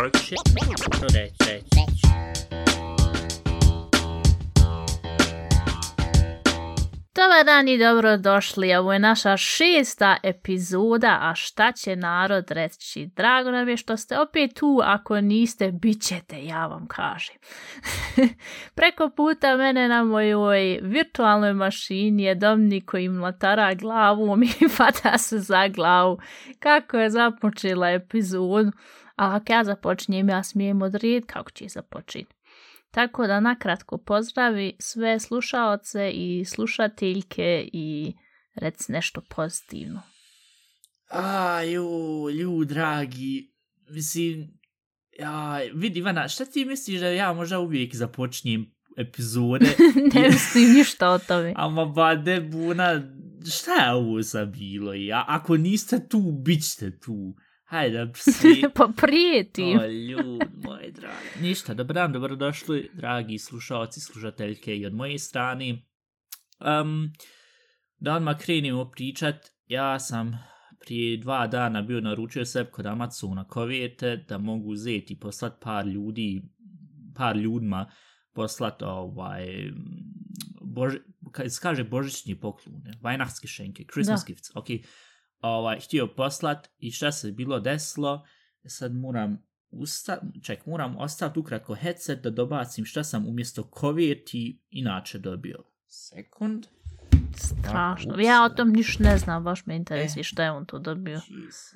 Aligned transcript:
reći. 0.00 0.34
Što 0.96 1.06
reći, 1.06 1.36
reći. 1.50 1.84
Dobar 7.14 7.44
dan 7.44 7.68
i 7.68 7.78
dobrodošli. 7.78 8.74
Ovo 8.74 8.92
je 8.92 8.98
naša 8.98 9.36
šesta 9.36 10.16
epizoda, 10.22 11.18
a 11.20 11.34
šta 11.34 11.72
će 11.72 11.96
narod 11.96 12.50
reći? 12.50 13.06
Drago 13.16 13.50
nam 13.50 13.68
je 13.68 13.76
što 13.76 13.96
ste 13.96 14.18
opet 14.18 14.54
tu, 14.54 14.80
ako 14.84 15.20
niste, 15.20 15.72
bit 15.72 16.02
ćete, 16.02 16.44
ja 16.44 16.66
vam 16.66 16.86
kažem. 16.86 17.36
Preko 18.76 19.10
puta 19.16 19.56
mene 19.56 19.88
na 19.88 20.04
mojoj 20.04 20.78
virtualnoj 20.82 21.52
mašini 21.52 22.22
je 22.22 22.34
domni 22.34 22.80
koji 22.80 23.08
mlatara 23.08 23.74
glavom 23.74 24.42
i 24.42 24.68
fata 24.76 25.18
se 25.18 25.38
za 25.38 25.68
glavu. 25.68 26.18
Kako 26.58 26.96
je 26.96 27.10
započela 27.10 27.90
epizodu? 27.90 28.72
A 29.16 29.36
ako 29.36 29.52
ja 29.52 29.64
započnem, 29.64 30.28
ja 30.28 30.42
smijem 30.42 30.82
odrediti 30.82 31.26
kako 31.26 31.50
će 31.50 31.68
započeti. 31.68 32.34
Tako 32.90 33.26
da 33.26 33.40
nakratko 33.40 33.98
pozdravi 33.98 34.76
sve 34.78 35.20
slušaoce 35.20 36.10
i 36.10 36.44
slušateljke 36.44 37.68
i 37.72 38.12
reci 38.54 38.92
nešto 38.92 39.20
pozitivno. 39.20 40.02
A, 41.10 41.62
ju, 41.62 42.30
lju, 42.30 42.64
dragi, 42.64 43.52
mislim, 43.90 44.58
ja, 45.18 45.60
vidi, 45.74 45.98
Ivana, 45.98 46.28
šta 46.28 46.44
ti 46.44 46.64
misliš 46.64 47.00
da 47.00 47.06
ja 47.06 47.32
možda 47.32 47.58
uvijek 47.58 47.94
započnem 47.94 48.74
epizode? 48.96 49.66
ne 50.14 50.28
mislim 50.28 50.72
ništa 50.72 51.10
o 51.10 51.18
tome. 51.18 51.52
Ama 51.64 51.84
ba, 51.84 52.14
de 52.14 52.40
buna, 52.40 53.02
šta 53.56 53.84
je 53.84 53.92
ovo 53.92 54.22
sa 54.22 54.44
bilo? 54.44 54.94
Ja, 54.94 55.24
ako 55.28 55.56
niste 55.56 56.08
tu, 56.08 56.32
bit 56.44 56.70
ćete 56.70 56.98
tu. 56.98 57.34
Hajde, 57.74 58.10
psi. 58.14 58.64
pa 58.74 58.88
prijetim. 58.96 59.78
O, 59.78 59.86
ljud, 59.86 60.42
moj 60.64 60.90
dragi. 60.92 61.42
Ništa, 61.42 61.74
dobar 61.74 61.94
dan, 61.94 62.12
dobrodošli, 62.12 62.90
dragi 62.94 63.38
slušalci, 63.38 64.00
slušateljke 64.00 64.76
i 64.76 64.86
od 64.86 64.94
moje 64.94 65.18
strane. 65.18 65.82
Um, 66.80 67.12
da 67.98 68.14
odmah 68.14 68.38
krenimo 68.38 68.90
pričat, 68.90 69.36
ja 69.66 70.00
sam 70.00 70.38
prije 70.80 71.16
dva 71.16 71.46
dana 71.46 71.82
bio 71.82 72.00
naručio 72.00 72.44
sebi 72.44 72.70
kod 72.70 72.86
Amazona 72.86 73.44
kovete 73.44 74.16
da 74.28 74.38
mogu 74.38 74.70
uzeti 74.70 75.12
i 75.12 75.18
poslat 75.18 75.52
par 75.60 75.86
ljudi, 75.86 76.42
par 77.16 77.36
ljudima 77.36 77.90
poslat 78.32 78.82
ovaj, 78.82 79.46
bož, 80.60 80.94
kaže 81.62 81.84
božićni 81.84 82.40
poklone, 82.40 82.92
vajnahski 83.00 83.48
šenke, 83.48 83.84
Christmas 83.92 84.20
Da. 84.20 84.26
gifts, 84.34 84.50
ok. 84.54 84.66
Ovaj, 85.44 85.80
htio 85.80 86.06
poslat 86.06 86.68
i 86.78 86.90
šta 86.90 87.12
se 87.12 87.32
bilo 87.32 87.60
desilo, 87.60 88.26
sad 88.66 88.94
moram 88.94 89.42
usta, 89.70 90.18
ček, 90.42 90.66
moram 90.66 90.96
ostaviti 90.98 91.38
ukratko 91.38 91.74
headset 91.74 92.22
da 92.22 92.30
dobacim 92.30 92.84
šta 92.84 93.04
sam 93.04 93.26
umjesto 93.26 93.62
koveti 93.70 94.62
inače 94.70 95.18
dobio. 95.18 95.64
Sekund. 95.86 96.66
Strašno. 97.36 98.20
Ja 98.20 98.44
o 98.44 98.48
tom 98.48 98.68
niš 98.68 98.98
ne 98.98 99.18
znam, 99.18 99.44
baš 99.44 99.66
me 99.66 99.76
interesuje 99.76 100.20
E. 100.20 100.24
šta 100.24 100.44
je 100.44 100.50
on 100.50 100.66
to 100.66 100.78
dobio. 100.78 101.20
Jesus. 101.28 101.74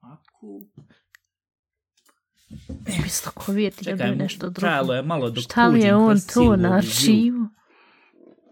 Aku. 0.00 0.66
Umjesto 2.98 3.30
kovijeti 3.34 3.84
dobio 3.84 3.96
Čekaj, 3.96 4.16
nešto 4.16 4.46
drugo. 4.46 4.60
trajalo 4.60 4.94
je 4.94 5.02
malo 5.02 5.30
dok 5.30 5.44
Šta 5.44 5.68
li 5.68 5.80
je 5.80 5.94
on 5.94 6.18
cijelu 6.18 6.56
na 6.56 6.76
aršivu? 6.76 7.48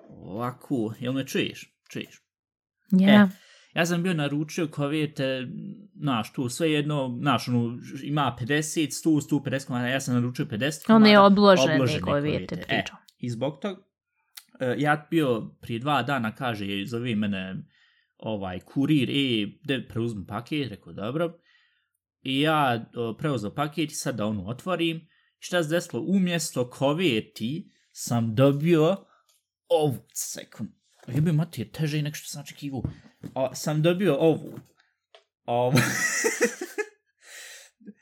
Ovako, 0.08 0.94
jel 1.00 1.12
me 1.12 1.26
čuješ? 1.26 1.75
Čuješ. 1.90 2.22
Ja. 2.90 3.28
Ja 3.74 3.86
sam 3.86 4.02
bio 4.02 4.14
naručio 4.14 4.68
kovete, 4.68 5.48
znaš, 5.94 6.32
tu 6.32 6.48
sve 6.48 6.72
jedno, 6.72 7.18
znaš, 7.20 7.48
ono, 7.48 7.78
ima 8.02 8.36
50, 8.40 9.08
100, 9.08 9.40
150 9.40 9.66
komada, 9.66 9.88
ja 9.88 10.00
sam 10.00 10.14
naručio 10.14 10.44
50 10.44 10.86
komada. 10.86 11.04
On 11.04 11.10
je 11.10 11.18
obložene, 11.18 11.74
obložene 11.74 12.00
kovijete 12.00 12.46
kovete. 12.46 12.66
pričao. 12.68 12.96
I 13.18 13.30
zbog 13.30 13.58
tog, 13.60 13.78
e, 14.60 14.74
ja 14.78 15.06
bio 15.10 15.50
prije 15.60 15.78
dva 15.78 16.02
dana, 16.02 16.34
kaže, 16.34 16.66
zove 16.86 17.16
mene 17.16 17.56
ovaj 18.18 18.60
kurir, 18.60 19.10
e, 19.10 19.46
de 19.64 19.88
preuzmi 19.88 20.26
paket, 20.26 20.70
rekao, 20.70 20.92
dobro. 20.92 21.38
I 22.22 22.40
ja 22.40 22.86
o, 22.96 23.14
preuzeo 23.18 23.54
paket 23.54 23.92
i 23.92 23.94
sad 23.94 24.16
da 24.16 24.26
ono 24.26 24.46
otvorim. 24.46 25.08
Šta 25.38 25.62
se 25.62 25.68
desilo? 25.68 26.04
Umjesto 26.08 26.70
koveti 26.70 27.70
sam 27.92 28.34
dobio 28.34 28.96
ovu 29.68 29.96
sekund. 30.12 30.70
Jebe 31.08 31.32
mati, 31.32 31.60
je 31.60 31.72
teže 31.72 32.02
nek 32.02 32.14
što 32.14 32.28
sam 32.28 32.42
očekivao. 32.42 32.82
O, 33.34 33.54
sam 33.54 33.82
dobio 33.82 34.16
ovu. 34.16 34.58
Ovu. 35.44 35.78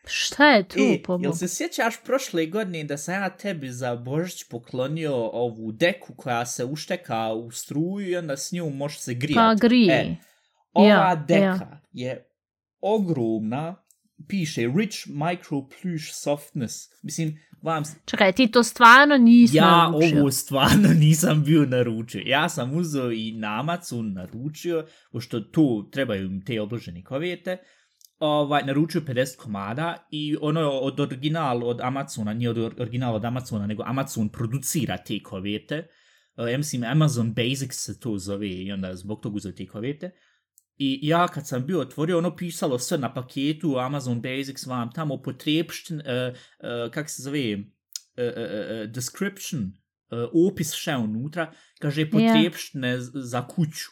Šta 0.07 0.49
je 0.51 0.69
tu, 0.69 0.79
e, 0.79 1.03
po 1.03 1.19
jel 1.23 1.33
se 1.33 1.49
sjećaš 1.49 1.95
prošle 2.05 2.47
godine 2.47 2.85
da 2.85 2.99
sam 2.99 3.15
ja 3.15 3.37
tebi 3.37 3.71
za 3.71 3.97
Božić 3.97 4.45
poklonio 4.51 5.15
ovu 5.17 5.73
deku 5.73 6.15
koja 6.17 6.47
se 6.47 6.65
ušteka 6.65 7.33
u 7.33 7.51
struju 7.51 8.11
i 8.11 8.17
onda 8.17 8.37
s 8.37 8.53
njom 8.53 8.77
može 8.77 8.99
se 8.99 9.15
grijati? 9.15 9.61
Pa 9.61 9.69
grije. 9.69 9.95
E, 9.95 10.17
ova 10.73 10.89
Ja, 10.89 11.25
deka 11.29 11.43
ja. 11.43 11.81
je 11.93 12.29
ogromna, 12.81 13.85
piše 14.29 14.61
Rich 14.61 15.07
Micro 15.07 15.69
Plush 15.69 16.13
Softness. 16.13 16.89
Mislim, 17.03 17.39
vam, 17.65 17.85
s- 17.85 17.97
Čekaj, 18.05 18.33
ti 18.33 18.47
to 18.49 18.63
stvarno 18.63 19.17
nisi 19.19 19.57
ja 19.57 19.89
naručio. 19.89 20.21
ovo 20.21 20.31
stvarno 20.31 20.89
nisam 21.01 21.45
bio 21.45 21.67
naručio. 21.67 22.23
Ja 22.27 22.49
sam 22.49 22.75
uzeo 22.75 23.13
i 23.13 23.33
na 23.33 23.61
Amazon 23.61 24.13
naručio, 24.13 24.85
pošto 25.13 25.41
tu 25.41 25.67
trebaju 25.91 26.31
mi 26.31 26.45
te 26.45 26.61
obložene 26.61 27.03
kovete, 27.03 27.57
ovaj, 28.19 28.63
naručio 28.63 29.01
50 29.01 29.37
komada 29.37 30.07
i 30.11 30.37
ono 30.41 30.61
je 30.61 30.67
od 30.67 31.01
original 31.01 31.65
od 31.65 31.81
Amazona, 31.81 32.35
nije 32.35 32.51
od 32.51 32.57
or- 32.57 32.81
original 32.81 33.15
od 33.15 33.25
Amazona, 33.25 33.67
nego 33.67 33.83
Amazon 33.87 34.29
producira 34.29 34.97
te 34.99 35.23
kovete. 35.23 35.87
Uh, 36.37 36.51
ja 36.51 36.59
mislim 36.59 36.85
Amazon 36.85 37.33
Basics 37.33 37.77
se 37.77 38.01
to 38.01 38.19
zove 38.19 38.49
i 38.49 38.73
onda 38.73 38.95
zbog 38.95 39.21
toga 39.21 39.37
uzeo 39.37 39.53
te 39.53 39.67
kovete. 39.67 40.11
I 40.77 40.99
ja 41.03 41.29
kad 41.29 41.47
sam 41.47 41.67
bio 41.67 41.81
otvorio, 41.81 42.19
ono 42.19 42.37
pisalo 42.37 42.79
sve 42.79 42.99
na 42.99 43.15
paketu 43.15 43.79
Amazon 43.79 44.21
Basics 44.21 44.67
vam 44.67 44.93
tamo 44.93 45.23
potrebšten, 45.23 45.97
uh, 45.97 46.05
uh, 46.05 46.93
kak 46.93 47.11
se 47.11 47.23
zove, 47.23 47.55
uh, 47.55 47.61
uh, 48.17 48.91
description, 48.91 49.63
uh, 49.63 50.19
opis 50.47 50.73
še 50.73 50.97
unutra, 50.97 51.53
kaže 51.79 52.11
potrebštine 52.11 53.01
z- 53.01 53.11
za 53.15 53.47
kuću. 53.49 53.91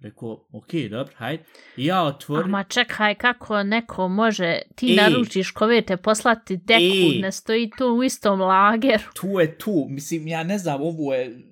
Rekao, 0.00 0.46
ok, 0.52 0.68
dobro, 0.90 1.12
hajde. 1.16 1.44
I 1.76 1.84
ja 1.84 2.02
otvorim. 2.02 2.44
Ama 2.46 2.64
čekaj, 2.64 3.14
kako 3.14 3.62
neko 3.62 4.08
može, 4.08 4.58
ti 4.76 4.92
E. 4.92 4.96
naručiš 4.96 5.50
kovete, 5.50 5.96
poslati 5.96 6.56
deku, 6.56 6.80
E. 7.16 7.20
ne 7.20 7.32
stoji 7.32 7.70
tu 7.78 7.86
u 7.86 8.02
istom 8.04 8.40
lageru. 8.40 9.02
tu 9.14 9.40
je 9.40 9.58
tu, 9.58 9.86
mislim, 9.88 10.26
ja 10.26 10.42
ne 10.42 10.58
znam, 10.58 10.80
ovo 10.80 11.14
je 11.14 11.51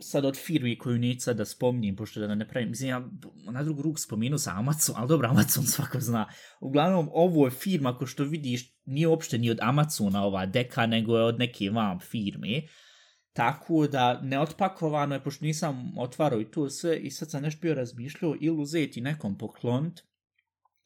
sad 0.00 0.24
od 0.24 0.36
firmi 0.36 0.78
koju 0.78 0.98
neću 0.98 1.20
sad 1.20 1.36
da 1.36 1.44
spomnim, 1.44 1.96
pošto 1.96 2.20
da 2.20 2.34
ne 2.34 2.48
pravim, 2.48 2.68
mislim, 2.68 2.88
ja 2.88 3.08
na 3.52 3.62
drugu 3.62 3.82
ruku 3.82 3.98
spominu 3.98 4.38
sa 4.38 4.52
Amazon, 4.56 4.94
ali 4.98 5.08
dobro, 5.08 5.28
Amazon 5.28 5.64
svako 5.74 6.00
zna. 6.00 6.28
Uglavnom, 6.60 7.08
ovo 7.12 7.46
je 7.46 7.50
firma, 7.50 7.98
ko 7.98 8.06
što 8.06 8.24
vidiš, 8.24 8.76
nije 8.84 9.08
uopšte 9.08 9.38
ni 9.38 9.50
od 9.50 9.58
Amazona 9.62 10.24
ova 10.24 10.46
deka, 10.46 10.86
nego 10.86 11.16
je 11.16 11.24
od 11.24 11.38
neke 11.38 11.70
vam 11.70 12.00
firme. 12.00 12.62
Tako 13.32 13.86
da, 13.86 14.20
neotpakovano 14.22 15.14
je, 15.14 15.24
pošto 15.24 15.44
nisam 15.44 15.98
otvarao 15.98 16.40
i 16.40 16.50
to 16.50 16.70
sve, 16.70 16.98
i 16.98 17.10
sad 17.10 17.30
sam 17.30 17.42
nešto 17.42 17.60
bio 17.60 17.74
razmišljao, 17.74 18.36
ili 18.40 18.62
uzeti 18.62 19.00
nekom 19.00 19.38
poklonit, 19.38 20.02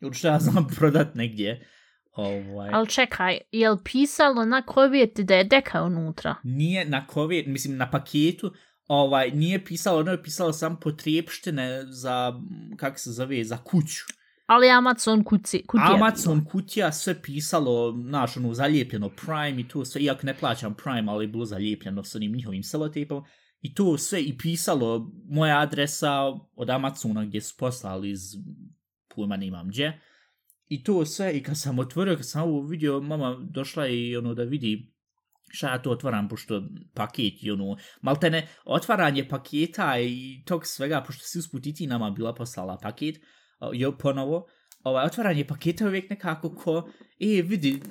ili 0.01 0.15
što 0.15 0.29
ja 0.29 0.39
znam 0.39 0.67
prodat 0.79 1.15
negdje. 1.15 1.67
Ovaj. 2.13 2.71
Ali 2.73 2.89
čekaj, 2.89 3.39
je 3.53 3.71
li 3.71 3.79
pisalo 3.85 4.45
na 4.45 4.63
kovijeti 4.63 5.25
da 5.25 5.35
je 5.35 5.45
deka 5.45 5.83
unutra? 5.83 6.35
nije 6.45 6.85
na 6.85 7.07
kovi, 7.07 7.45
mislim 7.47 7.77
na 7.77 7.91
paketu, 7.91 8.53
ovaj, 8.91 9.31
nije 9.31 9.65
pisalo, 9.65 10.01
ono 10.01 10.11
je 10.11 10.23
pisalo 10.23 10.53
samo 10.53 10.77
potrijepštine 10.81 11.87
za, 11.87 12.33
m, 12.37 12.77
kako 12.77 12.99
se 12.99 13.13
zove, 13.13 13.45
za 13.45 13.57
kuću. 13.57 14.05
Ali 14.47 14.71
Amazon 14.71 15.25
kuci, 15.25 15.67
kutija. 15.67 15.95
Amazon 15.95 16.45
kutija 16.45 16.93
sve 16.93 17.23
pisalo, 17.23 17.93
znaš, 18.09 18.37
ono, 18.37 18.55
zalijepljeno 18.55 19.09
Prime 19.09 19.61
i 19.61 19.69
to 19.69 19.85
sve, 19.85 20.03
iako 20.03 20.27
ne 20.27 20.35
plaćam 20.35 20.75
Prime, 20.75 21.13
ali 21.13 21.25
je 21.25 21.29
bilo 21.29 21.45
zalijepljeno 21.45 22.05
s 22.05 22.15
onim 22.15 22.33
njihovim 22.33 22.63
selotejpom. 22.63 23.25
I 23.61 23.75
to 23.75 23.99
sve 23.99 24.23
i 24.23 24.39
pisalo 24.39 25.13
moja 25.29 25.61
adresa 25.61 26.27
od 26.57 26.71
Amazona 26.71 27.25
gdje 27.25 27.41
su 27.41 27.55
poslali 27.59 28.11
iz 28.11 28.21
pojma 29.15 29.37
nemam 29.37 29.69
gdje. 29.69 30.01
I 30.69 30.85
to 30.85 31.05
sve, 31.07 31.33
i 31.33 31.43
kad 31.43 31.59
sam 31.59 31.79
otvorio, 31.79 32.17
kad 32.17 32.29
sam 32.29 32.43
ovo 32.43 32.67
vidio, 32.67 33.01
mama 33.01 33.37
došla 33.51 33.87
i 33.87 34.17
ono 34.17 34.35
da 34.35 34.43
vidi 34.43 34.90
šta 35.51 35.69
ja 35.69 35.83
to 35.83 35.91
otvaram, 35.91 36.29
pošto 36.29 36.63
paket 36.95 37.43
i 37.43 37.51
ono, 37.51 37.77
maltene, 38.03 38.49
otvaranje 38.65 39.29
paketa 39.29 40.01
i 40.01 40.43
tog 40.47 40.67
svega, 40.67 41.03
pošto 41.07 41.25
si 41.25 41.39
usput 41.39 41.67
i 41.67 41.75
ti 41.75 41.87
nama 41.87 42.11
bila 42.11 42.35
poslala 42.35 42.79
paket, 42.83 43.21
jo, 43.73 43.93
ponovo, 43.99 44.47
ovaj, 44.83 45.07
otvaranje 45.07 45.45
paketa 45.45 45.85
je 45.85 45.89
uvijek 45.89 46.11
nekako 46.11 46.55
ko, 46.55 46.91
e, 47.21 47.43
vidi, 47.43 47.83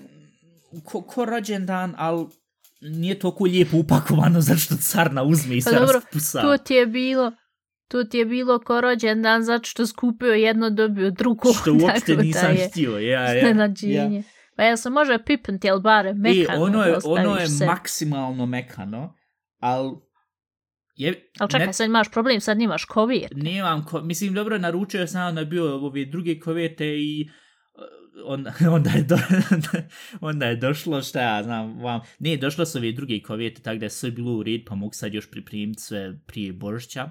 ko, 0.84 1.02
ko 1.02 1.26
rođendan, 1.26 1.96
ali 1.98 2.26
nije 2.82 3.20
toliko 3.20 3.44
lijepo 3.44 3.78
upakovano, 3.78 4.42
zašto 4.50 4.76
carna 4.76 5.24
uzme 5.24 5.58
i 5.58 5.62
Pa 5.62 5.70
sve 5.70 5.80
dobro, 5.80 5.94
raspusa. 5.94 6.42
To 6.42 6.58
ti 6.58 6.74
je 6.74 6.86
bilo, 6.86 7.32
To 7.90 8.04
ti 8.04 8.18
je 8.18 8.26
bilo 8.26 8.60
ko 8.60 8.82
rođendan 8.82 9.44
zato 9.44 9.64
što 9.64 9.88
skupio 9.88 10.34
jedno, 10.34 10.70
dobio 10.70 11.12
drugo. 11.12 11.54
Što 11.54 11.74
uopšte 11.74 12.16
nisam 12.24 12.56
je 12.56 12.68
htio. 12.68 13.00
Ja, 13.00 13.22
ja, 13.22 13.38
iznenađenje. 13.38 14.18
ja. 14.18 14.24
Pa 14.60 14.64
ja 14.66 14.78
sam 14.78 14.94
može 14.94 15.18
pipnti, 15.26 15.70
ali 15.70 15.82
bare 15.82 16.14
mekano. 16.14 16.64
ono 16.64 16.84
je, 16.84 16.92
da 16.92 17.00
ono 17.04 17.36
je 17.36 17.48
sebi. 17.48 17.66
maksimalno 17.66 18.46
mekano, 18.46 19.16
ali... 19.60 19.92
Je, 20.96 21.32
Ali 21.40 21.50
čekaj, 21.52 21.68
ne- 21.68 21.74
sad 21.74 21.86
imaš 21.86 22.12
problem, 22.12 22.42
sad 22.42 22.58
nimaš 22.58 22.86
kovir. 22.86 23.30
Nemam, 23.36 23.86
ko, 23.86 24.02
mislim, 24.02 24.34
dobro, 24.34 24.58
naručio 24.58 25.08
sam 25.08 25.28
onda 25.28 25.46
bio 25.46 25.86
ove 25.86 26.06
druge 26.06 26.40
kovete 26.40 26.86
i 26.88 27.30
uh, 27.74 28.34
onda, 28.34 28.54
onda, 28.76 28.90
je 28.90 29.04
do, 29.04 29.18
onda 30.30 30.46
je 30.46 30.56
došlo, 30.56 31.02
šta 31.02 31.22
ja 31.22 31.44
znam, 31.44 31.82
vam, 31.82 32.02
ne, 32.20 32.38
došlo 32.38 32.66
su 32.66 32.78
ove 32.78 32.92
druge 32.92 33.22
kovete, 33.22 33.62
tako 33.62 33.78
da 33.78 33.86
je 33.86 33.90
sve 33.90 34.12
bilo 34.12 34.32
u 34.32 34.44
red, 34.44 34.62
pa 34.68 34.76
mogu 34.76 34.94
sad 34.94 35.14
još 35.14 35.32
pripremiti 35.32 35.82
sve 35.82 36.20
prije 36.28 36.54
Božića. 36.54 37.10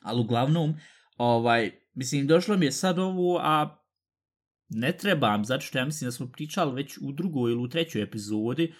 Ali 0.00 0.20
uglavnom, 0.20 0.74
ovaj, 1.16 1.70
mislim, 1.94 2.26
došlo 2.26 2.56
mi 2.56 2.66
je 2.66 2.72
sad 2.72 2.98
ovo, 2.98 3.38
a 3.42 3.81
ne 4.74 4.92
trebam, 4.92 5.44
zato 5.44 5.60
što 5.60 5.78
ja 5.78 5.84
mislim 5.84 6.08
da 6.08 6.12
smo 6.12 6.26
pričali 6.26 6.74
već 6.74 6.98
u 6.98 7.12
drugoj 7.12 7.52
ili 7.52 7.62
u 7.62 7.68
trećoj 7.68 8.02
epizodi, 8.02 8.74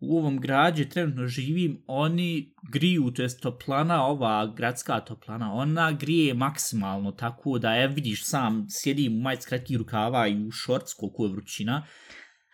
u 0.00 0.18
ovom 0.18 0.40
gdje 0.72 0.88
trenutno 0.88 1.26
živim, 1.26 1.84
oni 1.86 2.54
griju, 2.72 3.10
to 3.10 3.22
jest 3.22 3.40
toplana, 3.40 4.06
ova 4.06 4.54
gradska 4.56 5.00
toplana, 5.00 5.52
ona 5.52 5.92
grije 5.92 6.34
maksimalno, 6.34 7.12
tako 7.12 7.58
da, 7.58 7.74
je 7.74 7.88
vidiš 7.88 8.24
sam, 8.24 8.66
sjedim 8.70 9.16
u 9.16 9.20
majic 9.20 9.46
kratkih 9.46 9.76
rukava 9.76 10.28
i 10.28 10.46
u 10.46 10.50
šorc, 10.50 10.92
koliko 10.92 11.24
je 11.24 11.30
vrućina, 11.30 11.86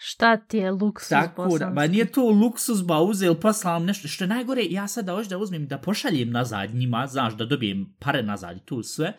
Šta 0.02 0.36
ti 0.36 0.56
je 0.56 0.70
luksus 0.70 1.08
tako 1.08 1.42
da, 1.42 1.48
bosanski? 1.48 1.74
ba 1.74 1.86
nije 1.86 2.12
to 2.12 2.30
luksus, 2.30 2.84
ba 2.86 3.00
uzel, 3.00 3.34
poslam 3.34 3.84
nešto, 3.84 4.08
što 4.08 4.24
je 4.24 4.28
najgore, 4.28 4.62
ja 4.70 4.88
sad 4.88 5.04
da 5.04 5.12
hoću 5.12 5.28
da 5.28 5.38
uzmem, 5.38 5.66
da 5.66 5.78
pošaljem 5.78 6.30
nazad 6.30 6.74
njima, 6.74 7.06
znaš, 7.06 7.36
da 7.36 7.44
dobijem 7.44 7.96
pare 7.98 8.22
nazad 8.22 8.56
i 8.56 8.60
to 8.64 8.82
sve, 8.82 9.12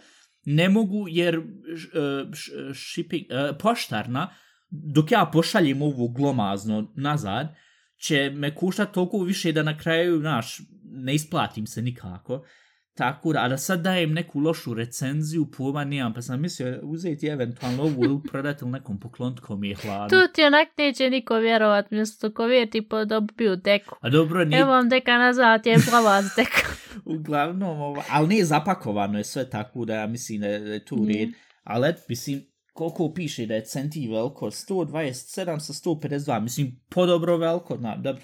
ne 0.45 0.69
mogu, 0.69 1.05
jer 1.09 1.41
š, 1.75 1.89
e, 1.93 2.73
shipping, 2.73 3.25
e, 3.29 3.57
poštarna, 3.59 4.29
dok 4.69 5.11
ja 5.11 5.29
pošaljem 5.33 5.81
ovo 5.81 6.07
glomazno 6.07 6.93
nazad, 6.95 7.55
će 7.97 8.29
me 8.29 8.55
kušat 8.55 8.93
toliko 8.93 9.23
više 9.23 9.51
da 9.51 9.63
na 9.63 9.77
kraju, 9.77 10.19
znaš, 10.19 10.61
ne 10.83 11.15
isplatim 11.15 11.67
se 11.67 11.81
nikako. 11.81 12.45
Tako 12.93 13.33
da, 13.33 13.43
a 13.43 13.47
da 13.47 13.57
sad 13.57 13.81
dajem 13.81 14.13
neku 14.13 14.39
lošu 14.39 14.73
recenziju, 14.73 15.51
pojma 15.57 15.83
nemam, 15.83 16.13
pa 16.13 16.21
sam 16.21 16.41
mislio 16.41 16.79
uzeti 16.83 17.27
eventualno 17.27 17.83
ovu 17.83 18.03
ili 18.03 18.19
prodati 18.31 18.59
ili 18.63 18.71
nekom 18.71 18.99
poklonitkom 18.99 19.59
mi 19.59 19.69
je 19.69 19.75
hladno. 19.75 20.07
Tu 20.09 20.33
ti 20.33 20.43
onak 20.43 20.67
neće 20.77 21.09
niko 21.09 21.35
vjerovat, 21.35 21.91
mjesto 21.91 22.33
kovir 22.33 22.69
ti 22.69 22.81
podobio 22.81 23.55
deku. 23.55 23.95
A 24.01 24.09
dobro, 24.09 24.45
nije, 24.45 24.61
Evo 24.61 24.71
vam 24.71 24.89
deka 24.89 25.17
nazad, 25.17 25.65
je 25.65 25.77
plava 25.89 26.21
s 26.21 26.35
deka. 26.35 26.67
uglavnom, 27.19 27.81
ova, 27.81 28.03
ali 28.09 28.27
nije 28.27 28.45
zapakovano 28.45 29.17
je 29.17 29.23
sve 29.23 29.49
tako 29.49 29.85
da 29.85 29.95
ja 29.95 30.07
mislim 30.07 30.41
da 30.41 30.47
je, 30.47 30.59
da 30.59 30.73
je 30.73 30.85
tu 30.85 30.95
Nije. 30.95 31.25
red. 31.25 31.33
Ali 31.63 31.89
et, 31.89 31.97
mislim, 32.09 32.41
koliko 32.73 33.13
piše 33.13 33.45
da 33.45 33.55
je 33.55 33.65
centi 33.65 34.07
veliko, 34.07 34.45
127 34.45 35.59
sa 35.59 35.73
152, 35.73 36.41
mislim, 36.41 36.81
podobro 36.89 37.37
veliko, 37.37 37.77
na, 37.77 37.95
dobro, 37.95 38.21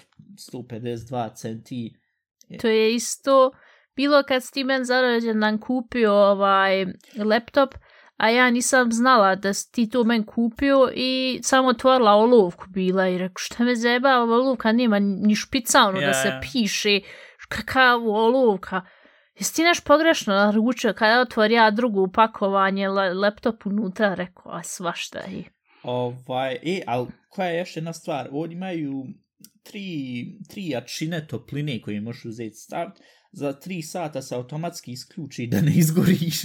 152 0.52 1.34
centi. 1.36 1.94
To 2.60 2.68
je 2.68 2.94
isto 2.94 3.50
bilo 3.98 4.22
kad 4.22 4.44
si 4.44 4.52
ti 4.52 4.64
men 4.64 4.84
za 4.84 5.00
rođendan 5.00 5.58
kupio 5.58 6.12
ovaj 6.12 6.86
laptop, 7.24 7.74
a 8.16 8.30
ja 8.30 8.50
nisam 8.50 8.92
znala 8.92 9.34
da 9.34 9.54
si 9.54 9.72
ti 9.72 9.90
to 9.90 10.04
men 10.04 10.24
kupio 10.24 10.90
i 10.94 11.40
samo 11.42 11.68
otvorila 11.68 12.12
olovku 12.12 12.64
bila 12.68 13.08
i 13.08 13.18
rekao 13.18 13.38
šta 13.38 13.64
me 13.64 13.74
zeba, 13.74 14.18
ova 14.18 14.34
olovka 14.34 14.72
nema 14.72 14.98
ni 14.98 15.34
špica 15.34 15.82
ono 15.82 16.00
Ja, 16.00 16.06
da 16.06 16.14
se 16.14 16.32
piše, 16.52 17.00
kakav 17.48 18.08
olovka. 18.08 18.82
Jesi 19.38 19.56
ti 19.56 19.62
naš 19.62 19.80
pogrešno 19.80 20.34
naručio 20.34 20.92
kada 20.92 21.20
otvori 21.20 21.54
ja 21.54 21.70
drugo 21.70 22.02
upakovanje 22.02 22.88
la, 22.88 23.12
laptop 23.12 23.66
unutra, 23.66 24.14
rekao, 24.14 24.52
a 24.52 24.62
svašta 24.62 25.18
je. 25.18 25.44
Ovaj, 25.82 26.52
e, 26.52 26.82
ali 26.86 27.06
koja 27.28 27.48
je 27.48 27.58
još 27.58 27.76
jedna 27.76 27.92
stvar, 27.92 28.28
ovdje 28.32 28.54
imaju 28.54 29.04
tri, 29.62 30.26
tri 30.48 30.68
jačine 30.68 31.26
topline 31.26 31.80
koje 31.82 32.00
možeš 32.00 32.24
uzeti 32.24 32.54
staviti, 32.54 33.00
za 33.32 33.52
tri 33.52 33.82
sata 33.82 34.22
se 34.22 34.34
automatski 34.34 34.92
isključi 34.92 35.46
da 35.46 35.60
ne 35.60 35.72
izgoriš. 35.76 36.42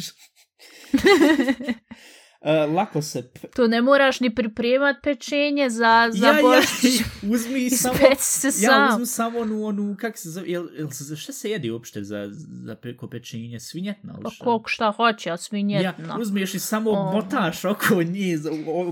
uh, 2.44 2.76
lako 2.76 3.02
se 3.02 3.22
Tu 3.56 3.68
ne 3.68 3.82
moraš 3.82 4.20
ni 4.20 4.36
pripremat 4.36 4.96
pečenje 5.04 5.70
za, 5.70 6.10
za 6.12 6.28
ja, 6.28 6.38
Božić. 6.42 7.00
ja, 7.00 7.06
uzmi 7.34 7.70
samo, 7.84 7.98
se 8.18 8.48
ja 8.48 8.52
sam. 8.52 8.94
uzmu 8.94 9.06
samo 9.06 9.40
onu, 9.40 9.64
onu, 9.64 9.96
kak 10.00 10.18
se 10.18 10.30
zove, 10.30 10.48
jel, 10.48 10.68
jel 10.78 10.90
se, 10.90 11.16
šta 11.16 11.34
se 11.34 11.50
jedi 11.50 11.72
uopšte 11.72 12.04
za, 12.04 12.30
za 12.56 12.76
pe, 12.76 12.98
ko 12.98 13.08
pečenje, 13.08 13.60
svinjetna 13.60 14.14
ili 14.14 14.24
Pa 14.24 14.30
šta? 14.30 14.44
koliko 14.46 14.70
šta 14.70 14.92
hoće, 14.92 15.32
a 15.32 15.38
svinjetno. 15.38 16.06
Ja, 16.06 16.18
uzmeš 16.20 16.54
i 16.54 16.60
samo 16.60 16.92
O. 16.92 17.12
motaš 17.14 17.66
oko 17.66 18.04
nje, 18.04 18.38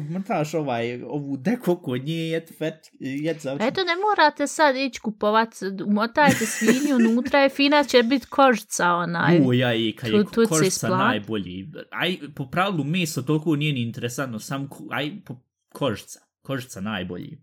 motaš 0.10 0.54
ovaj, 0.54 1.04
ovu 1.04 1.38
deku 1.38 1.72
oko 1.72 1.98
nje, 1.98 2.28
jet, 2.28 2.52
fet, 2.58 2.74
jet 3.00 3.42
završen. 3.42 3.68
Eto, 3.68 3.82
ne 3.82 3.94
morate 4.10 4.48
sad 4.48 4.76
ići 4.76 5.00
kupovat, 5.00 5.50
umotajte 5.86 6.46
svinju, 6.46 6.96
unutra 6.98 7.40
je 7.40 7.50
fina, 7.50 7.84
će 7.84 8.04
biti 8.04 8.26
kožica 8.26 8.88
onaj. 8.88 9.40
U, 9.40 9.54
ja 9.54 9.74
i 9.76 9.92
kad 9.92 10.10
Tu- 10.10 10.18
je 10.18 10.24
tu 10.26 10.44
kožica 10.50 10.90
najbolji. 10.90 11.68
Aj, 11.92 12.18
po 12.36 12.46
pravilu 12.46 12.84
meso 12.84 13.22
toliko 13.42 13.56
nije 13.56 13.74
ni 13.74 13.82
interesantno, 13.82 14.40
sam, 14.40 14.68
ku- 14.70 14.88
aj, 14.92 15.12
po, 15.26 15.36
kožica. 15.74 16.20
Kožica 16.42 16.82
najbolji. 16.82 17.38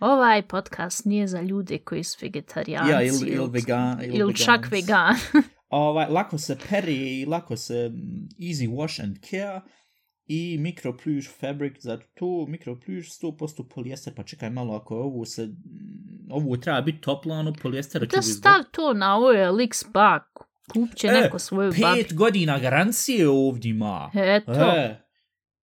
Ovaj 0.00 0.42
podcast 0.48 1.04
nije 1.04 1.26
za 1.26 1.40
ljude 1.40 1.78
koji 1.78 2.04
su 2.04 2.18
vegetarijanci. 2.22 2.90
Ja, 2.92 3.02
ili, 3.02 3.28
ili 3.28 3.50
vegan. 3.50 4.04
Ili, 4.04 4.16
ili 4.16 4.36
čak 4.36 4.70
vegan. 4.70 5.14
Ovaj, 5.68 6.06
lako 6.08 6.38
se 6.38 6.56
pere 6.70 6.92
i 6.92 7.26
lako 7.26 7.56
se 7.56 7.88
mm, 7.88 8.28
easy 8.38 8.68
wash 8.70 9.02
and 9.02 9.16
care 9.30 9.60
i 10.26 10.58
microplush 10.58 11.28
fabric, 11.40 11.82
zato 11.82 12.04
to 12.14 12.46
microplush 12.48 13.08
100% 13.22 13.68
polijester, 13.74 14.14
pa 14.14 14.22
čekaj 14.22 14.50
malo 14.50 14.74
ako 14.74 14.94
ovo 14.96 15.24
se, 15.24 15.46
mm, 15.46 16.30
ovo 16.30 16.56
treba 16.56 16.80
biti 16.80 17.00
toplo, 17.00 17.34
ono 17.34 17.52
polijestera 17.62 18.06
će 18.06 18.16
da 18.16 18.22
stav 18.22 18.64
to 18.70 18.92
na 18.92 19.16
OLX 19.18 19.92
bag. 19.92 20.22
Kup 20.72 20.94
će 20.94 21.06
E, 21.06 21.12
neko 21.12 21.38
svoju 21.38 21.72
babi. 21.80 22.02
Pet 22.02 22.14
godina 22.14 22.58
garancije 22.58 23.28
ovdje 23.28 23.70
ima. 23.70 24.10
Eto. 24.14 24.52
E, 24.52 25.05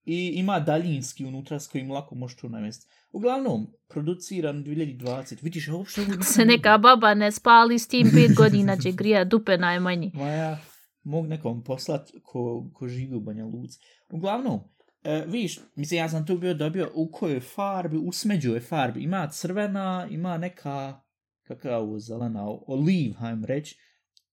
I 0.06 0.34
ima 0.36 0.60
daljinski 0.60 1.26
unutra 1.26 1.60
s 1.60 1.68
kojim 1.68 1.92
lako 1.92 2.16
možeš 2.16 2.38
to 2.38 2.50
navesti. 2.50 2.88
Uglavnom, 3.12 3.68
produciran 3.88 4.64
2020. 4.64 5.44
Vidiš, 5.44 5.68
ja 5.68 5.76
uopšte 5.76 6.02
Se 6.34 6.46
neka 6.46 6.78
baba 6.78 7.14
ne 7.14 7.32
spali 7.32 7.80
s 7.80 7.88
tim 7.88 8.12
pet 8.14 8.36
godina 8.36 8.78
će 8.78 8.92
grija 8.92 9.24
dupe 9.24 9.58
najmanji. 9.58 10.12
Ma 10.14 10.28
ja 10.28 10.60
mogu 11.04 11.28
nekom 11.28 11.64
poslat 11.64 12.12
ko, 12.24 12.70
ko 12.74 12.88
živi 12.88 13.16
u 13.16 13.20
Banja 13.20 13.46
Luci. 13.46 13.80
Uglavnom, 14.10 14.60
e, 15.04 15.26
vidiš, 15.28 15.60
mislim, 15.76 15.98
ja 15.98 16.10
sam 16.10 16.26
tu 16.26 16.38
bio 16.38 16.54
dobio 16.54 16.92
u 16.94 17.12
kojoj 17.12 17.40
farbi, 17.40 17.98
u 17.98 18.12
smeđoj 18.12 18.60
farbi. 18.60 19.04
Ima 19.04 19.28
crvena, 19.28 20.08
ima 20.10 20.38
neka, 20.38 21.02
kakva 21.44 21.72
je 21.72 21.78
ovo 21.78 22.00
zelena, 22.00 22.46
oliv, 22.68 23.14
hajdem 23.14 23.46
reći, 23.46 23.78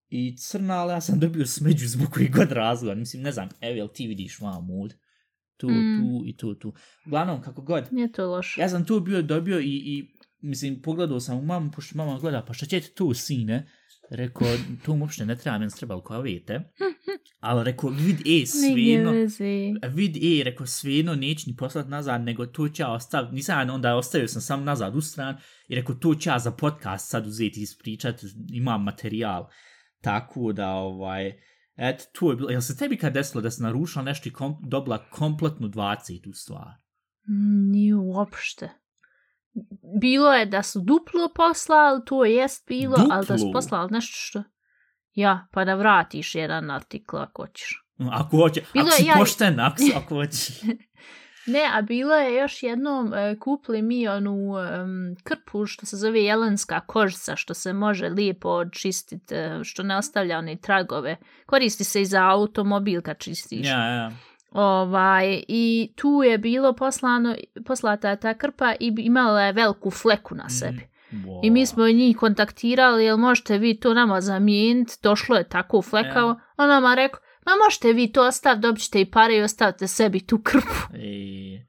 i 0.09 0.37
crna, 0.37 0.73
ali 0.73 0.93
ja 0.93 1.01
sam 1.01 1.19
dobio 1.19 1.45
smeđu 1.45 1.87
zbog 1.87 2.09
koji 2.13 2.29
god 2.29 2.51
razloga. 2.51 2.95
Mislim, 2.95 3.23
ne 3.23 3.31
znam, 3.31 3.49
evo, 3.61 3.75
jel 3.75 3.87
ti 3.87 4.07
vidiš 4.07 4.39
vam 4.39 4.65
mod? 4.65 4.93
Tu, 5.61 5.69
Mm. 5.69 5.99
tu 5.99 6.23
i 6.25 6.37
tu, 6.37 6.55
tu. 6.55 6.73
Uglavnom, 7.05 7.41
kako 7.41 7.61
god. 7.61 7.83
Nije 7.91 8.11
to 8.11 8.25
loše. 8.31 8.61
Ja 8.61 8.69
sam 8.69 8.85
tu 8.85 8.99
bio 8.99 9.21
dobio 9.21 9.59
i, 9.59 9.65
i 9.85 10.03
mislim, 10.41 10.81
pogledao 10.81 11.19
sam 11.19 11.37
u 11.37 11.41
mamu, 11.41 11.71
pošto 11.71 11.97
mama 11.97 12.19
gleda, 12.19 12.45
pa 12.47 12.53
šta 12.53 12.65
će 12.65 12.79
ti 12.79 12.95
tu, 12.95 13.13
sine? 13.13 13.67
Rekao, 14.09 14.47
to 14.85 14.95
mu 14.95 15.03
uopšte 15.03 15.25
ne 15.25 15.35
treba, 15.35 15.69
treba 15.69 16.03
kao 16.03 16.21
vidite. 16.21 16.71
Ali 17.39 17.63
rekao, 17.63 17.89
vid, 17.89 18.19
e, 18.19 18.45
svino, 18.45 19.11
vid, 19.89 20.17
e, 20.17 20.43
rekao, 20.43 20.65
svino, 20.65 21.15
neću 21.15 21.49
ni 21.49 21.55
poslat 21.55 21.87
nazad, 21.87 22.21
nego 22.21 22.45
to 22.45 22.69
ću 22.69 22.81
ja 22.81 22.91
ostaviti, 22.91 23.35
nisam, 23.35 23.69
onda 23.69 23.95
ostavio 23.95 24.27
sam 24.27 24.41
sam 24.41 24.63
nazad 24.63 24.95
u 24.95 25.01
stran, 25.01 25.37
i 25.67 25.75
rekao, 25.75 25.95
to 25.95 26.15
ću 26.15 26.29
ja 26.29 26.39
za 26.39 26.51
podcast 26.51 27.09
sad 27.09 27.27
uzeti 27.27 27.59
i 27.59 27.63
ispričat, 27.63 28.21
imam 28.53 28.83
materijal. 28.83 29.47
Tako 30.01 30.53
da, 30.53 30.69
ovaj, 30.69 31.33
et, 31.75 32.09
to 32.13 32.29
je 32.29 32.35
bilo, 32.35 32.49
jel 32.49 32.61
se 32.61 32.77
tebi 32.77 32.97
kad 32.97 33.13
desilo 33.13 33.41
da 33.41 33.51
se 33.51 33.63
narušila 33.63 34.03
nešto 34.03 34.29
i 34.29 34.33
kom, 34.33 34.55
dobila 34.61 35.05
kompletnu 35.05 35.67
20 35.67 36.33
stvar? 36.35 36.67
Mm, 37.29 37.71
Nije 37.71 37.95
uopšte. 37.95 38.69
Bilo 40.01 40.33
je 40.33 40.45
da 40.45 40.63
su 40.63 40.79
duplo 40.79 41.29
poslali, 41.35 42.01
to 42.05 42.25
jest 42.25 42.67
bilo, 42.67 42.95
ali 43.11 43.25
da 43.27 43.37
su 43.37 43.45
Duplo? 43.45 43.51
poslali 43.53 43.91
nešto 43.91 44.13
što... 44.15 44.43
Ja, 45.13 45.47
pa 45.51 45.65
da 45.65 45.75
vratiš 45.75 46.35
jedan 46.35 46.71
artikl 46.71 47.17
ako 47.17 47.41
hoćeš. 47.43 47.85
Ako 48.11 48.37
hoće, 48.37 48.61
Bilo 48.73 48.85
ako 48.85 48.95
si 48.95 49.05
ja- 49.05 49.15
pošten, 49.17 49.59
ako, 49.59 49.75
ako 49.95 50.15
hoće. 50.15 50.53
Ne, 51.45 51.69
a 51.73 51.81
bilo 51.81 52.15
je 52.15 52.35
još 52.35 52.63
jednom 52.63 53.13
e, 53.13 53.39
kupili 53.39 53.81
mi 53.81 54.07
onu 54.07 54.57
em, 54.59 55.15
krpu 55.23 55.65
što 55.65 55.85
se 55.85 55.97
zove 55.97 56.23
jelenska 56.23 56.79
kožica, 56.79 57.35
što 57.35 57.53
se 57.53 57.73
može 57.73 58.09
lijepo 58.09 58.49
očistiti, 58.49 59.35
e, 59.35 59.59
što 59.63 59.83
ne 59.83 59.97
ostavlja 59.97 60.37
one 60.37 60.55
tragove. 60.55 61.17
Koristi 61.45 61.83
se 61.83 62.01
i 62.01 62.05
za 62.05 62.29
automobil 62.29 63.01
kad 63.01 63.17
čistiš. 63.17 63.67
Ja, 63.67 63.85
ja. 63.85 64.11
Ovaj, 64.51 65.43
I 65.47 65.93
tu 65.95 66.23
je 66.25 66.37
bilo 66.37 66.73
poslano, 66.73 67.35
poslata 67.65 68.15
ta 68.15 68.33
krpa 68.33 68.73
i 68.79 68.93
imala 68.97 69.41
je 69.41 69.53
veliku 69.53 69.91
fleku 69.91 70.35
na 70.35 70.49
sebi. 70.49 70.91
Wow. 71.11 71.39
I 71.43 71.49
mi 71.49 71.65
smo 71.65 71.87
njih 71.87 72.17
kontaktirali, 72.17 73.05
jel 73.05 73.17
možete 73.17 73.57
vi 73.57 73.79
to 73.79 73.93
nama 73.93 74.21
zamijeniti, 74.21 74.93
došlo 75.03 75.35
je 75.35 75.49
tako 75.49 75.81
flekao. 75.81 76.27
Ja. 76.27 76.39
On 76.57 76.69
nama 76.69 76.95
rekao, 76.95 77.19
ma 77.45 77.51
možete 77.65 77.93
vi 77.93 78.11
to 78.11 78.27
ostaviti, 78.27 78.61
dobit 78.61 78.83
ćete 78.83 79.01
i 79.01 79.11
pare 79.11 79.35
i 79.35 79.41
ostavite 79.41 79.87
sebi 79.87 80.19
tu 80.19 80.41
krpu. 80.43 80.97
I... 80.97 81.59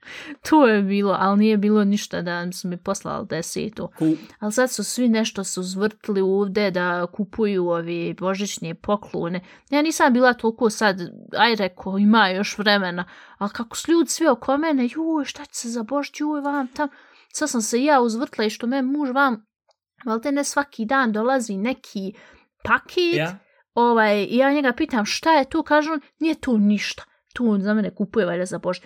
To 0.48 0.66
je 0.66 0.82
bilo, 0.82 1.16
ali 1.20 1.38
nije 1.38 1.56
bilo 1.56 1.84
ništa 1.84 2.22
da 2.22 2.52
su 2.52 2.68
mi 2.68 2.76
poslali 2.76 3.26
desetu. 3.26 3.88
Ku... 3.98 4.16
Ali 4.38 4.52
sad 4.52 4.70
su 4.70 4.84
svi 4.84 5.08
nešto 5.08 5.44
su 5.44 5.62
zvrtili 5.62 6.20
ovdje 6.20 6.70
da 6.70 7.06
kupuju 7.06 7.68
ovi 7.68 8.14
božićnje 8.18 8.74
poklone. 8.74 9.40
Ja 9.70 9.82
nisam 9.82 10.12
bila 10.12 10.34
toliko 10.34 10.70
sad, 10.70 11.00
aj 11.36 11.54
reko, 11.54 11.98
ima 11.98 12.28
još 12.28 12.58
vremena, 12.58 13.04
ali 13.38 13.50
kako 13.50 13.76
su 13.76 13.92
ljudi 13.92 14.10
svi 14.10 14.26
oko 14.26 14.56
mene, 14.56 14.84
juj, 14.84 15.24
šta 15.24 15.44
će 15.44 15.54
se 15.54 15.68
za 15.68 15.82
božić, 15.82 16.20
juj, 16.20 16.40
vam 16.40 16.68
tam. 16.68 16.88
Sad 17.32 17.50
sam 17.50 17.62
se 17.62 17.84
ja 17.84 18.00
uzvrtla 18.00 18.44
i 18.44 18.50
što 18.50 18.66
me 18.66 18.82
muž 18.82 19.10
vam, 19.10 19.46
valte 20.04 20.32
ne 20.32 20.44
svaki 20.44 20.84
dan 20.84 21.12
dolazi 21.12 21.56
neki 21.56 22.14
paket, 22.62 23.14
Ja? 23.14 23.38
Ovaj, 23.74 24.26
ja 24.30 24.52
njega 24.52 24.72
pitam 24.72 25.04
šta 25.04 25.32
je 25.32 25.50
tu, 25.50 25.62
kaže 25.62 25.90
on, 25.92 26.00
nije 26.18 26.34
tu 26.34 26.58
ništa. 26.58 27.04
Tu 27.34 27.50
on 27.50 27.62
za 27.62 27.74
mene 27.74 27.94
kupuje 27.94 28.26
valjda 28.26 28.44
za 28.44 28.58
božić. 28.58 28.84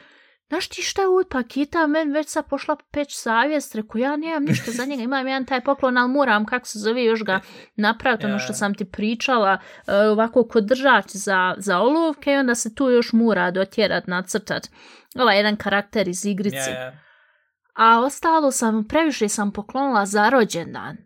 Znaš 0.49 0.69
ti 0.69 0.83
šta 0.83 1.03
je 1.03 1.09
od 1.09 1.29
paketa, 1.31 1.87
men 1.87 2.13
već 2.13 2.29
sad 2.29 2.49
pošla 2.49 2.77
peć 2.91 3.17
savjest, 3.17 3.75
rekao 3.75 3.99
ja 3.99 4.17
nemam 4.17 4.45
ništa 4.45 4.71
za 4.71 4.85
njega, 4.85 5.03
imam 5.03 5.27
jedan 5.27 5.45
taj 5.45 5.61
poklon, 5.61 5.99
ali 5.99 6.13
moram, 6.13 6.47
kako 6.47 6.67
se 6.67 6.79
zove, 6.79 7.05
još 7.05 7.25
ga 7.25 7.41
napraviti, 7.77 8.27
ono 8.27 8.39
što 8.39 8.53
sam 8.53 8.75
ti 8.75 8.85
pričala, 8.85 9.59
e, 9.87 9.95
ovako 9.95 10.49
kod 10.49 10.65
držač 10.65 11.05
za, 11.09 11.55
za 11.59 11.79
olovke 11.79 12.33
i 12.33 12.37
onda 12.37 12.55
se 12.55 12.75
tu 12.75 12.91
još 12.91 13.13
mora 13.13 13.51
dotjerat, 13.51 14.07
nacrtat. 14.07 14.69
Ovaj 15.19 15.37
jedan 15.37 15.57
karakter 15.57 16.09
iz 16.09 16.25
igrice. 16.25 16.71
Ja, 16.71 16.81
ja. 16.81 16.93
A 17.75 18.01
ostalo 18.01 18.51
sam, 18.51 18.85
previše 18.89 19.29
sam 19.29 19.53
poklonila 19.53 20.07
za 20.07 20.29
rođendan. 20.29 20.97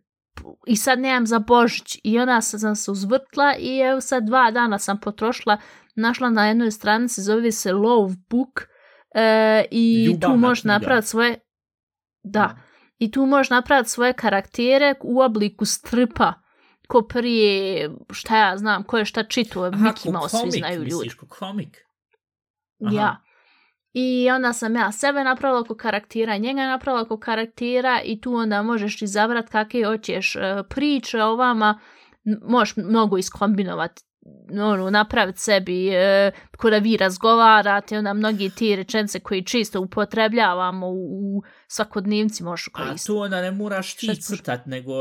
I 0.66 0.76
sad 0.76 1.00
nemam 1.00 1.26
za 1.26 1.38
Božić. 1.38 1.99
I 2.04 2.18
onda 2.18 2.40
sam 2.40 2.76
se 2.76 2.90
uzvrtla 2.90 3.54
i 3.59 3.78
evo 3.78 4.00
sad 4.00 4.26
dva 4.26 4.50
dana 4.50 4.78
sam 4.78 5.00
potrošila, 5.00 5.59
našla 5.94 6.30
na 6.30 6.49
jednoj 6.49 6.70
stranici, 6.70 7.23
zove 7.23 7.52
se 7.52 7.73
Love 7.73 8.14
Book 8.30 8.68
e, 9.14 9.64
i 9.70 10.04
Ljubavna 10.04 10.35
tu 10.35 10.40
možeš 10.40 10.64
napraviti 10.64 11.09
svoje... 11.09 11.38
Da. 12.23 12.56
I 12.99 13.11
tu 13.11 13.26
možeš 13.26 13.50
napraviti 13.50 13.90
svoje 13.90 14.12
karaktere 14.12 14.94
u 15.02 15.20
obliku 15.20 15.64
stripa. 15.64 16.32
Ko 16.88 17.02
prije, 17.02 17.90
šta 18.11 18.37
ja 18.38 18.56
znam, 18.56 18.85
ko 18.85 18.99
je 18.99 19.04
šta 19.04 19.23
čitao, 19.23 19.70
Mickey 19.70 20.12
Mouse, 20.12 20.37
svi 20.37 20.50
znaju 20.50 20.75
ljudi. 20.75 20.85
misliš, 20.85 21.14
ko 21.14 21.26
komik. 21.26 21.78
Aha. 22.87 22.94
Ja. 22.94 23.16
I 23.92 24.30
onda 24.30 24.52
sam 24.52 24.76
ja 24.76 24.92
sebe 24.92 25.25
napravila 25.25 25.61
oko 25.61 25.75
karaktera, 25.75 26.37
njega 26.37 26.66
napravila 26.66 27.02
oko 27.02 27.18
karaktera 27.18 28.00
i 28.04 28.20
tu 28.20 28.35
onda 28.35 28.62
možeš 28.62 29.02
izabrat 29.02 29.49
kakve 29.49 29.85
hoćeš 29.85 30.37
e, 30.37 30.40
priče 30.68 31.23
o 31.23 31.37
vama, 31.37 31.80
možeš 32.42 32.76
mnogo 32.76 33.18
iskombinovati 33.18 34.02
ono, 34.50 34.90
napraviti 34.90 35.40
sebi 35.40 35.88
e, 35.88 36.32
ko 36.59 36.70
da 36.70 36.78
vi 36.78 36.97
razgovarate, 36.97 37.99
onda 37.99 38.12
mnogi 38.12 38.50
ti 38.50 38.76
rečence 38.76 39.20
koji 39.20 39.44
čisto 39.44 39.80
upotrebljavamo 39.80 40.88
u, 40.88 41.37
u 41.37 41.42
možeš 42.40 42.68
A 42.68 42.70
koristiti. 42.73 43.06
tu 43.06 43.18
onda 43.18 43.42
ne 43.42 43.50
moraš 43.50 43.97
ti 43.97 44.23
crtat, 44.23 44.66
nego 44.66 44.92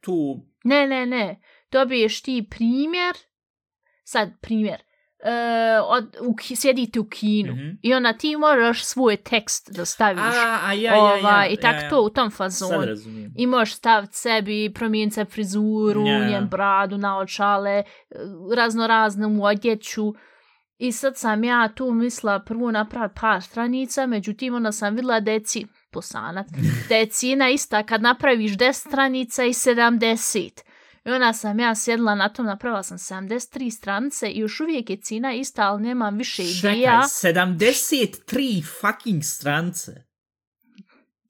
tu... 0.00 0.46
Ne, 0.64 0.86
ne, 0.86 1.06
ne. 1.06 1.40
Dobiješ 1.72 2.22
ti 2.22 2.46
primjer, 2.50 3.16
sad 4.04 4.30
primjer, 4.40 4.80
e, 5.24 5.30
od, 5.80 6.16
u, 6.20 6.34
sjedite 6.56 7.00
u 7.00 7.08
kinu 7.08 7.52
Mhm. 7.52 7.68
i 7.82 7.94
onda 7.94 8.12
ti 8.12 8.36
možeš 8.36 8.84
svoj 8.84 9.16
tekst 9.16 9.70
da 9.72 9.84
staviš. 9.84 10.20
A, 10.20 10.58
a 10.64 10.72
ja, 10.72 10.94
ja, 10.94 10.96
ja. 10.96 11.02
ovaj, 11.04 11.48
I 11.50 11.56
tako 11.56 11.76
ja, 11.76 11.82
ja. 11.82 11.90
to 11.90 12.02
u 12.02 12.10
tom 12.10 12.30
fazonu. 12.30 12.86
I 13.36 13.46
možeš 13.46 13.74
staviti 13.74 14.16
sebi, 14.16 14.72
promijeniti 14.74 15.14
se 15.14 15.24
frizuru, 15.24 16.06
Ja. 16.06 16.28
njen 16.28 16.48
bradu, 16.48 16.98
naočale, 16.98 17.82
razno 18.56 18.86
raznu 18.86 19.44
odjeću. 19.44 20.14
I 20.78 20.92
sad 20.92 21.16
sam 21.16 21.44
ja 21.44 21.68
tu 21.74 21.92
mislila 21.92 22.38
prvo 22.38 22.70
napraviti 22.70 23.20
par 23.20 23.42
stranica, 23.42 24.06
međutim 24.06 24.54
onda 24.54 24.72
sam 24.72 24.94
vidjela 24.94 25.20
da 25.20 25.30
je 25.30 25.40
ci, 25.40 25.66
posanat, 25.92 26.46
da 26.88 26.94
je 26.96 27.06
cijena 27.16 27.50
ista 27.50 27.82
kad 27.82 28.02
napraviš 28.02 28.52
10 28.52 28.72
stranica 28.72 29.44
i 29.44 29.48
70. 29.52 30.60
I 31.08 31.10
onda 31.10 31.32
sam 31.32 31.60
ja 31.60 31.74
sjedla 31.74 32.14
na 32.14 32.28
tom, 32.28 32.46
napravila 32.46 32.82
sam 32.82 32.98
73 32.98 33.70
stranice 33.70 34.30
i 34.30 34.38
još 34.38 34.60
uvijek 34.60 34.90
je 34.90 34.96
cijena 34.96 35.34
ista, 35.34 35.62
ali 35.62 35.82
nemam 35.82 36.18
više 36.18 36.42
Čekaj, 36.60 36.72
ideja. 36.72 37.02
73 37.02 38.64
fucking 38.80 39.24
strance. 39.24 39.92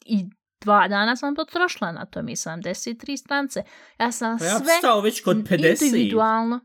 I 0.05 0.25
dva 0.61 0.89
dana 0.89 1.17
sam 1.17 1.35
potrošila 1.35 1.93
na 1.93 2.07
tom 2.07 2.29
i 2.29 2.37
73 2.37 3.17
stranice. 3.17 3.63
Ja 3.99 4.13
sam 4.13 4.39
Pa 4.39 4.45
ja 4.45 4.59
sve 4.59 5.01
već 5.03 5.23
kod 5.23 5.37
50. 5.37 5.85
individualno 5.85 6.61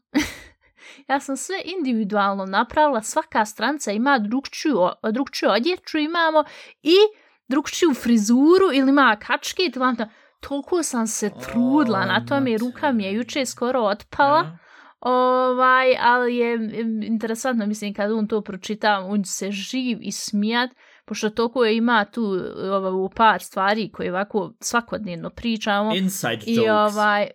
ja 1.09 1.19
sam 1.19 1.37
sve 1.37 1.55
individualno 1.77 2.45
napravila, 2.45 3.01
svaka 3.01 3.45
stranca 3.45 3.91
ima 3.91 4.19
drugčiju, 4.19 4.89
drugčiju 5.13 5.49
odjeću 5.49 5.97
imamo 5.97 6.43
i 6.83 6.95
drugčiju 7.47 7.93
frizuru 7.93 8.71
ili 8.73 8.89
ima 8.89 9.17
kačke, 9.21 9.71
to 9.73 9.79
vam 9.79 9.95
to, 9.95 10.05
toliko 10.47 10.83
sam 10.83 11.07
se 11.07 11.29
trudila 11.29 11.99
O, 11.99 12.05
na 12.05 12.25
tome, 12.25 12.57
ruka 12.57 12.91
mi 12.91 13.03
je 13.03 13.13
juče 13.13 13.45
skoro 13.45 13.81
otpala, 13.81 14.37
Ja. 14.39 14.57
ovaj, 14.99 15.95
ali 15.99 16.35
je 16.35 16.53
interesantno, 17.07 17.65
mislim, 17.65 17.93
kad 17.93 18.11
on 18.11 18.27
to 18.27 18.41
pročita, 18.41 18.99
on 18.99 19.25
se 19.25 19.51
živ 19.51 19.97
i 20.01 20.11
smijat, 20.11 20.69
pošto 21.05 21.29
toliko 21.29 21.65
je 21.65 21.77
ima 21.77 22.05
tu 22.05 22.23
ovaj, 22.71 23.09
par 23.15 23.41
stvari 23.43 23.91
koje 23.91 24.11
ovako 24.11 24.53
svakodnevno 24.59 25.29
pričamo. 25.29 25.95
Inside 25.95 26.39
I 26.45 26.55
jokes. 26.55 26.95
ovaj, 26.95 27.27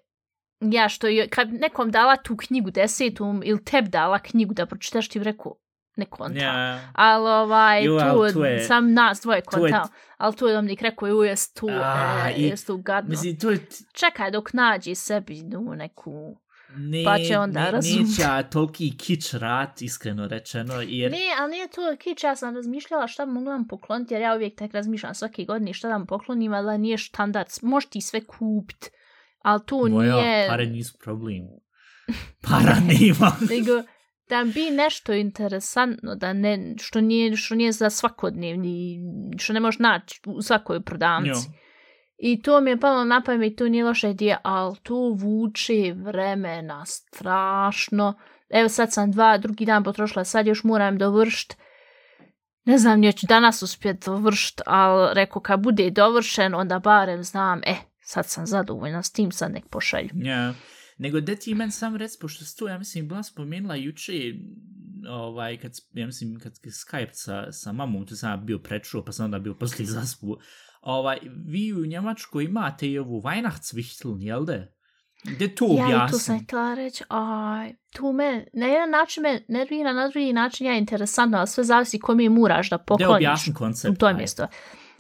ja 0.61 0.89
što 0.89 1.07
je, 1.07 1.29
kad 1.29 1.53
nekom 1.53 1.91
dala 1.91 2.17
tu 2.17 2.37
knjigu 2.37 2.71
desetu 2.71 3.41
ili 3.45 3.65
teb 3.65 3.89
dala 3.89 4.19
knjigu 4.19 4.55
da 4.55 4.67
pročitaš 4.67 5.09
ti 5.09 5.19
bi 5.19 5.25
rekao, 5.25 5.55
ne 5.99 6.05
konta. 6.05 6.39
Ja. 6.39 6.81
Ali 6.93 7.29
ovaj, 7.29 7.85
Ju, 7.85 7.99
tu, 7.99 8.33
tu 8.33 8.45
je- 8.45 8.65
sam 8.65 8.93
nas 8.93 9.21
dvoje 9.21 9.41
tu 9.51 9.67
je- 9.67 9.73
kontao. 9.73 9.89
Ali 10.17 10.37
tu 10.37 10.47
je 10.47 10.55
Dominik 10.55 10.83
rekao, 10.83 11.09
ju, 11.09 11.23
jes 11.23 11.53
tu, 11.53 11.69
A, 11.71 12.31
e, 12.31 12.41
jes 12.43 12.65
tu 12.65 12.77
gadno. 12.77 13.11
Mislim, 13.11 13.39
to 13.39 13.51
je... 13.51 13.67
Čekaj 13.93 14.31
dok 14.31 14.53
nađi 14.53 14.95
sebi 14.95 15.43
nu, 15.43 15.75
neku... 15.77 16.37
Ne, 16.77 17.05
Pa 17.05 17.19
će 17.19 17.39
onda 17.39 17.65
ne, 17.65 17.71
razumjeti. 17.71 18.11
Neće 18.11 18.23
ja 18.23 18.43
toliki 18.43 18.97
kič 18.99 19.35
rat, 19.35 19.83
iskreno 19.83 20.29
rečeno, 20.29 20.75
jer... 20.87 21.11
Ne, 21.11 21.19
ali 21.41 21.51
nije 21.51 21.69
to 21.69 21.97
kič, 21.99 22.25
ja 22.25 22.37
sam 22.37 22.55
razmišljala 22.57 23.07
šta 23.07 23.27
bi 23.27 23.33
mogla 23.33 23.53
vam 23.53 23.69
pokloniti, 23.69 24.15
jer 24.15 24.21
ja 24.23 24.35
uvijek 24.35 24.59
tak 24.59 24.73
razmišljam 24.75 25.15
svake 25.15 25.45
godine 25.45 25.73
šta 25.73 25.89
da 25.89 25.95
vam 25.95 26.07
poklonim, 26.07 26.55
ali 26.55 26.79
nije 26.79 26.99
štandard, 26.99 27.49
možeš 27.63 27.91
ti 27.91 28.01
sve 28.01 28.21
kupit, 28.25 28.91
ali 29.43 29.61
to 29.67 29.77
Moja, 29.89 30.17
nije... 30.17 30.49
pare 30.49 30.67
nisu 30.67 30.99
problem. 30.99 31.43
Para 32.49 32.77
nema. 32.81 33.33
nego 33.51 33.83
da 34.29 34.45
bi 34.55 34.71
nešto 34.71 35.13
interesantno, 35.13 36.15
da 36.15 36.33
ne, 36.33 36.75
što 36.79 37.01
nije, 37.01 37.37
što 37.37 37.55
nije 37.55 37.73
za 37.73 37.91
svakodnevni, 37.91 39.01
što 39.39 39.53
ne 39.53 39.61
možeš 39.61 39.79
naći 39.79 40.21
u 40.27 40.43
svakoj 40.43 40.81
prodavnici. 40.81 41.47
Jo. 41.47 41.59
I 42.19 42.43
to 42.43 42.61
mi 42.61 42.71
je 42.71 42.81
palo 42.81 43.05
na 43.05 43.23
pamet, 43.23 43.57
to 43.57 43.69
nije 43.69 43.85
loša 43.85 44.09
ideja, 44.09 44.39
ali 44.43 44.77
to 44.83 44.95
vuče 44.95 45.95
vremena 45.97 46.87
strašno. 46.87 48.15
Evo 48.51 48.69
sad 48.69 48.93
sam 48.93 49.13
dva, 49.13 49.39
drugi 49.39 49.65
dan 49.65 49.85
potrošila, 49.85 50.25
sad 50.25 50.47
još 50.47 50.65
moram 50.65 50.99
dovršiti. 50.99 51.57
Ne 52.65 52.79
znam, 52.79 53.01
neću 53.01 53.27
danas 53.27 53.63
uspjeti 53.63 54.07
dovršiti, 54.07 54.63
ali 54.67 55.15
reko 55.15 55.41
kad 55.41 55.61
bude 55.61 55.91
dovršen, 55.91 56.55
onda 56.55 56.79
barem 56.79 57.23
znam, 57.23 57.61
e, 57.67 57.75
sad 58.01 58.27
sam 58.27 58.47
zadovoljna 58.47 59.03
s 59.03 59.13
tim, 59.13 59.33
sad 59.33 59.53
nek 59.53 59.69
pošalju. 59.71 60.11
Ja. 60.15 60.53
Nego 60.99 61.21
da 61.21 61.35
ti 61.37 61.55
men 61.55 61.71
sam 61.71 61.97
rec, 61.97 62.17
pošto 62.17 62.45
si 62.45 62.57
to, 62.57 62.69
ja 62.69 62.79
mislim, 62.79 63.09
bila 63.09 63.23
spomenula 63.23 63.75
juče, 63.75 64.13
ovaj, 65.09 65.57
kad, 65.57 65.73
ja 65.93 66.07
mislim, 66.07 66.39
kad 66.39 66.53
Skype 66.53 67.13
sa, 67.13 67.53
sa 67.53 67.73
mamom, 67.73 68.07
to 68.07 68.17
sam 68.17 68.31
ja 68.31 68.37
bio 68.37 68.59
prečuo, 68.59 69.05
pa 69.05 69.13
sam 69.13 69.25
onda 69.25 69.39
bio 69.39 69.55
poslije 69.55 69.87
zaspu. 70.01 70.37
Ovaj, 70.81 71.19
vi 71.47 71.73
u 71.73 71.87
Njemačkoj 71.87 72.45
imate 72.45 72.91
i 72.91 72.99
ovu 72.99 73.23
Weihnachtswichteln, 73.23 74.23
jel 74.23 74.45
da? 74.45 74.67
Gde 75.25 75.55
to 75.55 75.65
Ja 75.65 75.71
i 75.71 75.95
objasni? 75.95 76.19
tu 76.19 76.25
sam 76.25 76.45
htjela 76.45 76.75
reći, 76.75 77.05
aj, 77.09 77.75
tu 77.97 78.13
me, 78.13 78.47
na 78.53 78.67
jedan 78.67 78.91
način 78.91 79.23
me 79.23 79.45
nervira, 79.49 79.93
na 79.93 80.09
drugi 80.09 80.33
način 80.33 80.67
je 80.67 80.79
interesantno, 80.79 81.39
ali 81.39 81.47
sve 81.47 81.65
zavisi 81.65 81.99
ko 81.99 82.15
mi 82.15 82.29
muraš 82.29 82.71
da 82.71 82.77
Gde 82.77 82.85
pokloniš 82.87 83.17
objasni 83.17 83.53
u 83.53 83.59
koncept? 83.59 83.99
to 83.99 84.07
aj. 84.07 84.15
mjesto. 84.15 84.47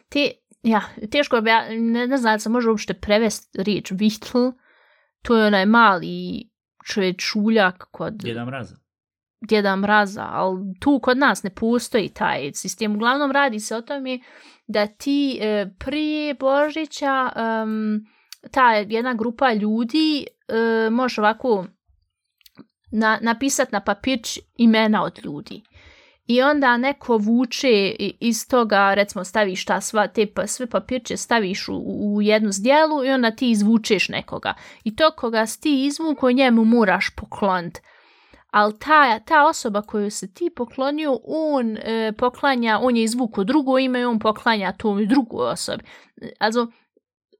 Ti, 0.08 0.32
ja, 0.62 0.82
teško 1.10 1.36
je, 1.36 1.42
ne, 1.80 2.06
ne 2.06 2.16
znam 2.16 2.34
da 2.34 2.38
se 2.38 2.48
može 2.48 2.70
uopšte 2.70 2.94
prevesti 2.94 3.62
riječ 3.62 3.92
Wichtel, 3.92 4.52
to 5.22 5.36
je 5.36 5.46
onaj 5.46 5.66
mali 5.66 6.48
čovječuljak 6.86 7.84
kod 7.90 8.14
Djeda 8.14 8.44
Mraza. 8.44 8.76
Djeda 9.48 9.76
Mraza, 9.76 10.26
ali 10.30 10.58
tu 10.80 11.00
kod 11.02 11.18
nas 11.18 11.42
ne 11.42 11.50
postoji 11.50 12.08
taj 12.08 12.50
sistem. 12.54 12.94
Uglavnom 12.94 13.30
radi 13.30 13.60
se 13.60 13.76
o 13.76 13.80
tome 13.80 14.18
da 14.66 14.86
ti 14.86 15.38
e, 15.40 15.70
prije 15.78 16.34
Božića 16.34 17.30
em, 17.36 18.06
ta 18.50 18.72
jedna 18.72 19.14
grupa 19.14 19.52
ljudi 19.52 20.26
e, 20.26 20.90
može 20.90 21.20
ovako 21.20 21.66
na, 22.92 23.18
napisati 23.22 23.72
na 23.72 23.80
papirč 23.80 24.38
imena 24.56 25.02
od 25.02 25.20
ljudi. 25.24 25.62
I 26.28 26.42
onda 26.42 26.76
neko 26.76 27.16
vuče 27.16 27.68
i- 27.98 28.16
iz 28.20 28.48
toga, 28.48 28.94
recimo 28.94 29.24
staviš 29.24 29.64
ta 29.64 29.80
sva, 29.80 30.06
te 30.08 30.26
pa, 30.26 30.46
sve 30.46 30.66
papirče 30.66 31.16
staviš 31.16 31.68
u, 31.68 31.82
u 32.14 32.22
jednu 32.22 32.52
zdjelu 32.52 33.04
i 33.04 33.10
onda 33.10 33.30
ti 33.30 33.50
izvučeš 33.50 34.08
nekoga. 34.08 34.54
I 34.84 34.96
to 34.96 35.10
koga 35.10 35.46
si 35.46 35.60
ti 35.60 35.86
izvuko 35.86 36.30
njemu 36.30 36.64
moraš 36.64 37.10
pokloniti. 37.16 37.80
ali 38.50 38.78
ta, 38.78 39.18
ta 39.18 39.46
osoba 39.46 39.82
koju 39.82 40.10
se 40.10 40.34
ti 40.34 40.50
poklonio, 40.56 41.18
on 41.26 41.76
e, 41.76 42.12
poklanja, 42.18 42.78
on 42.82 42.96
je 42.96 43.02
izvuko 43.02 43.44
drugo 43.44 43.78
ime 43.78 44.00
i 44.00 44.04
on 44.04 44.18
poklanja 44.18 44.72
tu 44.72 45.06
drugoj 45.06 45.50
osobi. 45.50 45.84
E, 46.22 46.30
also, 46.38 46.66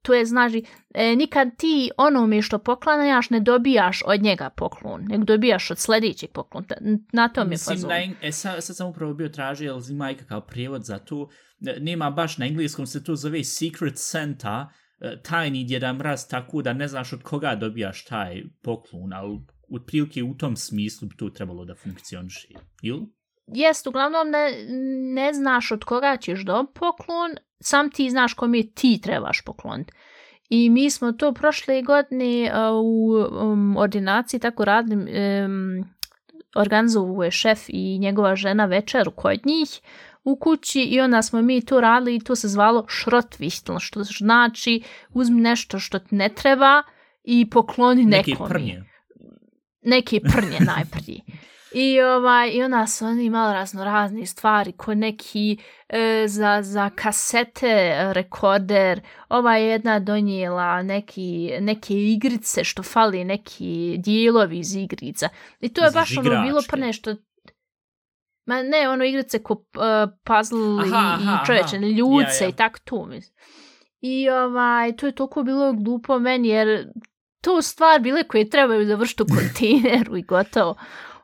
to 0.08 0.14
je, 0.14 0.24
znači, 0.24 0.62
e, 0.94 1.16
nikad 1.16 1.48
ti 1.56 1.90
onome 1.96 2.42
što 2.42 2.58
poklanjaš 2.58 3.30
ne 3.30 3.40
dobijaš 3.40 4.02
od 4.06 4.22
njega 4.22 4.50
poklon, 4.50 5.04
nego 5.08 5.24
dobijaš 5.24 5.70
od 5.70 5.78
sljedećeg 5.78 6.30
poklon. 6.30 6.64
Na 7.12 7.28
tom 7.28 7.48
Mislim, 7.48 7.72
je 7.72 7.76
fazon. 7.76 7.88
na, 7.90 7.96
eng- 7.96 8.14
e, 8.28 8.32
sad, 8.32 8.64
sad 8.64 8.76
sam 8.76 8.88
upravo 8.88 9.14
bio 9.14 9.28
tražio, 9.28 9.64
jel 9.64 9.80
ima 9.90 10.10
ikakav 10.10 10.40
prijevod 10.46 10.84
za 10.84 10.98
to. 10.98 11.28
Ne- 11.60 11.76
Nema 11.80 12.10
baš 12.10 12.38
na 12.38 12.46
engleskom 12.46 12.86
se 12.86 13.04
to 13.04 13.16
zove 13.16 13.44
Secret 13.44 13.94
Santa, 13.96 14.68
e, 15.00 15.22
tajni 15.22 15.64
djeda 15.64 15.92
mraz, 15.92 16.28
tako 16.28 16.62
da 16.62 16.72
ne 16.72 16.88
znaš 16.88 17.12
od 17.12 17.22
koga 17.22 17.54
dobijaš 17.54 18.04
taj 18.04 18.42
poklon, 18.62 19.12
ali 19.12 19.38
otprilike 19.74 20.22
u 20.22 20.34
tom 20.34 20.56
smislu 20.56 21.08
bi 21.08 21.16
to 21.16 21.30
trebalo 21.30 21.64
da 21.64 21.74
funkcioniše. 21.74 22.48
Ili? 22.82 23.06
Jest, 23.46 23.86
uglavnom 23.86 24.30
ne, 24.30 24.52
ne 25.14 25.32
znaš 25.34 25.72
od 25.72 25.84
koga 25.84 26.16
ćeš 26.16 26.40
do 26.44 26.64
poklon, 26.74 27.30
sam 27.60 27.90
ti 27.90 28.10
znaš 28.10 28.34
kome 28.34 28.62
ti 28.74 29.00
trebaš 29.02 29.42
pokloniti. 29.44 29.92
I 30.48 30.70
mi 30.70 30.90
smo 30.90 31.12
to 31.12 31.32
prošle 31.32 31.82
godine 31.82 32.52
uh, 32.52 32.84
u 32.84 33.12
um, 33.42 33.76
ordinaciji 33.76 34.40
tako 34.40 34.64
radili, 34.64 35.12
um, 35.44 35.84
organizovao 36.56 37.24
je 37.24 37.30
šef 37.30 37.58
i 37.68 37.98
njegova 37.98 38.36
žena 38.36 38.64
večeru 38.64 39.10
kod 39.10 39.46
njih 39.46 39.80
u 40.24 40.36
kući 40.36 40.80
i 40.80 41.00
onda 41.00 41.22
smo 41.22 41.42
mi 41.42 41.64
to 41.64 41.80
radili 41.80 42.16
i 42.16 42.20
to 42.20 42.36
se 42.36 42.48
zvalo 42.48 42.84
šrotvištel, 42.88 43.78
što 43.78 44.02
znači 44.04 44.82
uzmi 45.14 45.40
nešto 45.40 45.78
što 45.78 45.98
ti 45.98 46.14
ne 46.14 46.28
treba 46.28 46.82
i 47.24 47.50
pokloni 47.50 48.04
Neke 48.04 48.30
nekome 48.30 48.48
prnje. 48.48 48.84
neke 49.82 50.20
prnje 50.20 50.58
najprije. 50.60 51.20
I, 51.72 52.00
ovaj, 52.00 52.50
I 52.50 52.62
onda 52.62 52.86
su 52.86 53.06
oni 53.06 53.24
imali 53.24 53.54
razno 53.54 53.84
razne 53.84 54.26
stvari, 54.26 54.72
ko 54.72 54.94
neki 54.94 55.56
e, 55.88 56.24
za, 56.28 56.62
za 56.62 56.90
kasete 56.90 57.96
rekorder, 58.12 59.00
ova 59.28 59.56
je 59.56 59.68
jedna 59.68 59.98
donijela 59.98 60.82
neki, 60.82 61.50
neke 61.60 61.94
igrice 61.94 62.64
što 62.64 62.82
fali, 62.82 63.24
neki 63.24 63.96
dijelovi 63.98 64.58
iz 64.58 64.74
igrica. 64.74 65.28
I 65.60 65.68
to 65.68 65.84
je 65.84 65.90
baš 65.90 66.18
ono 66.18 66.42
bilo 66.42 66.60
pa 66.70 66.76
nešto... 66.76 67.14
Ma 68.46 68.62
ne, 68.62 68.88
ono 68.88 69.04
igrice 69.04 69.42
ko 69.42 69.52
uh, 69.52 69.60
puzzle 70.24 70.82
Aha, 70.84 71.18
i, 71.20 71.24
i 71.24 71.46
čovječe, 71.46 71.76
aha. 71.76 71.86
ljuce 71.86 72.40
Ja, 72.40 72.46
ja. 72.46 72.48
i 72.48 72.52
tak 72.52 72.78
to 72.78 73.06
mislim. 73.06 73.36
I 74.00 74.30
ovaj, 74.30 74.96
to 74.96 75.06
je 75.06 75.14
toliko 75.14 75.42
bilo 75.42 75.72
glupo 75.72 76.18
meni 76.18 76.48
jer 76.48 76.88
to 77.40 77.62
stvar 77.62 78.00
bile 78.00 78.22
koje 78.22 78.50
trebaju 78.50 78.86
završiti 78.86 79.22
u 79.22 79.26
kontejneru 79.36 80.16
i 80.16 80.22
gotovo. 80.22 80.74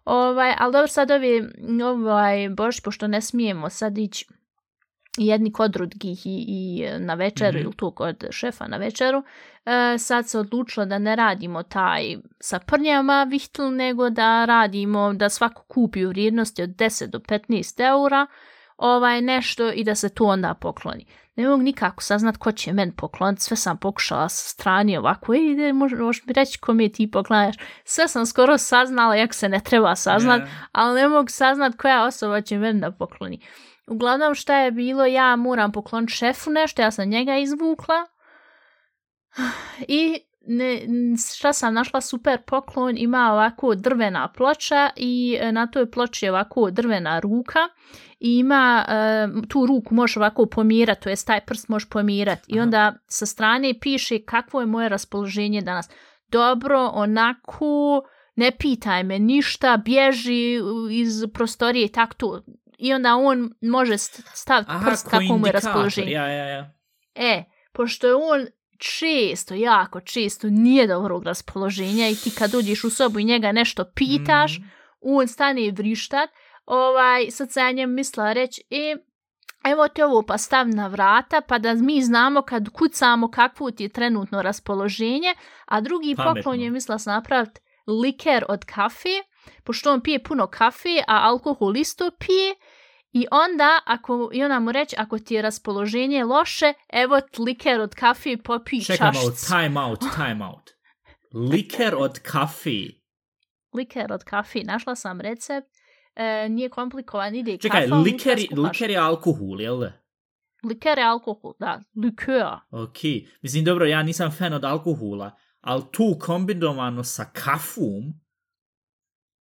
Ovaj, 0.05 0.55
ali 0.59 0.73
dobro, 0.73 0.87
sad 0.87 1.11
ovi, 1.11 1.43
ovaj, 1.85 2.49
bož, 2.49 2.81
pošto 2.85 3.07
ne 3.07 3.21
smijemo 3.21 3.71
sad 3.71 3.99
ići 3.99 4.27
jedni 5.19 5.53
kod 5.53 5.71
drugih 5.71 6.27
i, 6.27 6.45
i 6.49 6.87
na 6.99 7.15
večeru 7.15 7.59
Mhm. 7.59 7.65
ili 7.67 7.77
tu 7.77 7.91
kod 7.91 8.25
šefa 8.31 8.67
na 8.67 8.77
večeru, 8.77 9.23
e, 9.65 9.99
sad 9.99 10.29
se 10.29 10.39
odlučilo 10.39 10.87
da 10.87 10.99
ne 10.99 11.17
radimo 11.17 11.63
taj 11.63 12.17
sa 12.41 12.59
prnjama 12.59 13.25
vihtl, 13.31 13.63
nego 13.63 14.11
da 14.11 14.45
radimo 14.45 15.13
da 15.13 15.29
svako 15.29 15.65
kupi 15.69 16.07
u 16.07 16.09
vrijednosti 16.09 16.63
od 16.63 16.71
10 16.71 17.07
do 17.07 17.19
15 17.19 17.81
eura 17.89 18.27
ovaj 18.77 19.21
nešto 19.21 19.73
i 19.73 19.85
da 19.85 19.95
se 19.95 20.09
to 20.09 20.25
onda 20.25 20.55
pokloni. 20.55 21.07
Ne 21.37 21.49
mogu 21.49 21.63
nikako 21.63 22.03
saznat 22.03 22.37
ko 22.37 22.53
će 22.53 22.73
men 22.73 22.93
pokloniti, 22.93 23.43
sve 23.43 23.57
sam 23.57 23.79
pokušala 23.79 24.29
sa 24.29 24.49
strani 24.49 24.97
ovako, 24.97 25.35
ej, 25.35 25.51
ide, 25.53 25.73
možeš, 25.73 25.99
možeš 25.99 26.27
mi 26.27 26.33
reći 26.33 26.59
kome 26.59 26.89
ti 26.89 27.11
poklanjaš. 27.11 27.57
Sve 27.85 28.09
sam 28.09 28.27
skoro 28.27 28.59
saznala, 28.59 29.15
jak 29.15 29.35
se 29.35 29.49
ne 29.49 29.61
treba 29.61 29.97
saznat, 29.97 30.41
Ne. 30.41 30.51
ali 30.73 31.01
ne 31.01 31.09
mogu 31.09 31.29
saznat 31.29 31.77
koja 31.77 32.05
osoba 32.05 32.41
će 32.41 32.59
meni 32.59 32.81
da 32.81 32.91
pokloni. 32.91 33.41
Uglavnom 33.87 34.35
šta 34.35 34.59
je 34.59 34.71
bilo, 34.71 35.07
ja 35.07 35.37
moram 35.37 35.73
pokloniti 35.73 36.13
šefu 36.13 36.51
nešto, 36.51 36.83
ja 36.83 36.91
sam 36.91 37.09
njega 37.09 37.37
izvukla 37.37 38.07
i 39.89 40.21
ne, 40.47 40.83
šta 41.35 41.53
sam 41.53 41.75
našla 41.75 42.01
super 42.01 42.39
poklon, 42.47 42.95
ima 42.99 43.33
ovako 43.33 43.75
drvena 43.75 44.33
ploča 44.37 44.91
i 44.97 45.39
e, 45.41 45.53
na 45.53 45.67
toj 45.67 45.91
ploči 45.91 46.27
je 46.27 46.31
ovako 46.31 46.71
drvena 46.71 47.21
ruka 47.21 47.59
i 48.21 48.39
ima 48.39 48.85
e, 48.89 49.49
tu 49.49 49.67
ruku 49.67 49.95
možeš 49.95 50.17
ovako 50.17 50.47
pomirati, 50.47 51.03
to 51.03 51.09
jest 51.09 51.27
taj 51.27 51.41
prst 51.41 51.69
možeš 51.69 51.89
pomirati 51.89 52.43
i 52.47 52.61
onda 52.61 52.95
sa 53.07 53.27
strane 53.27 53.75
piše 53.81 54.19
kakvo 54.27 54.61
je 54.61 54.67
moje 54.67 54.89
raspoloženje 54.89 55.61
danas. 55.61 55.91
Dobro, 56.29 56.91
onako, 56.95 58.03
ne 58.37 58.51
pitaj 58.59 59.05
me 59.05 59.19
ništa, 59.19 59.77
bježi 59.77 60.61
iz 60.91 61.25
prostorije 61.35 61.85
i 61.85 61.93
tak 61.93 62.15
to. 62.15 62.43
I 62.79 62.95
onda 62.95 63.17
on 63.17 63.51
može 63.61 63.93
st- 63.93 64.23
staviti 64.35 64.71
Aha, 64.71 64.87
prst 64.87 65.05
ko 65.05 65.11
kako 65.11 65.39
mu 65.39 65.47
je 65.47 65.53
raspoloženje. 65.53 66.11
Ja, 66.11 66.29
ja, 66.29 66.45
ja. 66.45 66.71
E, 67.15 67.45
pošto 67.73 68.07
je 68.07 68.15
on 68.15 68.47
često, 68.79 69.55
jako 69.55 70.01
često 70.01 70.47
nije 70.51 70.87
dobrog 70.87 71.25
raspoloženja 71.25 72.09
i 72.09 72.15
ti 72.15 72.31
kad 72.31 72.55
uđeš 72.55 72.85
u 72.85 72.91
sobu 72.91 73.19
i 73.19 73.25
njega 73.25 73.53
nešto 73.53 73.85
pitaš, 73.87 74.59
Mhm. 74.59 74.69
on 75.01 75.29
stane 75.29 75.71
vrištat, 75.71 76.31
ovaj, 76.67 77.31
sad 77.31 77.53
se 77.53 77.61
ja 77.61 77.73
njemu 77.73 77.93
mislila 77.93 78.33
reći, 78.33 78.63
e, 78.71 78.97
evo 79.65 79.89
ti 79.89 80.03
ovo 80.03 80.23
pa 80.23 80.39
stav 80.39 80.69
na 80.69 80.87
vrata, 80.87 81.41
pa 81.41 81.59
da 81.59 81.75
mi 81.75 82.03
znamo 82.03 82.43
kad 82.43 82.69
kucamo 82.69 83.31
kakvo 83.31 83.71
ti 83.71 83.83
je 83.83 83.89
trenutno 83.89 84.43
raspoloženje, 84.43 85.35
a 85.67 85.81
drugi 85.81 86.15
Pametno. 86.17 86.35
poklon 86.35 86.61
je 86.61 86.71
mislila 86.71 86.99
sam 86.99 87.15
napraviti 87.15 87.61
liker 88.03 88.45
od 88.49 88.65
kafe, 88.65 89.09
pošto 89.65 89.93
on 89.93 90.01
pije 90.01 90.23
puno 90.23 90.47
kafe, 90.47 90.99
a 91.09 91.21
alkohol 91.23 91.77
isto 91.77 92.11
pije, 92.19 92.55
i 93.15 93.27
onda, 93.31 93.81
ako, 93.87 94.31
i 94.33 94.45
ona 94.45 94.61
mu 94.61 94.73
reći, 94.73 94.97
ako 94.99 95.19
ti 95.19 95.35
je 95.35 95.43
raspoloženje 95.43 96.25
loše, 96.25 96.73
evo 96.93 97.21
liker 97.47 97.81
od 97.81 97.95
kafe, 97.95 98.37
popij 98.37 98.81
Čekaj 98.81 99.11
malo, 99.13 99.31
time 99.31 99.81
out, 99.81 100.01
time 100.17 100.47
out. 100.47 100.71
Liker 101.51 101.95
od 101.99 102.19
kafe. 102.19 102.81
Liker 103.75 104.13
od 104.13 104.25
kafe, 104.25 104.65
našla 104.65 104.95
sam 104.95 105.21
recept, 105.21 105.69
e, 106.15 106.49
nije 106.49 106.69
komplikovan, 106.69 107.35
ide 107.35 107.55
i 107.55 107.59
Čekaj, 107.59 107.83
kafa, 107.83 107.97
liker, 107.97 108.39
liker 108.57 108.91
je 108.91 108.99
alkohol, 108.99 109.61
jel 109.61 109.79
da? 109.79 109.93
Liker 110.69 110.99
je 110.99 111.05
alkohol, 111.05 111.53
da, 111.59 111.81
likör. 111.97 112.59
Ok, 112.71 112.99
mislim 113.43 113.65
dobro, 113.65 113.87
ja 113.87 114.03
nisam 114.03 114.31
fan 114.31 114.53
od 114.53 114.65
alkohola, 114.65 115.37
ali 115.61 115.83
tu 115.93 116.17
kombinovano 116.21 117.05
sa 117.05 117.25
kafom, 117.33 118.15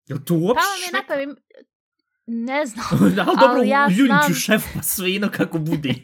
jel 0.06 0.20
to 0.26 0.34
Pa 0.34 0.40
uopšte 0.40 0.70
vam 0.70 0.82
je 0.86 0.92
napravim, 1.02 1.36
ne 2.28 2.66
znam, 2.66 2.86
ali 2.94 3.12
dobro, 3.12 3.36
ali 3.50 3.70
ja 3.70 3.88
znam- 3.92 4.34
šef, 4.36 4.64
pa 4.74 4.82
svejedno 4.82 5.30
kako 5.30 5.60
bude. 5.60 5.94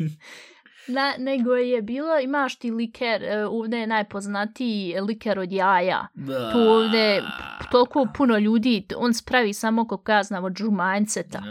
na, 0.87 1.13
nego 1.17 1.51
je 1.51 1.81
bilo, 1.81 2.19
imaš 2.19 2.55
ti 2.55 2.71
liker, 2.71 3.23
e, 3.23 3.45
ovdje 3.45 3.79
je 3.79 3.87
najpoznatiji 3.87 4.95
liker 5.01 5.39
od 5.39 5.51
jaja. 5.51 6.07
Tu 6.51 6.59
ovdje 6.59 7.23
toliko 7.71 8.07
puno 8.07 8.37
ljudi, 8.37 8.85
on 8.97 9.13
spravi 9.13 9.53
samo 9.53 9.87
kako 9.87 10.11
ja 10.11 10.23
znam 10.23 10.43
od 10.43 10.55
žumanjceta. 10.55 11.41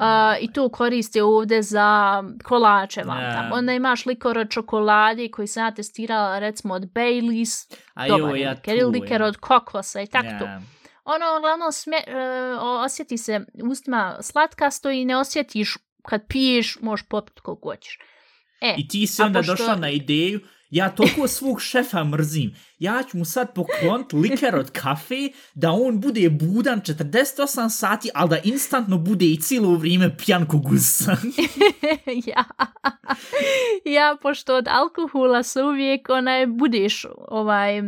A, 0.00 0.36
I 0.40 0.52
to 0.52 0.68
koriste 0.68 1.22
ovdje 1.22 1.62
za 1.62 2.12
kolače 2.44 3.02
vam 3.02 3.20
Ja. 3.20 3.32
tamo. 3.32 3.54
Onda 3.54 3.72
imaš 3.72 4.06
likor 4.06 4.38
od 4.38 4.50
čokolade 4.50 5.28
koji 5.28 5.48
sam 5.48 5.64
ja 5.64 5.70
testirala 5.70 6.38
recimo 6.38 6.74
od 6.74 6.82
Baileys, 6.84 7.74
A 7.94 8.08
dobar 8.08 8.36
je 8.36 8.42
ja 8.42 8.50
liker, 8.50 8.80
tu, 8.80 8.90
liker 8.90 9.20
ja. 9.20 9.26
od 9.26 9.36
kokosa 9.36 10.00
i 10.00 10.06
tako 10.06 10.26
Ja. 10.26 10.38
to. 10.38 10.46
Ono, 11.14 11.38
uglavnom, 11.38 11.72
smje, 11.72 11.98
e, 12.06 12.14
osjeti 12.60 13.18
se 13.18 13.40
ustima 13.70 14.18
slatkasto 14.20 14.90
i 14.90 15.04
ne 15.04 15.16
osjetiš 15.16 15.76
kad 16.02 16.26
piješ, 16.28 16.78
možeš 16.80 17.06
popiti 17.08 17.40
koliko 17.40 17.68
hoćeš. 17.68 17.98
E, 18.60 18.74
I 18.78 18.88
ti 18.88 19.06
si 19.06 19.22
onda 19.22 19.38
pošto- 19.38 19.52
došla 19.52 19.76
na 19.76 19.90
ideju, 19.90 20.40
ja 20.70 20.90
toliko 20.90 21.28
svog 21.28 21.60
šefa 21.60 22.04
mrzim, 22.04 22.54
ja 22.78 23.02
ću 23.10 23.18
mu 23.18 23.24
sad 23.24 23.54
poklonit 23.54 24.12
liker 24.12 24.56
od 24.56 24.70
kafe, 24.70 25.28
da 25.54 25.70
on 25.70 26.00
bude 26.00 26.30
budan 26.30 26.80
48 26.80 27.68
sati, 27.68 28.10
ali 28.14 28.30
da 28.30 28.38
instantno 28.44 28.98
bude 28.98 29.26
i 29.26 29.40
cijelo 29.40 29.74
vrijeme 29.74 30.16
pijan 30.16 30.46
ko 30.46 30.58
gusa. 30.58 31.16
ja. 32.32 32.44
ja, 33.84 34.16
pošto 34.22 34.56
od 34.56 34.68
alkohola 34.68 35.42
se 35.42 35.62
uvijek 35.62 36.08
onaj, 36.08 36.46
budeš, 36.46 37.06
ovaj, 37.28 37.82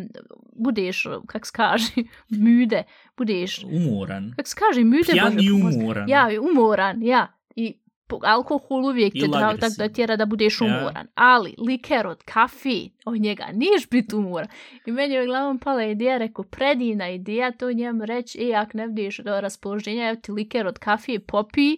budeš, 0.60 1.06
kak 1.26 1.46
se 1.46 1.52
kaže, 1.54 1.92
müde, 2.44 2.82
budeš, 3.16 3.64
Umoran. 3.64 4.32
kak 4.36 4.48
se 4.48 4.56
kaže, 4.58 4.80
müde, 4.80 5.12
Pijan 5.12 5.40
i 5.40 5.50
umoran. 5.52 6.08
Ja, 6.08 6.28
umoran, 6.52 7.02
ja. 7.02 7.26
I 7.56 7.76
alkohol 8.22 8.84
uvijek 8.84 9.12
te 9.12 9.28
da, 9.28 9.56
tak 9.56 9.72
da 9.78 9.88
tjera 9.88 10.16
da 10.16 10.26
budeš 10.26 10.60
Ja. 10.60 10.66
umoran. 10.66 11.06
Ali 11.14 11.54
liker 11.58 12.06
od 12.06 12.22
kafe, 12.22 12.88
od 13.04 13.20
njega 13.20 13.46
niješ 13.52 13.88
biti 13.90 14.16
umoran. 14.16 14.48
I 14.86 14.92
meni 14.92 15.14
je 15.14 15.22
uglavnom 15.22 15.58
pala 15.58 15.84
ideja, 15.84 16.18
rekao, 16.18 16.44
predivna 16.44 17.08
ideja, 17.08 17.52
to 17.52 17.72
njemu 17.72 18.06
reći, 18.06 18.50
e, 18.50 18.54
ako 18.54 18.78
ne 18.78 18.88
budeš 18.88 19.18
do 19.18 19.40
raspoloženja, 19.40 20.08
evo 20.08 20.20
ti 20.22 20.32
liker 20.32 20.66
od 20.66 20.78
kafe, 20.78 21.18
popi, 21.18 21.76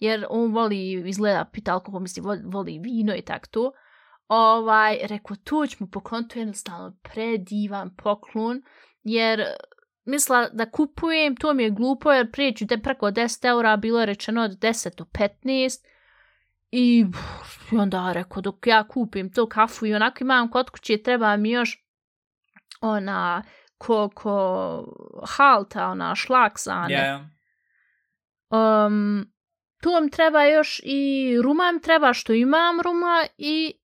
jer 0.00 0.26
on 0.30 0.52
voli, 0.52 0.92
izgleda, 0.92 1.44
pita 1.52 1.72
alkohol, 1.72 2.00
misli, 2.00 2.22
voli, 2.22 2.40
voli 2.44 2.78
vino 2.78 3.14
i 3.16 3.22
tak 3.22 3.46
to. 3.46 3.72
Ovaj, 4.28 4.98
rekao, 5.02 5.36
to 5.36 5.66
ću 5.66 5.76
mu 5.80 5.90
poklon, 5.90 6.28
to 6.28 6.38
je 6.38 6.40
jednostavno 6.40 6.96
predivan 7.02 7.96
poklon, 7.96 8.62
jer 9.02 9.44
mislila 10.04 10.48
da 10.48 10.70
kupujem, 10.70 11.36
to 11.36 11.54
mi 11.54 11.62
je 11.62 11.70
glupo 11.70 12.12
jer 12.12 12.30
prije 12.30 12.52
ću 12.52 12.66
te 12.66 12.78
preko 12.78 13.06
10 13.06 13.48
eura, 13.48 13.76
bilo 13.76 14.00
je 14.00 14.06
rečeno 14.06 14.42
od 14.42 14.50
10 14.50 14.96
do 14.96 15.04
15. 15.04 15.84
I, 16.70 17.06
i 17.72 17.76
onda 17.76 18.12
rekao, 18.12 18.42
dok 18.42 18.66
ja 18.66 18.88
kupim 18.88 19.32
to 19.32 19.48
kafu 19.48 19.86
i 19.86 19.94
onako 19.94 20.18
imam 20.20 20.50
kod 20.50 20.70
kuće, 20.70 21.02
treba 21.02 21.36
mi 21.36 21.50
još 21.50 21.84
ona 22.80 23.42
ko, 23.78 24.10
ko 24.14 24.84
halta, 25.26 25.88
ona 25.88 26.14
šlaksane. 26.14 26.94
Ja, 26.94 27.28
Um, 28.50 29.32
tu 29.82 29.90
vam 29.90 30.10
treba 30.10 30.44
još 30.44 30.80
i 30.84 31.32
ruma 31.42 31.80
treba 31.82 32.12
što 32.12 32.32
imam 32.32 32.80
ruma 32.80 33.26
i 33.38 33.74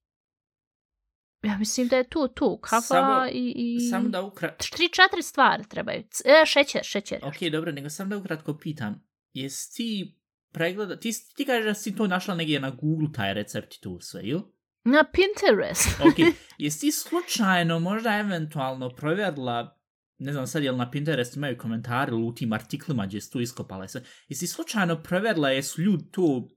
ja 1.45 1.57
mislim 1.57 1.87
da 1.87 1.97
je 1.97 2.09
tu, 2.09 2.27
tu, 2.27 2.57
kafa 2.57 2.81
Samo- 2.81 3.29
i, 3.31 3.53
i... 3.55 3.89
samo 3.89 4.09
da 4.09 4.21
ukratko... 4.21 4.65
Tri, 4.75 4.89
četiri 4.89 5.21
stvari 5.21 5.63
trebaju. 5.69 6.03
E, 6.25 6.45
šećer, 6.45 6.83
šećer. 6.83 7.19
Ok, 7.23 7.51
dobro, 7.51 7.71
nego 7.71 7.89
sam 7.89 8.09
da 8.09 8.17
ukratko 8.17 8.57
pitam. 8.57 9.03
Jesi 9.33 9.75
ti 9.75 10.17
pregleda... 10.51 10.99
Ti, 10.99 11.11
ti 11.35 11.45
kažeš 11.45 11.65
da 11.65 11.73
si 11.73 11.95
to 11.95 12.07
našla 12.07 12.35
negdje 12.35 12.59
na 12.59 12.69
Google, 12.69 13.07
taj 13.13 13.33
recept 13.33 13.75
i 13.75 13.81
to 13.81 13.99
sve, 14.01 14.21
ili? 14.23 14.41
Na 14.83 15.03
Pinterest. 15.03 15.87
Ok, 16.07 16.35
jesi 16.57 16.79
ti 16.79 16.91
slučajno 16.91 17.79
možda 17.79 18.17
eventualno 18.17 18.89
provjerila, 18.89 19.77
ne 20.17 20.31
znam 20.31 20.47
sad 20.47 20.63
jel 20.63 20.75
na 20.75 20.91
Pinterest 20.91 21.35
imaju 21.35 21.57
komentari 21.57 22.11
ili 22.11 22.23
u 22.23 22.35
tim 22.35 22.53
artiklima 22.53 23.05
gdje 23.05 23.21
su 23.21 23.31
to 23.31 23.39
iskopale 23.39 23.87
sve, 23.87 24.03
jesi 24.27 24.47
slučajno 24.47 25.03
provjerila 25.03 25.49
jesu 25.49 25.81
ljudi 25.81 26.03
to 26.11 26.47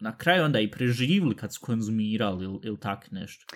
na 0.00 0.16
kraju 0.16 0.44
onda 0.44 0.60
i 0.60 0.70
preživili 0.70 1.36
kad 1.36 1.54
su 1.54 1.60
konzumirali 1.60 2.44
ili, 2.44 2.58
ili 2.62 2.80
tak 2.80 3.10
nešto? 3.10 3.46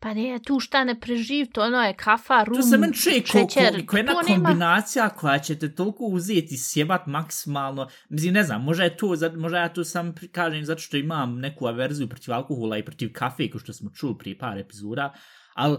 Pa 0.00 0.14
ne, 0.14 0.38
tu 0.38 0.60
šta 0.60 0.84
ne 0.84 1.00
preživ, 1.00 1.46
to 1.52 1.62
ono 1.62 1.82
je 1.82 1.94
kafa, 1.94 2.44
rum, 2.44 2.56
To 2.56 2.62
se 2.62 2.78
meni 2.78 2.94
čuje 2.94 3.22
ko, 3.22 3.26
šećer. 3.28 3.86
ko, 3.86 3.96
jedna 3.96 4.12
to 4.12 4.20
nema- 4.22 4.44
kombinacija 4.44 5.08
koja 5.08 5.38
će 5.38 5.58
te 5.58 5.74
toliko 5.74 6.04
uzeti 6.04 6.56
sjebat 6.56 7.06
maksimalno. 7.06 7.88
Mislim, 8.08 8.34
ne 8.34 8.42
znam, 8.42 8.64
možda 8.64 8.84
je 8.84 8.96
to, 8.96 9.06
možda 9.36 9.58
ja 9.58 9.68
to 9.68 9.84
sam 9.84 10.14
kažem 10.32 10.64
zato 10.64 10.80
što 10.80 10.96
imam 10.96 11.38
neku 11.38 11.66
averziju 11.66 12.08
protiv 12.08 12.34
alkohola 12.34 12.78
i 12.78 12.84
protiv 12.84 13.12
kafe, 13.12 13.50
ko 13.50 13.58
što 13.58 13.72
smo 13.72 13.90
čuli 13.90 14.18
prije 14.18 14.38
par 14.38 14.58
epizoda, 14.58 15.14
ali 15.54 15.76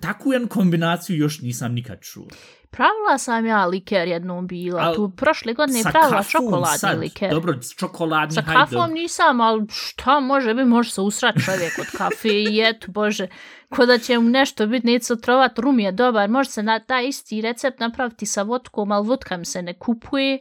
takvu 0.00 0.32
jednu 0.32 0.48
kombinaciju 0.48 1.16
još 1.16 1.40
nisam 1.40 1.72
nikad 1.72 2.00
čuo. 2.00 2.26
Pravila 2.70 3.18
sam 3.18 3.46
ja 3.46 3.66
liker 3.66 4.08
jednom 4.08 4.46
bila. 4.46 4.82
Al, 4.82 4.94
tu 4.94 5.12
prošle 5.16 5.54
godine 5.54 5.82
Sa 5.82 5.90
pravila 5.90 6.16
kafom 6.16 6.30
čokoladni 6.30 6.78
sad, 6.78 6.98
liker. 6.98 7.30
Dobro, 7.30 7.54
čokoladni, 7.78 8.34
Sa 8.34 8.42
hajde, 8.42 8.60
kafom 8.60 8.76
dobro. 8.76 8.94
nisam, 8.94 9.40
ali 9.40 9.66
šta 9.70 10.20
može 10.20 10.54
bi, 10.54 10.64
može 10.64 10.90
se 10.90 11.00
usrat 11.00 11.34
čovjek 11.44 11.78
od 11.78 11.98
kafe 11.98 12.28
i 12.28 12.60
eto, 12.64 12.92
bože, 12.92 13.28
ko 13.68 13.86
da 13.86 13.98
će 13.98 14.18
mu 14.18 14.30
nešto 14.30 14.66
biti, 14.66 14.86
neće 14.86 15.04
se 15.04 15.12
otrovat, 15.12 15.58
rum 15.58 15.78
je 15.78 15.92
dobar, 15.92 16.28
može 16.28 16.50
se 16.50 16.62
na 16.62 16.78
taj 16.80 17.08
isti 17.08 17.40
recept 17.40 17.80
napraviti 17.80 18.26
sa 18.26 18.42
vodkom, 18.42 18.92
ali 18.92 19.06
vodka 19.06 19.36
mi 19.36 19.44
se 19.44 19.62
ne 19.62 19.78
kupuje, 19.78 20.38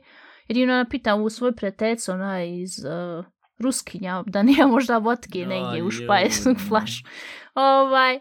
jedino 0.47 0.73
napitam 0.73 1.21
u 1.21 1.29
svoj 1.29 1.55
prijateljicu, 1.55 2.11
ona 2.11 2.37
je 2.37 2.61
iz 2.61 2.71
uh, 2.79 3.25
Ruskinja, 3.59 4.23
da 4.25 4.43
nije 4.43 4.65
možda 4.65 4.97
vodke 4.97 5.45
negdje 5.45 5.83
u 5.83 5.85
joj. 5.85 5.91
špajsnog 5.91 6.57
flašu. 6.67 7.03
Ovaj, 7.55 8.19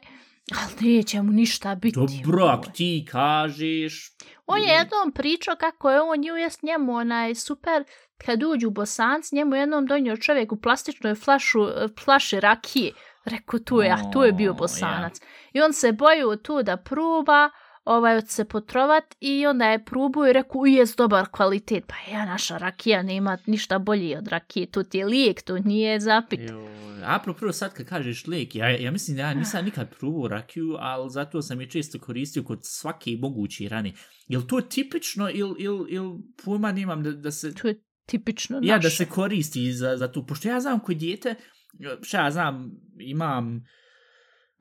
ali 0.51 0.97
neće 0.97 1.23
mu 1.23 1.33
ništa 1.33 1.75
biti. 1.75 1.99
Dobro, 1.99 2.47
ako 2.47 2.67
ti 2.67 3.07
kažeš... 3.11 4.13
On 4.47 4.63
je 4.63 4.69
jednom 4.69 5.13
pričao 5.15 5.57
kako 5.57 5.91
je 5.91 6.01
on 6.01 6.21
nju 6.21 6.37
jest 6.37 6.63
njemu 6.63 6.95
onaj 6.95 7.35
super 7.35 7.85
kad 8.25 8.43
uđu 8.43 8.71
bosanci, 8.71 9.35
njemu 9.35 9.55
jednom 9.55 9.87
donio 9.87 10.17
čovjek 10.17 10.53
u 10.53 10.61
plastičnoj 10.61 11.15
flašu, 11.15 11.59
flaši 12.05 12.41
rakije. 12.41 12.93
Rekao 13.25 13.61
tu 13.61 13.81
je, 13.81 13.91
a 13.91 14.11
tu 14.13 14.23
je 14.23 14.33
bio 14.33 14.55
bosanac. 14.55 15.21
I 15.53 15.61
on 15.61 15.73
se 15.73 15.93
boju 15.93 16.37
tu 16.37 16.63
da 16.63 16.77
proba, 16.77 17.51
ovaj, 17.85 18.17
od 18.17 18.29
se 18.29 18.45
potrovat 18.45 19.05
i 19.21 19.47
onda 19.47 19.65
je 19.65 19.85
probuo 19.85 20.27
i 20.27 20.33
rekao, 20.33 20.61
uj, 20.61 20.73
jest 20.73 20.99
dobar 20.99 21.27
kvalitet. 21.33 21.85
Pa 21.87 22.13
ja, 22.13 22.27
naša 22.27 22.59
rakija 22.59 23.03
nema 23.03 23.39
ništa 23.47 23.79
bolji 23.79 24.17
od 24.17 24.29
rakije, 24.29 24.67
to 24.67 24.83
ti 24.83 24.99
je 24.99 25.07
lijek, 25.07 25.43
to 25.43 25.59
nije 25.59 26.01
zapit. 26.01 26.41
Joj, 26.41 26.83
Apropo 27.05 27.53
sad 27.53 27.75
kad 27.75 27.87
kažeš 27.87 28.27
lijek, 28.27 28.55
ja, 28.55 28.69
ja 28.69 28.91
mislim 28.91 29.17
da 29.17 29.23
ja 29.23 29.35
nisam 29.35 29.65
nikad 29.65 29.95
probao 29.99 30.29
rakiju, 30.29 30.77
ali 30.79 31.11
zato 31.11 31.43
sam 31.43 31.61
je 31.61 31.71
često 31.71 31.99
koristio 31.99 32.43
kod 32.43 32.61
svake 32.63 33.17
moguće 33.21 33.69
rane. 33.69 33.93
Jel 34.29 34.43
to 34.43 34.61
tipično 34.61 35.31
ili 35.31 35.55
il, 35.59 35.87
il, 35.89 36.19
pojma 36.45 36.73
nemam 36.73 37.03
da, 37.03 37.13
da 37.13 37.31
se... 37.31 37.55
To 37.55 37.69
je 37.69 37.83
tipično 38.07 38.61
Ja, 38.63 38.77
naše. 38.77 38.83
da 38.83 38.91
se 38.91 39.07
koristi 39.07 39.73
za, 39.73 39.97
za 39.97 40.13
tu, 40.13 40.27
pošto 40.27 40.49
ja 40.49 40.61
znam 40.61 40.81
kod 40.81 40.97
dijete, 40.97 41.35
šta 42.03 42.25
ja 42.25 42.31
znam, 42.31 42.71
imam, 42.99 43.65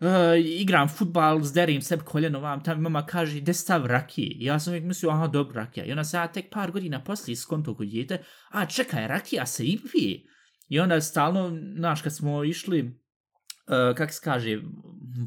uh, 0.02 0.46
igram 0.46 0.90
futbal, 0.90 1.42
zderim 1.42 1.82
sebi 1.82 2.04
koljeno, 2.04 2.40
vam 2.40 2.64
tam 2.64 2.82
mama 2.82 3.06
kaže, 3.06 3.40
gde 3.40 3.54
stav 3.54 3.86
rakije? 3.86 4.28
I 4.28 4.46
ja 4.46 4.60
sam 4.60 4.72
uvijek 4.72 4.86
mislio, 4.86 5.12
aha, 5.12 5.28
dobro, 5.28 5.56
rakija. 5.56 5.86
I 5.86 5.92
onda 5.92 6.04
se 6.04 6.18
ja 6.18 6.28
tek 6.28 6.50
par 6.52 6.72
godina 6.72 7.04
poslije 7.04 7.36
skonto 7.36 7.76
kod 7.76 7.88
dijete, 7.88 8.24
a 8.50 8.66
čekaj, 8.66 9.08
rakija 9.08 9.46
se 9.46 9.66
i 9.66 9.80
pije. 9.92 10.24
I 10.70 10.80
onda 10.80 11.02
stalno, 11.02 11.58
znaš, 11.78 12.02
kad 12.02 12.16
smo 12.16 12.44
išli, 12.44 12.82
uh, 12.82 13.96
kak 13.96 14.14
se 14.14 14.22
kaže, 14.24 14.62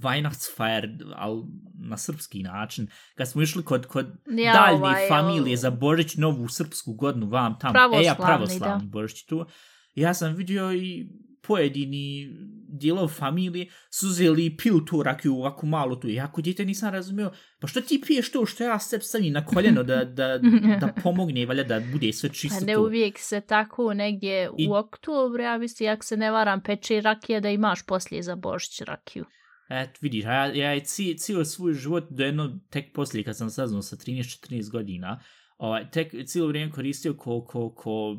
Weihnachtsfeier, 0.02 1.12
ali 1.14 1.42
na 1.74 1.96
srpski 1.96 2.42
način, 2.42 2.88
kad 3.14 3.28
smo 3.28 3.42
išli 3.42 3.64
kod, 3.64 3.86
kod 3.86 4.06
Ja, 4.30 4.52
daljne 4.52 4.78
ovaj, 4.78 5.08
familije 5.08 5.56
za 5.56 5.70
Božić, 5.70 6.16
novu 6.16 6.48
srpsku 6.48 6.94
godinu, 6.94 7.28
vam 7.28 7.58
tamo. 7.58 7.72
Pravoslavni, 7.72 8.04
e, 8.04 8.06
ja, 8.06 8.14
da. 8.14 8.24
pravoslavni 8.24 8.86
Božić 8.86 9.26
tu. 9.26 9.46
Ja 9.94 10.14
sam 10.14 10.34
vidio 10.34 10.72
i 10.72 11.08
pojedini 11.46 12.30
dijelov 12.68 13.08
familije 13.08 13.66
su 13.90 14.06
uzeli 14.06 14.46
i 14.46 14.56
pil 14.56 14.84
tu 14.86 15.02
rakiju 15.02 15.34
ovako 15.34 15.66
malo 15.66 15.96
tu. 15.96 16.08
Ja 16.08 16.32
kod 16.32 16.44
djete 16.44 16.64
nisam 16.64 16.92
razumio, 16.92 17.30
pa 17.60 17.66
što 17.66 17.80
ti 17.80 18.00
piješ 18.06 18.32
to 18.32 18.46
što 18.46 18.64
ja 18.64 18.78
sebi 18.78 19.04
stavim 19.04 19.32
na 19.32 19.46
koljeno 19.46 19.82
da, 19.82 20.04
da, 20.04 20.38
da 20.80 20.94
pomogne, 21.02 21.46
valjda 21.46 21.64
da 21.64 21.86
bude 21.92 22.12
sve 22.12 22.28
čisto 22.28 22.58
Pa 22.60 22.66
ne 22.66 22.74
tu. 22.74 22.80
uvijek 22.80 23.18
se 23.18 23.40
tako 23.40 23.94
negdje 23.94 24.50
I- 24.58 24.68
u 24.68 24.74
oktobru, 24.74 25.42
ja 25.42 25.58
mislim, 25.58 25.90
ako 25.90 26.04
se 26.04 26.16
ne 26.16 26.30
varam, 26.30 26.62
peče 26.62 27.00
rakije 27.00 27.40
da 27.40 27.50
imaš 27.50 27.86
poslije 27.86 28.22
za 28.22 28.36
Božić 28.36 28.80
rakiju. 28.80 29.24
Et, 29.70 30.02
vidiš, 30.02 30.24
ja, 30.24 30.46
ja 30.46 30.70
je 30.70 30.80
cijel, 30.80 31.16
cijel 31.16 31.44
svoj 31.44 31.72
život 31.72 32.04
do 32.10 32.24
jedno, 32.24 32.58
tek 32.70 32.92
poslije 32.94 33.24
kad 33.24 33.36
sam 33.36 33.50
saznao 33.50 33.82
sa 33.82 33.96
13-14 33.96 34.70
godina, 34.70 35.20
ovaj, 35.58 35.90
tek 35.90 36.14
cijelo 36.26 36.48
vrijeme 36.48 36.72
koristio 36.72 37.14
ko, 37.14 37.44
ko, 37.44 37.70
ko 37.70 38.16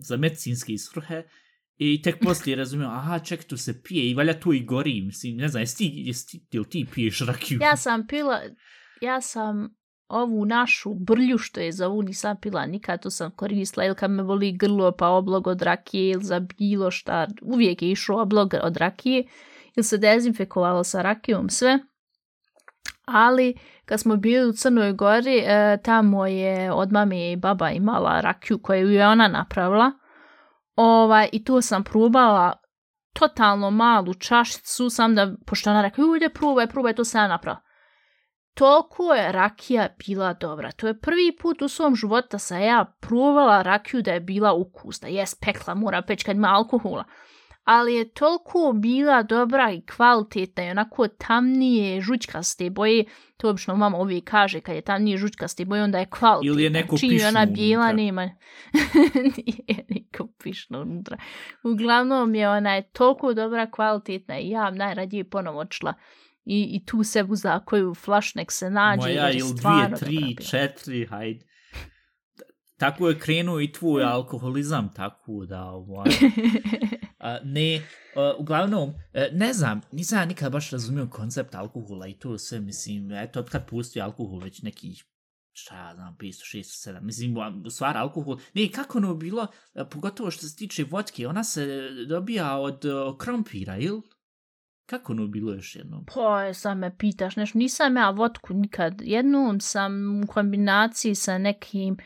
za 0.00 0.16
medicinske 0.16 0.78
svrhe 0.78 1.22
i 1.76 2.02
tek 2.02 2.20
poslije 2.20 2.56
razumio, 2.56 2.88
aha, 2.88 3.18
ček, 3.18 3.44
tu 3.44 3.56
se 3.56 3.82
pije 3.82 4.10
i 4.10 4.14
valja 4.14 4.40
tu 4.40 4.52
i 4.52 4.64
gori, 4.64 5.02
mislim, 5.02 5.36
ne 5.36 5.48
znam, 5.48 5.62
jesi 5.62 5.76
ti, 5.76 5.92
jesi 5.94 6.26
ti, 6.26 6.46
jel 6.52 6.64
ti 6.64 6.86
piješ 6.94 7.20
rakiju? 7.20 7.58
Ja 7.62 7.76
sam 7.76 8.06
pila, 8.06 8.40
ja 9.00 9.20
sam 9.20 9.74
ovu 10.08 10.44
našu 10.44 10.94
brlju 10.94 11.38
što 11.38 11.60
je 11.60 11.72
zovu 11.72 12.02
nisam 12.02 12.36
pila 12.40 12.66
nikad, 12.66 13.02
to 13.02 13.10
sam 13.10 13.30
koristila 13.30 13.86
ili 13.86 13.94
kad 13.94 14.10
me 14.10 14.22
boli 14.22 14.52
grlo 14.52 14.92
pa 14.92 15.08
oblog 15.08 15.46
od 15.46 15.62
rakije 15.62 16.10
ili 16.10 16.24
za 16.24 16.40
bilo 16.40 16.90
šta, 16.90 17.26
uvijek 17.42 17.82
je 17.82 17.90
išao 17.90 18.22
oblog 18.22 18.54
od 18.62 18.76
rakije 18.76 19.24
ili 19.76 19.84
se 19.84 19.98
dezinfekovalo 19.98 20.84
sa 20.84 21.02
rakijom 21.02 21.50
sve. 21.50 21.78
Ali 23.04 23.54
kad 23.84 24.00
smo 24.00 24.16
bili 24.16 24.48
u 24.48 24.52
Crnoj 24.52 24.92
Gori, 24.92 25.38
e, 25.38 25.78
tamo 25.84 26.26
je 26.26 26.72
od 26.72 26.92
mame 26.92 27.32
i 27.32 27.36
baba 27.36 27.70
imala 27.70 28.20
rakiju 28.20 28.58
koju 28.58 28.90
je 28.90 29.08
ona 29.08 29.28
napravila. 29.28 29.92
Ovaj, 30.76 31.28
I 31.32 31.44
tu 31.44 31.60
sam 31.60 31.84
probala 31.84 32.52
totalno 33.12 33.70
malu 33.70 34.14
čašicu, 34.14 34.90
sam 34.90 35.14
da, 35.14 35.32
pošto 35.46 35.70
ona 35.70 35.82
rekla, 35.82 36.04
ujde 36.06 36.28
probaj, 36.28 36.66
probaj, 36.66 36.94
to 36.94 37.04
sam 37.04 37.20
ja 37.20 37.28
napravila. 37.28 37.62
Toliko 38.54 39.14
je 39.14 39.32
rakija 39.32 39.88
bila 40.06 40.32
dobra. 40.32 40.72
To 40.72 40.86
je 40.86 41.00
prvi 41.00 41.36
put 41.42 41.62
u 41.62 41.68
svom 41.68 41.96
životu 41.96 42.38
sa 42.38 42.58
ja 42.58 42.84
probala 43.00 43.62
rakiju 43.62 44.02
da 44.02 44.12
je 44.12 44.20
bila 44.20 44.52
ukusna. 44.52 45.08
Jes, 45.08 45.34
pekla 45.34 45.74
mora 45.74 46.02
peć 46.02 46.22
kad 46.22 46.36
ima 46.36 46.48
alkohola. 46.48 47.04
Ali 47.64 47.94
je 47.94 48.08
toliko 48.08 48.72
bila 48.74 49.22
dobra 49.22 49.70
i 49.72 49.80
kvalitetna 49.80 50.64
i 50.64 50.70
onako 50.70 51.08
tamnije, 51.08 52.00
žućkaste 52.00 52.70
boje. 52.70 53.04
To 53.36 53.50
obično 53.50 53.76
mama 53.76 53.98
uvijek 53.98 54.24
kaže 54.24 54.60
kad 54.60 54.74
je 54.74 54.80
tamnije 54.80 55.18
žućkaste 55.18 55.64
boje, 55.64 55.82
onda 55.82 55.98
je 55.98 56.06
kvalitetna. 56.06 56.52
Ili 56.52 56.62
je 56.62 56.70
neko 56.70 56.98
Čim 56.98 57.10
pišno 57.10 57.28
ona 57.28 57.46
bijela, 57.46 57.84
unutra. 57.84 57.96
nema. 57.96 58.22
Nije 59.36 59.84
neko 59.88 60.28
pišno 60.42 60.80
unutra. 60.80 61.18
Uglavnom 61.62 62.34
je 62.34 62.48
ona 62.48 62.74
je 62.74 62.82
toliko 62.82 63.34
dobra, 63.34 63.70
kvalitetna 63.70 64.38
i 64.38 64.50
ja 64.50 64.70
najradije 64.70 65.24
ponovo 65.24 65.58
odšla 65.60 65.94
i, 66.44 66.68
i 66.76 66.86
tu 66.86 67.04
se 67.04 67.24
uzela 67.28 67.64
koju 67.64 67.94
flaš 67.94 68.34
nek 68.34 68.52
se 68.52 68.70
nađe. 68.70 69.00
Moja 69.00 69.30
ili 69.30 69.40
dvije, 69.54 69.94
tri, 69.98 70.46
četiri, 70.50 71.06
hajde. 71.06 71.51
Tako 72.82 73.08
je 73.08 73.18
krenuo 73.18 73.60
i 73.60 73.72
tvoj 73.72 74.04
alkoholizam, 74.04 74.90
tako 74.94 75.46
da, 75.46 75.64
ovaj, 75.64 76.10
a, 77.18 77.38
ne, 77.44 77.82
a, 78.16 78.34
uglavnom, 78.38 78.92
e, 79.12 79.28
ne 79.32 79.52
znam, 79.52 79.80
nisam 79.92 80.18
ja 80.18 80.24
nikad 80.24 80.52
baš 80.52 80.70
razumio 80.70 81.08
koncept 81.10 81.54
alkohola 81.54 82.06
i 82.06 82.18
to 82.18 82.38
sve, 82.38 82.60
mislim, 82.60 83.12
eto, 83.12 83.40
od 83.40 83.50
kad 83.50 83.66
postoji 83.70 84.02
alkohol 84.02 84.38
već 84.38 84.62
nekih, 84.62 85.04
šta 85.52 85.76
ja 85.76 85.94
znam, 85.94 86.16
500, 86.20 86.58
600, 86.58 86.90
7, 86.90 87.00
mislim, 87.00 87.36
u 87.66 87.70
stvari 87.70 87.98
alkohol, 87.98 88.38
ne, 88.54 88.68
kako 88.72 88.98
ono 88.98 89.14
bilo, 89.14 89.46
e, 89.74 89.84
pogotovo 89.90 90.30
što 90.30 90.46
se 90.46 90.56
tiče 90.56 90.84
vodke, 90.90 91.28
ona 91.28 91.44
se 91.44 91.88
dobija 92.08 92.56
od 92.58 92.84
o, 92.84 93.16
krompira, 93.16 93.78
ili? 93.78 94.02
Kako 94.86 95.12
ono 95.12 95.26
bilo 95.26 95.52
još 95.52 95.76
jednom? 95.76 96.04
Pa, 96.14 96.54
sam 96.54 96.78
me 96.78 96.96
pitaš 96.98 97.36
nešto. 97.36 97.58
Nisam 97.58 97.96
ja 97.96 98.10
vodku 98.10 98.54
nikad. 98.54 99.00
Jednom 99.00 99.60
sam 99.60 100.20
u 100.24 100.26
kombinaciji 100.26 101.14
sa 101.14 101.38
nekim 101.38 101.92
uh, 101.94 102.04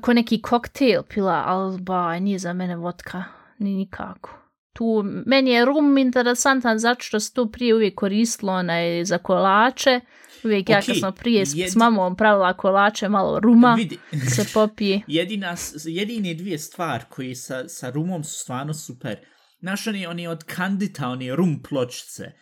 ko 0.00 0.12
neki 0.12 0.42
koktel 0.42 1.02
pila, 1.02 1.42
ali 1.46 1.80
ba, 1.80 2.18
nije 2.18 2.38
za 2.38 2.52
mene 2.52 2.76
vodka. 2.76 3.24
Ni 3.58 3.74
nikako. 3.74 4.30
Tu, 4.72 5.04
meni 5.26 5.50
je 5.50 5.64
rum 5.64 5.98
interesantan 5.98 6.78
zato 6.78 7.02
što 7.02 7.20
se 7.20 7.32
to 7.32 7.50
prije 7.50 7.74
uvijek 7.74 7.94
koristilo 7.94 8.52
onaj, 8.52 9.04
za 9.04 9.18
kolače. 9.18 10.00
Uvijek 10.44 10.66
okay, 10.66 10.72
ja 10.72 10.82
kad 10.82 10.96
smo 10.98 11.12
prije 11.12 11.46
s, 11.46 11.54
jed... 11.54 11.70
s 11.70 11.76
mamom 11.76 12.16
pravila 12.16 12.52
kolače, 12.52 13.08
malo 13.08 13.40
ruma 13.40 13.74
Vidi. 13.74 13.98
se 14.36 14.44
popije. 14.54 15.00
Jedina, 15.06 15.54
jedine 15.84 16.34
dvije 16.34 16.58
stvari 16.58 17.04
koje 17.08 17.34
sa, 17.34 17.68
sa 17.68 17.90
rumom 17.90 18.24
su 18.24 18.38
stvarno 18.38 18.74
super. 18.74 19.16
Znaš, 19.60 19.86
oni, 19.86 20.06
oni 20.06 20.26
od 20.26 20.44
kandita, 20.44 21.08
oni 21.08 21.36
rum 21.36 21.62
pločice. 21.68 22.32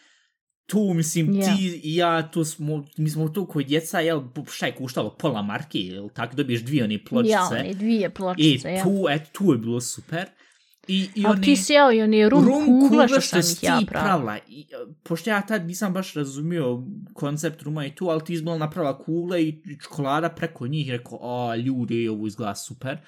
Tu, 0.66 0.92
mislim, 0.94 1.26
yeah. 1.26 1.56
ti 1.56 1.80
i 1.84 1.96
ja, 1.96 2.30
tu 2.30 2.44
smo, 2.44 2.84
mi 2.96 3.10
smo 3.10 3.28
tu 3.28 3.46
koji 3.46 3.64
djeca, 3.64 4.00
jel, 4.00 4.22
šta 4.50 4.66
je 4.66 4.74
kuštalo, 4.74 5.16
pola 5.18 5.42
marke, 5.42 5.78
jel, 5.78 6.08
tako 6.08 6.36
dobiješ 6.36 6.62
dvije 6.62 6.84
one 6.84 7.04
pločice. 7.04 7.32
Ja, 7.32 7.48
one 7.50 7.74
dvije 7.74 8.10
pločice, 8.10 8.68
ja. 8.68 8.80
E, 8.80 8.82
tu, 8.82 9.06
et, 9.10 9.32
tu 9.32 9.52
je 9.52 9.58
bilo 9.58 9.80
super. 9.80 10.26
I, 10.88 11.08
i 11.14 11.24
Ali 11.26 11.42
ti 11.42 11.56
si 11.56 11.72
jeo 11.72 11.92
i 11.92 12.02
oni 12.02 12.28
rum, 12.28 12.44
rum 12.44 12.64
kugle 12.64 13.08
što 13.08 13.20
sam 13.20 13.40
ih 13.40 13.62
ja 13.62 13.80
pravila. 13.86 14.38
I, 14.48 14.60
e, 14.60 14.64
pošto 15.02 15.30
ja 15.30 15.42
tad 15.46 15.66
nisam 15.66 15.92
baš 15.92 16.14
razumio 16.14 16.82
koncept 17.12 17.62
ruma 17.62 17.86
i 17.86 17.94
tu, 17.94 18.08
ali 18.08 18.24
ti 18.24 18.32
izbila 18.32 18.58
napravila 18.58 18.98
kugle 18.98 19.42
i 19.42 19.62
čokolada 19.82 20.28
preko 20.28 20.66
njih. 20.66 20.90
Rekao, 20.90 21.18
a 21.22 21.56
ljudi, 21.56 22.08
ovo 22.08 22.26
izgleda 22.26 22.54
super. 22.54 22.96
I 22.96 23.00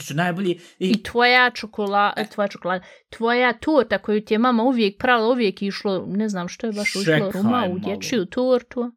što 0.00 0.14
najbolje... 0.14 0.50
I, 0.50 0.58
I 0.78 1.02
tvoja 1.02 1.50
čokolada, 1.50 2.24
tvoja 2.24 2.48
čokolada, 2.48 2.84
tvoja 3.10 3.52
torta 3.52 3.98
koju 3.98 4.24
ti 4.24 4.34
je 4.34 4.38
mama 4.38 4.62
uvijek 4.62 4.98
pravila, 4.98 5.28
uvijek 5.28 5.62
išlo, 5.62 6.04
ne 6.08 6.28
znam 6.28 6.48
što 6.48 6.66
je 6.66 6.72
baš 6.72 6.96
išlo 6.96 7.30
ruma 7.30 7.68
u 7.70 7.78
dječju 7.78 8.26
tortu. 8.26 8.92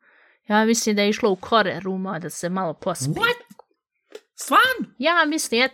Ja 0.47 0.65
mislim 0.65 0.95
da 0.95 1.01
je 1.01 1.09
išlo 1.09 1.31
u 1.31 1.35
kore 1.35 1.79
ruma 1.79 2.19
da 2.19 2.29
se 2.29 2.49
malo 2.49 2.73
pospije. 2.73 3.13
What? 3.13 3.57
Svan? 4.35 4.93
Ja 4.97 5.25
mislim, 5.27 5.61
ja, 5.61 5.67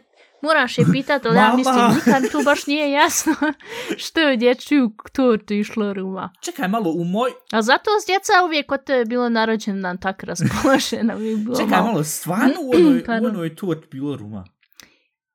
moraš 0.44 0.78
je 0.78 0.86
pitati, 0.92 1.28
ali 1.28 1.38
ja 1.38 1.54
mislim, 1.56 1.76
nikad 1.96 2.32
tu 2.32 2.44
baš 2.46 2.68
nije 2.68 2.92
jasno 2.92 3.34
što 4.04 4.20
je 4.20 4.38
dječju 4.38 4.92
tortu 5.14 5.54
išlo 5.54 5.94
ruma. 5.94 6.30
Čekaj 6.42 6.68
malo, 6.68 6.92
u 6.92 7.04
moj... 7.04 7.32
A 7.52 7.62
zato 7.62 7.90
s 8.04 8.06
djeca 8.06 8.34
uvijek 8.46 8.66
kod 8.66 8.84
te 8.84 8.94
je 8.94 9.06
bilo 9.06 9.30
narođen 9.30 9.82
dan 9.82 9.98
tak 9.98 10.24
raspoložena. 10.24 11.14
Čekaj 11.58 11.78
malo, 11.78 11.92
malo 11.92 12.04
stvarno 12.04 12.56
u 12.62 12.72
onoj, 12.76 13.04
u 13.22 13.26
onoj 13.32 13.56
tort 13.56 13.92
bilo 13.92 14.18
ruma? 14.18 14.46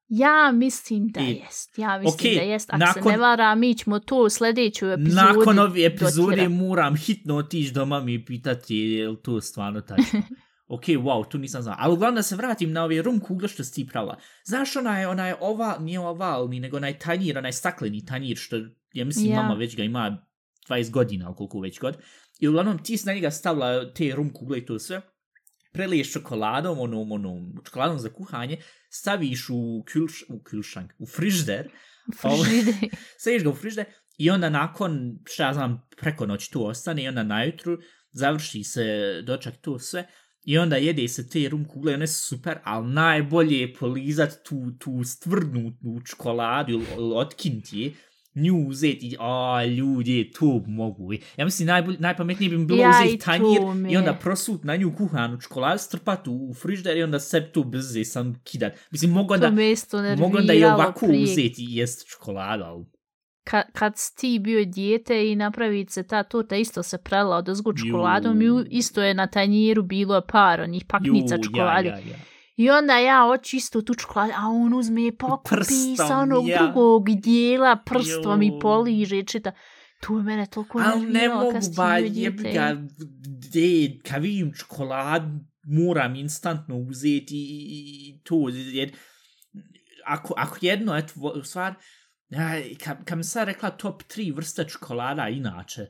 Ja 0.09 0.53
mislim 0.55 1.09
da 1.09 1.21
I, 1.21 1.43
jest. 1.45 1.79
Ja 1.79 1.99
mislim 1.99 2.33
okay, 2.33 2.39
da 2.39 2.43
jest. 2.43 2.71
Ako 2.71 2.79
nakon, 2.79 3.03
se 3.03 3.09
ne 3.09 3.19
vara, 3.19 3.55
mi 3.55 3.75
ćemo 3.75 3.99
to 3.99 4.17
u 4.17 4.29
sljedeću 4.29 4.87
epizodi 4.87 5.15
Nakon 5.15 5.59
ove 5.59 5.85
epizode 5.85 6.49
moram 6.49 6.97
hitno 6.97 7.37
otići 7.37 7.73
doma 7.73 8.01
mi 8.01 8.25
pitati 8.25 8.77
je 8.77 9.09
li 9.09 9.17
to 9.23 9.41
stvarno 9.41 9.81
tačno. 9.81 10.23
ok, 10.75 10.85
wow, 10.85 11.29
tu 11.31 11.39
nisam 11.39 11.63
znao. 11.63 11.77
Ali 11.79 11.93
uglavnom 11.93 12.15
da 12.17 12.23
se 12.23 12.37
vratim 12.37 12.73
na 12.73 12.85
ove 12.85 13.03
rum 13.03 13.21
kugle 13.21 13.49
što 13.49 13.65
si 13.65 13.75
ti 13.75 13.87
pravila. 13.87 14.19
Znaš 14.45 14.77
ona 14.77 14.99
je, 14.99 15.09
ona 15.09 15.27
je 15.27 15.37
oval, 15.41 15.85
nije 15.85 16.01
ovalni, 16.01 16.61
nego 16.61 16.77
onaj 16.77 16.99
tanjir, 16.99 17.39
onaj 17.39 17.53
stakleni 17.53 18.05
tanjir, 18.05 18.37
što 18.37 18.57
ja 18.93 19.05
mislim 19.05 19.27
yeah. 19.27 19.37
mama 19.37 19.55
već 19.55 19.77
ga 19.77 19.83
ima 19.83 20.27
20 20.69 20.91
godina, 20.91 21.35
koliko 21.35 21.61
već 21.61 21.81
god. 21.81 21.97
I 22.41 22.49
uglavnom 22.49 22.83
ti 22.83 22.97
si 22.97 23.07
na 23.07 23.13
njega 23.13 23.31
stavila 23.31 23.93
te 23.93 24.15
rum 24.15 24.33
kugle 24.33 24.59
i 24.59 24.67
to 24.67 24.79
sve. 24.79 25.03
Preliješ 25.79 26.13
čokoladom, 26.13 26.79
onom, 26.79 27.13
onom, 27.13 27.53
čokoladom 27.65 27.99
za 27.99 28.11
kuhanje, 28.11 28.57
staviš 28.91 29.45
u, 29.51 29.85
kulš, 29.93 30.25
u 30.29 30.41
kulšank, 30.51 30.93
u 30.99 31.07
frižder. 31.07 31.69
Frižder. 32.21 32.75
Staviš 33.21 33.45
ga 33.45 33.51
u 33.51 33.55
frižder 33.55 33.85
i 34.19 34.31
onda 34.31 34.51
nakon, 34.51 35.19
šta 35.25 35.47
ja 35.47 35.55
znam, 35.55 35.89
preko 35.97 36.27
noći 36.27 36.51
tu 36.51 36.67
ostane 36.67 37.03
i 37.03 37.09
onda 37.09 37.23
najutru 37.23 37.79
završi 38.13 38.65
se 38.65 38.87
dočak 39.23 39.55
to 39.61 39.79
sve. 39.79 40.07
I 40.45 40.59
onda 40.59 40.77
jede 40.77 41.09
se 41.09 41.29
te 41.29 41.49
rum 41.49 41.65
kugle, 41.65 41.95
one 41.95 42.07
su 42.07 42.27
super, 42.27 42.59
ali 42.65 42.93
najbolje 42.93 43.61
je 43.61 43.75
polizat 43.75 44.33
tu, 44.49 44.71
tu 44.79 45.05
stvrdnutu 45.05 46.01
čokoladu 46.07 46.73
ili 46.73 47.15
otkinti 47.15 47.79
je, 47.79 47.93
nju 48.43 48.69
uzeti, 48.69 49.17
a 49.21 49.65
ljudi, 49.65 50.33
to 50.39 50.63
mogu. 50.67 51.13
Ja 51.37 51.45
mislim, 51.45 51.67
najbolj, 51.67 51.97
najpametnije 51.99 52.51
bi 52.51 52.59
mi 52.59 52.67
bilo 52.67 52.83
ja 52.83 52.91
uzeti 52.91 53.19
tanjir 53.19 53.61
i 53.91 53.97
onda 53.97 54.15
prosut 54.15 54.65
na 54.65 54.77
nju 54.77 54.93
kuhanu 54.97 55.41
čokoladu, 55.41 55.79
strpati 55.79 56.31
u 56.31 56.55
frižder 56.55 56.97
i 56.97 57.03
onda 57.03 57.21
sve 57.21 57.53
to 57.53 57.63
brze 57.63 58.05
sam 58.05 58.41
kidat. 58.45 58.73
Mislim, 58.91 59.11
mogu 59.11 59.37
da, 59.37 59.51
mogu 60.19 60.39
da 60.41 60.53
i 60.53 60.65
ovako 60.65 61.07
prije. 61.07 61.23
uzeti 61.23 61.63
i 61.63 61.77
jest 61.77 62.11
čokoladu, 62.11 62.65
ali 62.65 62.85
kad, 63.45 63.65
kad 63.73 63.95
ti 64.17 64.39
bio 64.39 64.65
dijete 64.65 65.31
i 65.31 65.37
napraviti 65.37 65.93
se 65.93 66.03
ta 66.03 66.23
torta 66.23 66.57
isto 66.57 66.83
se 66.83 66.99
prela 66.99 67.37
od 67.37 67.49
ozgu 67.49 67.73
čokoladom 67.73 68.43
i 68.43 68.47
isto 68.71 69.03
je 69.03 69.15
na 69.15 69.27
tanjiru 69.27 69.83
bilo 69.83 70.21
par 70.21 70.61
onih 70.61 70.85
paknica 70.89 71.35
Ju, 71.35 71.43
čokolade. 71.43 71.89
Ja, 71.89 71.95
ja, 71.95 72.01
ja. 72.01 72.17
I 72.59 72.71
onda 72.71 72.99
ja 72.99 73.27
oči 73.27 73.57
isto 73.57 73.83
tu 73.83 73.95
a 74.15 74.49
on 74.49 74.75
uzme 74.75 75.07
i 75.07 75.13
pokupi 75.13 75.97
sa 75.97 76.19
onog 76.19 76.49
ja. 76.49 76.63
drugog 76.63 77.11
dijela 77.11 77.77
prstom 77.77 78.43
Ju. 78.43 78.49
i 78.49 78.61
poliže 78.61 79.23
čita. 79.23 79.53
Tu 80.01 80.17
je 80.17 80.23
mene 80.23 80.47
toliko 80.47 80.81
nerviralo 80.81 81.03
kad 81.03 81.13
ne 81.13 81.29
mogu 81.29 81.75
ba 81.77 81.97
jebga, 81.97 82.77
de, 83.53 84.01
kad 84.07 84.23
vidim 84.23 84.53
čokolad, 84.55 85.23
moram 85.63 86.15
instantno 86.17 86.77
uzeti 86.77 87.37
i, 87.37 87.67
i, 87.71 88.09
i 88.09 88.23
to. 88.23 88.49
Jer, 88.53 88.93
ako, 90.07 90.35
ako 90.37 90.59
jedno, 90.61 90.97
eto, 90.97 91.45
stvar, 91.45 91.75
Ja, 92.29 92.51
kad, 92.85 93.05
kad 93.05 93.19
mi 93.19 93.25
sad 93.25 93.49
rekla 93.49 93.71
top 93.71 94.03
3 94.03 94.37
vrste 94.37 94.65
čokolada 94.69 95.29
inače, 95.29 95.87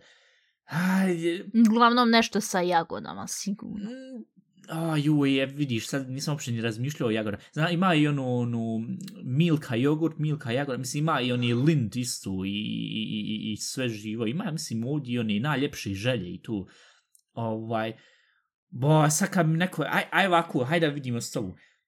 aj, 0.65 1.15
Uglavnom 1.71 2.11
nešto 2.11 2.41
sa 2.41 2.61
jagodama, 2.61 3.27
sigurno. 3.27 3.91
A, 4.69 4.97
ju, 4.97 5.27
je, 5.27 5.47
vidiš, 5.47 5.89
sad 5.89 6.11
nisam 6.11 6.35
uopšte 6.35 6.53
ni 6.53 6.61
razmišljao 6.61 7.09
o 7.09 7.11
jagodama. 7.11 7.43
Zna, 7.53 7.71
ima 7.71 7.95
i 7.95 8.09
onu, 8.09 8.39
onu 8.39 8.81
milka 9.25 9.75
jogurt, 9.75 10.19
milka 10.19 10.53
jagoda, 10.53 10.79
mislim, 10.79 11.05
ima 11.05 11.21
i 11.21 11.33
oni 11.33 11.55
lind 11.55 11.97
isto 11.97 12.31
i, 12.45 12.51
i, 12.51 13.03
i, 13.11 13.53
i 13.53 13.57
sve 13.57 13.89
živo. 13.89 14.27
Ima, 14.27 14.51
mislim, 14.51 14.85
ovdje 14.85 15.13
i 15.15 15.19
oni 15.19 15.41
najljepše 15.41 15.95
želje 15.95 16.35
i 16.35 16.43
tu. 16.43 16.69
Ovaj, 17.33 17.93
bo, 18.71 19.11
sad 19.11 19.31
kad 19.31 19.49
mi 19.49 19.57
neko, 19.57 19.83
aj, 19.83 20.03
aj 20.11 20.27
ovako, 20.27 20.65
hajde 20.65 20.87
da 20.87 20.93
vidimo 20.93 21.21
s. 21.21 21.37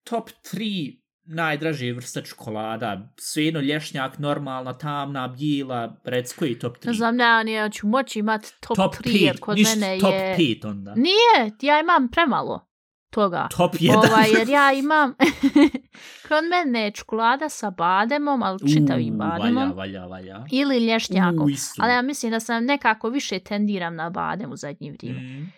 Top 0.05 0.31
3 0.55 1.01
najdraže 1.25 1.93
vrsta 1.93 2.23
čokolada, 2.23 3.13
svejedno 3.17 3.61
lješnjak, 3.61 4.19
normalna, 4.19 4.79
tamna, 4.79 5.29
bijela, 5.29 6.01
rec, 6.05 6.33
koji 6.33 6.51
je 6.51 6.59
top 6.59 6.77
3? 6.77 6.87
Ne 6.87 6.93
znam, 6.93 7.17
ne, 7.17 7.45
ne, 7.45 7.53
ja 7.53 7.71
ću 7.71 7.87
moći 7.87 8.19
imati 8.19 8.53
top, 8.61 8.77
top 8.77 8.95
3, 8.95 9.23
jer 9.23 9.41
kod 9.41 9.57
ništa, 9.57 9.81
mene 9.81 10.01
top 10.01 10.13
je... 10.13 10.33
Top 10.33 10.41
5 10.41 10.71
onda. 10.71 10.95
Nije, 10.95 11.53
ja 11.61 11.81
imam 11.81 12.09
premalo 12.11 12.70
toga. 13.11 13.49
Top 13.57 13.75
1. 13.75 13.97
Ovaj, 13.97 14.31
jer 14.39 14.49
ja 14.49 14.73
imam, 14.83 15.15
kod 16.29 16.45
mene 16.51 16.81
je 16.81 16.91
čokolada 16.91 17.49
sa 17.49 17.71
bademom, 17.71 18.43
ali 18.43 18.75
čitavim 18.75 19.15
bademom. 19.19 19.73
Valja, 19.73 20.05
valja, 20.05 20.07
valja. 20.07 20.45
Ili 20.51 20.87
lješnjakom. 20.87 21.49
Ali 21.79 21.93
ja 21.93 22.03
mislim 22.03 22.33
da 22.33 22.41
sam 22.41 22.65
nekako 22.65 23.09
više 23.09 23.39
tendiram 23.39 23.95
na 23.95 24.11
badem 24.11 24.53
u 24.53 24.57
zadnje 24.57 24.93
vrijeme. 24.93 25.21
Mm. 25.21 25.53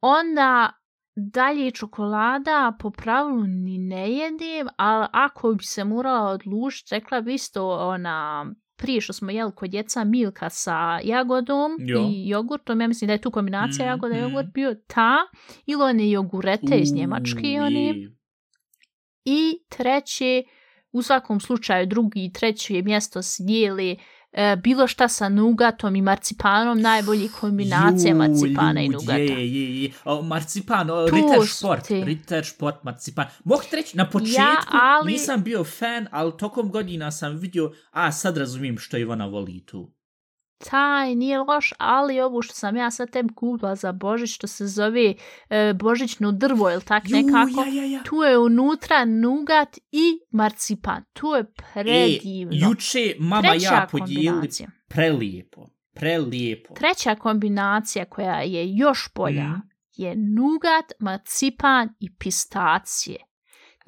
Onda 0.00 0.72
dalje 1.16 1.70
čokolada 1.70 2.76
po 2.78 2.90
pravilu 2.90 3.42
ni 3.46 3.78
ne 3.78 4.12
jedem, 4.12 4.68
ali 4.76 5.06
ako 5.12 5.54
bi 5.54 5.64
se 5.64 5.84
morala 5.84 6.30
odlučiti, 6.30 6.94
rekla 6.94 7.20
bi 7.20 7.34
isto 7.34 7.70
ona 7.70 8.46
prije 8.76 9.00
što 9.00 9.12
smo 9.12 9.30
jeli 9.30 9.52
kod 9.54 9.70
djeca 9.70 10.04
milka 10.04 10.50
sa 10.50 11.00
jagodom 11.04 11.76
jo. 11.78 12.08
i 12.10 12.28
jogurtom, 12.28 12.80
ja 12.80 12.88
mislim 12.88 13.06
da 13.06 13.12
je 13.12 13.20
tu 13.20 13.30
kombinacija 13.30 13.86
mm, 13.86 13.88
jagoda 13.88 14.14
i 14.14 14.20
mm. 14.20 14.22
jogurt 14.22 14.52
bio 14.54 14.74
ta, 14.86 15.16
ili 15.66 15.82
one 15.82 16.10
jogurete 16.10 16.78
iz 16.78 16.92
Njemačke, 16.92 17.60
oni. 17.60 18.10
I 19.24 19.58
treće, 19.68 20.42
u 20.92 21.02
svakom 21.02 21.40
slučaju 21.40 21.86
drugi 21.86 22.24
i 22.24 22.32
treće 22.32 22.82
mjesto 22.82 23.22
sjeli 23.22 23.98
e, 24.36 24.56
bilo 24.56 24.86
šta 24.86 25.08
sa 25.08 25.28
nugatom 25.28 25.96
i 25.96 26.02
marcipanom, 26.02 26.80
najbolji 26.80 27.28
kombinacija 27.40 28.10
Ju, 28.10 28.16
marcipana 28.16 28.80
i 28.82 28.88
nugata. 28.88 29.12
Je, 29.12 29.54
je, 29.54 29.82
je. 29.82 29.90
O, 30.04 30.22
marcipan, 30.22 30.90
o, 30.90 31.06
Ritter 31.06 31.46
Sport, 31.48 31.86
Ritter 31.88 32.46
Sport, 32.46 32.76
marcipan. 32.82 33.26
Mogu 33.44 33.62
reći, 33.72 33.96
na 33.96 34.10
početku 34.10 34.40
ja, 34.40 34.56
ali... 34.70 35.12
nisam 35.12 35.42
bio 35.42 35.64
fan, 35.64 36.08
ali 36.10 36.32
tokom 36.38 36.70
godina 36.70 37.10
sam 37.10 37.36
vidio, 37.36 37.72
a 37.90 38.12
sad 38.12 38.36
razumijem 38.36 38.78
što 38.78 38.96
Ivana 38.96 39.26
voli 39.26 39.64
tu 39.66 39.95
taj 40.58 41.14
nije 41.14 41.38
loš, 41.38 41.72
ali 41.78 42.20
ovo 42.20 42.42
što 42.42 42.54
sam 42.54 42.76
ja 42.76 42.90
sad 42.90 43.10
tem 43.10 43.28
kupila 43.34 43.74
za 43.74 43.92
Božić, 43.92 44.34
što 44.34 44.46
se 44.46 44.66
zove 44.66 45.14
e, 45.50 45.72
Božićno 45.74 46.32
drvo, 46.32 46.70
ili 46.70 46.82
tak 46.82 47.02
nekako, 47.08 47.60
ja, 47.60 47.82
ja, 47.82 47.84
ja. 47.84 48.02
tu 48.02 48.16
je 48.16 48.38
unutra 48.38 49.04
nugat 49.04 49.78
i 49.92 50.18
marcipan. 50.30 51.04
Tu 51.12 51.26
je 51.26 51.52
predivno. 51.52 52.54
E, 52.54 52.58
juče 52.58 53.14
mama 53.18 53.48
Treća 53.48 53.74
ja 53.74 53.88
podijeli 53.90 54.48
prelijepo, 54.88 55.66
prelijepo. 55.94 56.74
Treća 56.74 57.14
kombinacija 57.14 58.04
koja 58.04 58.40
je 58.40 58.76
još 58.76 59.08
bolja 59.14 59.48
mm. 59.48 59.62
je 59.92 60.14
nugat, 60.16 60.92
marcipan 60.98 61.88
i 62.00 62.16
pistacije. 62.16 63.18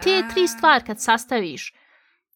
Te 0.02 0.22
A... 0.24 0.28
tri 0.34 0.48
stvari 0.48 0.84
kad 0.84 1.02
sastaviš, 1.02 1.74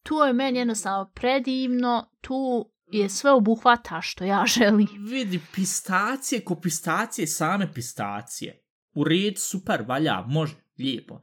tu 0.03 0.15
je 0.15 0.33
meni 0.33 0.59
jednostavno 0.59 1.11
predivno, 1.15 2.11
tu 2.21 2.69
je 2.97 3.09
sve 3.09 3.31
obuhvata 3.31 4.01
što 4.01 4.23
ja 4.23 4.45
želim. 4.57 4.87
Vidi, 5.09 5.39
pistacije 5.55 6.43
ko 6.43 6.55
pistacije, 6.55 7.27
same 7.27 7.73
pistacije. 7.73 8.59
U 8.93 9.03
red, 9.03 9.33
super, 9.37 9.83
valja, 9.87 10.23
može, 10.27 10.55
lijepo. 10.79 11.21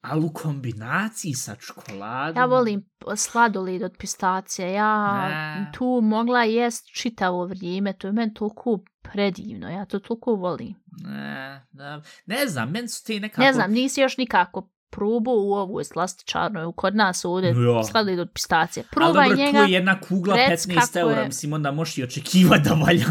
Ali 0.00 0.24
u 0.24 0.32
kombinaciji 0.32 1.34
sa 1.34 1.54
čokoladom... 1.54 2.36
Ja 2.36 2.46
volim 2.46 2.84
sladolid 3.16 3.82
od 3.82 3.96
pistacije. 3.98 4.72
Ja 4.72 5.28
Ne. 5.28 5.70
tu 5.74 6.00
mogla 6.02 6.44
jest 6.44 6.86
čitavo 6.94 7.46
vrijeme. 7.46 7.92
To 7.92 8.06
je 8.06 8.12
meni 8.12 8.34
toliko 8.34 8.84
predivno. 9.02 9.68
Ja 9.68 9.84
to 9.84 9.98
toliko 9.98 10.34
volim. 10.34 10.74
Ne, 11.04 11.66
ne, 11.72 12.02
ne 12.26 12.46
znam, 12.46 12.70
meni 12.70 12.88
su 12.88 13.04
te 13.04 13.20
nekako... 13.20 13.42
Ne 13.42 13.52
znam, 13.52 13.72
nisi 13.72 14.00
još 14.00 14.16
nikako 14.16 14.70
probao 14.90 15.34
u 15.34 15.52
ovoj 15.52 15.84
slastičarnoj, 15.84 16.72
kod 16.76 16.96
nas 16.96 17.24
ovdje 17.24 17.48
Ja. 17.48 17.84
sladolid 17.84 18.18
od 18.18 18.30
pistacije. 18.34 18.82
Ali 18.82 18.90
Probaj 18.90 19.28
dobro, 19.28 19.44
njega. 19.44 19.58
tu 19.58 19.64
je 19.64 19.72
jedna 19.72 20.00
kugla 20.00 20.36
rec 20.36 20.66
15 20.66 20.74
kako 20.76 20.98
eura, 20.98 21.20
je. 21.20 21.26
mislim, 21.26 21.52
onda 21.52 21.70
možeš 21.70 21.98
i 21.98 22.04
očekivati 22.04 22.62
da 22.64 22.74
valja. 22.74 23.04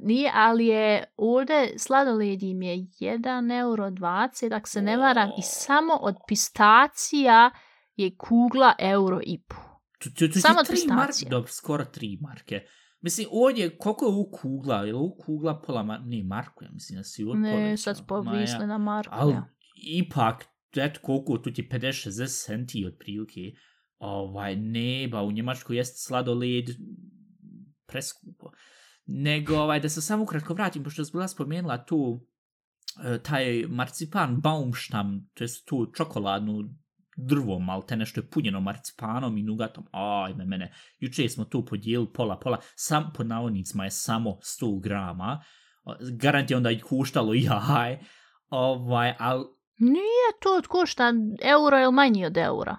Nije, 0.00 0.30
ali 0.34 0.66
je 0.66 1.04
ovdje 1.16 1.74
sladoled 1.78 2.42
im 2.42 2.62
je 2.62 2.76
1,20 2.76 3.58
euro, 3.58 3.90
ako 4.56 4.68
se 4.68 4.82
ne 4.82 4.96
varam, 4.96 5.30
i 5.38 5.42
samo 5.42 5.94
od 5.94 6.14
pistacija 6.28 7.50
je 7.96 8.16
kugla 8.16 8.74
euro 8.78 9.20
i 9.22 9.42
po. 9.42 9.56
Tu, 9.98 10.10
tu, 10.10 10.26
tu, 10.26 10.32
tu 10.32 10.40
Samo 10.40 10.62
tri 10.62 10.76
marke, 10.88 11.06
pistacije. 11.06 11.28
dobro, 11.30 11.52
skoro 11.52 11.84
tri 11.84 12.18
marke. 12.20 12.60
Mislim, 13.06 13.28
ovdje, 13.30 13.78
koliko 13.78 14.04
je 14.04 14.08
ovo 14.08 14.30
kugla? 14.30 14.84
Je 14.84 14.94
ovo 14.94 15.14
kugla 15.14 15.60
pola 15.60 15.82
mar... 15.82 16.00
Ne, 16.04 16.22
Marko, 16.24 16.64
ja 16.64 16.70
mislim 16.72 16.96
da 16.96 17.04
si 17.04 17.24
ovo 17.24 17.34
Ne, 17.34 17.76
sad 17.76 18.06
povisli 18.06 18.60
ja. 18.60 18.66
na 18.66 18.78
Marku. 18.78 19.14
Ali, 19.14 19.32
ja. 19.32 19.48
ipak, 19.76 20.44
eto 20.76 21.00
koliko, 21.02 21.38
tu 21.38 21.52
ti 21.52 21.62
je 21.62 21.68
50-60 21.68 22.46
centi 22.46 22.86
otprilike. 22.86 23.40
Ovaj, 23.98 24.56
ne, 24.56 25.08
ba, 25.08 25.22
u 25.22 25.32
Njemačkoj 25.32 25.76
jest 25.76 26.06
sladoled 26.06 26.64
preskupo. 27.86 28.50
Nego, 29.06 29.56
ovaj, 29.56 29.80
da 29.80 29.88
se 29.88 30.02
samo 30.02 30.22
ukratko 30.22 30.54
vratim, 30.54 30.84
pošto 30.84 31.02
je 31.02 31.06
bila 31.12 31.28
spomenula 31.28 31.84
tu 31.84 32.26
e, 33.04 33.18
taj 33.22 33.64
marcipan 33.68 34.40
Baumstam, 34.40 35.30
to 35.34 35.44
je 35.44 35.48
tu 35.64 35.92
čokoladnu 35.96 36.74
drvo, 37.16 37.58
mal 37.58 37.86
te 37.86 37.96
nešto 37.96 38.20
je 38.20 38.30
punjeno 38.30 38.60
marcipanom 38.60 39.38
i 39.38 39.42
nugatom. 39.42 39.84
Ajme 39.92 40.44
mene, 40.44 40.72
juče 40.98 41.28
smo 41.28 41.44
tu 41.44 41.64
podijelili 41.64 42.12
pola, 42.12 42.38
pola, 42.38 42.58
sam 42.74 43.12
po 43.14 43.24
navodnicima 43.24 43.84
je 43.84 43.90
samo 43.90 44.30
100 44.30 44.80
grama. 44.80 45.44
Garant 46.12 46.50
je 46.50 46.56
onda 46.56 46.70
i 46.70 46.80
kuštalo 46.80 47.34
jaj. 47.34 47.98
Ovaj, 48.48 49.14
al 49.18 49.44
Nije 49.78 50.28
to 50.42 50.56
od 50.56 50.66
košta 50.66 51.12
euro 51.42 51.80
ili 51.80 51.92
manji 51.92 52.26
od 52.26 52.36
eura. 52.36 52.76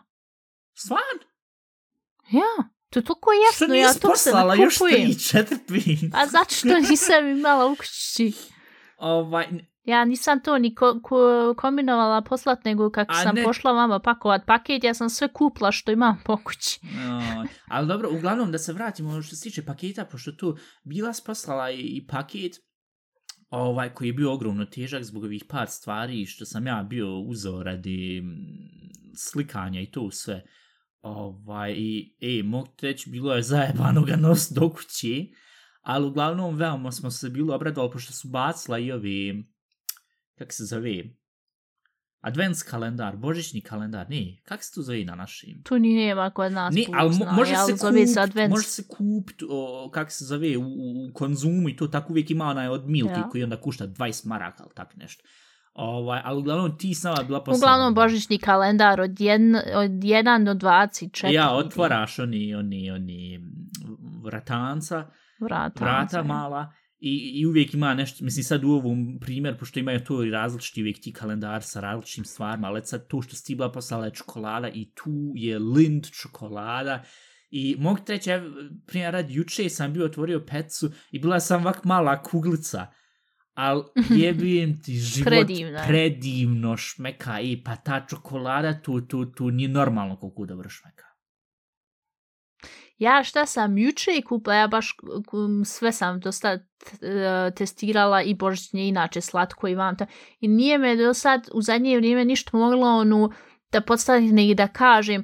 stvarno, 0.74 1.24
Ja, 2.32 2.70
to 2.90 3.00
je 3.00 3.04
toliko 3.04 3.30
što 3.54 3.64
jasno, 3.64 3.76
ja 3.76 3.88
nisi 3.88 4.02
to 4.02 4.08
se 4.08 4.30
poslala 4.32 4.56
ne 4.56 4.64
još 4.64 4.78
kupujem. 4.78 5.02
tri, 5.04 5.20
četiri, 5.20 5.58
pet? 5.68 6.14
A 6.14 6.28
zašto 6.28 6.68
nisam 6.90 7.28
imala 7.30 7.66
u 7.66 7.76
kući? 7.76 8.34
Ovaj, 8.98 9.48
Ja 9.88 10.06
nisam 10.06 10.40
to 10.44 10.58
ni 10.58 10.76
ko, 10.76 11.00
ko, 11.04 11.54
kombinovala 11.58 12.22
poslat, 12.22 12.66
nego 12.66 12.90
kako 12.92 13.14
A 13.14 13.24
sam 13.24 13.36
ne. 13.36 13.44
pošla 13.44 13.72
vama 13.72 14.00
pakovat 14.00 14.46
paket, 14.46 14.84
ja 14.84 14.94
sam 14.94 15.10
sve 15.10 15.28
kupla 15.34 15.72
što 15.72 15.92
imam 15.92 16.22
po 16.26 16.38
kući. 16.44 16.80
No, 16.84 17.46
ali 17.68 17.88
dobro, 17.88 18.10
uglavnom 18.12 18.52
da 18.52 18.58
se 18.58 18.74
vratimo 18.74 19.22
što 19.22 19.36
se 19.36 19.44
tiče 19.44 19.66
paketa, 19.66 20.06
pošto 20.06 20.32
tu 20.32 20.58
bila 20.84 21.14
poslala 21.26 21.72
i, 21.72 21.80
i 21.80 22.08
paket 22.08 22.56
ovaj, 23.50 23.94
koji 23.94 24.08
je 24.08 24.14
bio 24.14 24.34
ogromno 24.34 24.66
težak 24.66 25.04
zbog 25.04 25.24
ovih 25.24 25.44
par 25.50 25.68
stvari 25.68 26.26
što 26.26 26.46
sam 26.46 26.68
ja 26.68 26.84
bio 26.90 27.20
uzeo 27.20 27.64
radi 27.64 28.22
mm, 28.22 29.16
slikanja 29.16 29.82
i 29.82 29.92
to 29.92 30.12
sve. 30.12 30.46
Ovaj, 31.02 31.74
i, 31.78 32.16
e, 32.22 32.44
mogu 32.44 32.74
reći, 32.82 33.10
bilo 33.10 33.34
je 33.36 33.42
zajebano 33.42 34.02
ga 34.02 34.16
nos 34.16 34.52
do 34.52 34.70
kući, 34.70 35.34
ali 35.82 36.08
uglavnom 36.08 36.56
veoma 36.56 36.92
smo 36.92 37.12
se 37.12 37.30
bilo 37.30 37.56
obradovali 37.56 37.92
pošto 37.92 38.14
su 38.14 38.28
bacila 38.28 38.80
i 38.80 38.92
ovi, 38.92 39.48
kako 40.38 40.52
se 40.52 40.66
zove, 40.66 41.04
advents 42.22 42.64
kalendar, 42.64 43.16
božićni 43.16 43.62
kalendar, 43.62 44.10
ne, 44.10 44.38
kako 44.44 44.64
se 44.64 44.72
to 44.76 44.82
zove 44.82 45.06
na 45.06 45.16
našim? 45.16 45.62
Tu 45.64 45.80
ni 45.80 45.96
nema 45.96 46.30
kod 46.30 46.52
nas 46.52 46.76
Ni, 46.76 46.86
ali 46.94 47.10
mo- 47.10 47.32
može 47.36 47.52
jel, 47.52 47.66
se 47.66 47.76
zove 47.76 48.08
se 48.08 48.48
može 48.50 48.68
se 48.68 48.84
kupit, 48.88 49.44
o, 49.50 49.90
kako 49.94 50.12
se 50.12 50.26
zove, 50.26 50.58
u, 50.58 50.62
u 50.62 51.14
konzumu 51.14 51.70
i 51.70 51.76
to 51.76 51.88
tako 51.88 52.14
uvijek 52.14 52.32
ima 52.32 52.46
onaj 52.46 52.68
od 52.68 52.86
Milky 52.86 53.18
Ja. 53.18 53.30
koji 53.30 53.44
onda 53.44 53.62
kušta 53.62 53.88
20 53.88 54.28
maraka 54.28 54.64
ili 54.64 54.76
tak 54.76 54.96
nešto. 54.96 55.24
Ovaj, 55.74 56.22
ali 56.24 56.40
uglavnom 56.40 56.78
ti 56.78 56.94
sama 56.94 57.24
bila 57.24 57.44
poslana. 57.44 57.58
Uglavnom 57.58 57.94
božićni 57.94 58.38
kalendar 58.38 59.02
od 59.02 59.10
1 59.12 59.62
od 59.76 59.92
1 59.92 60.46
do 60.46 60.54
24. 60.54 61.32
Ja, 61.32 61.52
otvaraš 61.56 62.20
oni, 62.20 62.56
oni, 62.56 62.92
oni 62.92 63.40
vratanca, 64.24 65.06
vrata. 65.42 65.86
vrata 65.86 66.24
mala 66.24 66.74
i, 67.00 67.32
i 67.40 67.46
uvijek 67.46 67.74
ima 67.74 67.94
nešto, 67.94 68.26
mislim 68.26 68.44
sad 68.44 68.64
u 68.64 68.70
ovom 68.70 69.18
primjer, 69.22 69.58
pošto 69.58 69.80
imaju 69.80 70.04
to 70.04 70.24
i 70.24 70.30
različiti 70.32 70.82
uvijek 70.82 71.00
ti 71.02 71.14
kalendar 71.14 71.64
sa 71.64 71.80
različitim 71.80 72.26
stvarima, 72.26 72.68
ali 72.68 72.82
sad 72.86 73.08
to 73.08 73.22
što 73.22 73.36
si 73.36 73.46
ti 73.46 73.56
bila 73.56 73.72
poslala 73.72 74.06
je 74.06 74.14
čokolada 74.14 74.70
i 74.70 74.92
tu 74.94 75.34
je 75.36 75.60
Lind 75.60 76.08
čokolada 76.22 77.04
I 77.50 77.78
reći, 78.08 78.30
evo, 78.30 78.46
primjer 78.86 79.14
rad, 79.14 79.30
juče 79.30 79.70
sam 79.70 79.94
bio 79.94 80.06
otvorio 80.06 80.46
pecu 80.48 80.92
i 81.12 81.20
bila 81.20 81.40
sam 81.40 81.62
ovak 81.62 81.84
mala 81.84 82.24
kuglica. 82.24 82.88
Ali 83.54 83.84
jebim 84.22 84.82
ti 84.82 84.94
život 84.94 85.28
Predivno 85.28 85.80
predivno 85.88 86.78
šmeka 86.78 87.40
i 87.40 87.64
pa 87.64 87.76
ta 87.76 88.06
čokolada 88.10 88.82
tu, 88.82 89.02
tu, 89.02 89.26
tu 89.26 89.52
nije 89.52 89.70
normalno 89.70 90.20
koliko 90.20 90.46
dobro 90.46 90.70
šmeka. 90.70 91.07
Ja 92.98 93.24
šta 93.24 93.46
sam 93.46 93.78
juče 93.78 94.22
kupila, 94.22 94.56
ja 94.56 94.68
baš 94.68 94.96
sve 95.66 95.92
sam 95.92 96.20
dosta 96.20 96.58
t- 96.58 96.66
e, 97.08 97.52
testirala 97.52 98.22
i 98.22 98.34
božićnje 98.34 98.88
inače 98.88 99.22
slatko 99.22 99.68
i 99.68 99.76
vam 99.76 99.98
ta. 99.98 100.06
I 100.40 100.48
nije 100.48 100.78
me 100.78 100.96
do 100.96 101.14
sad 101.14 101.50
u 101.54 101.62
zadnje 101.62 101.98
vrijeme 101.98 102.26
ništa 102.26 102.58
moglo 102.58 102.88
onu 102.90 103.32
da 103.72 103.82
podstavim 103.82 104.38
i 104.38 104.56
da 104.56 104.68
kažem 104.68 105.24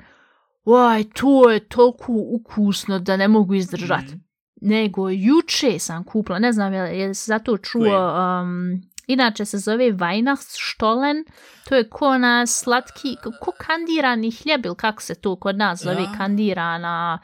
Oj, 0.66 1.04
to 1.14 1.50
je 1.50 1.60
toliko 1.60 2.06
ukusno 2.10 3.00
da 3.00 3.18
ne 3.18 3.28
mogu 3.28 3.54
izdržati. 3.54 4.06
Mhm. 4.06 4.16
Nego 4.62 5.10
juče 5.10 5.80
sam 5.80 6.04
kupila, 6.04 6.40
ne 6.40 6.52
znam 6.52 6.74
je 6.74 7.14
se 7.14 7.26
zato 7.26 7.58
čuo, 7.58 8.14
um, 8.42 8.82
inače 9.08 9.46
se 9.46 9.58
zove 9.58 9.92
Weihnachtsstollen, 10.38 11.24
to 11.70 11.76
je 11.76 11.90
ko 11.90 12.18
na 12.18 12.46
slatki, 12.46 13.16
ko 13.42 13.52
kandirani 13.58 14.32
hljeb 14.32 14.66
ili 14.66 14.76
kako 14.76 15.02
se 15.02 15.16
to 15.16 15.36
kod 15.36 15.58
nas 15.58 15.84
zove, 15.84 16.02
Ja. 16.02 16.12
kandirana, 16.18 17.20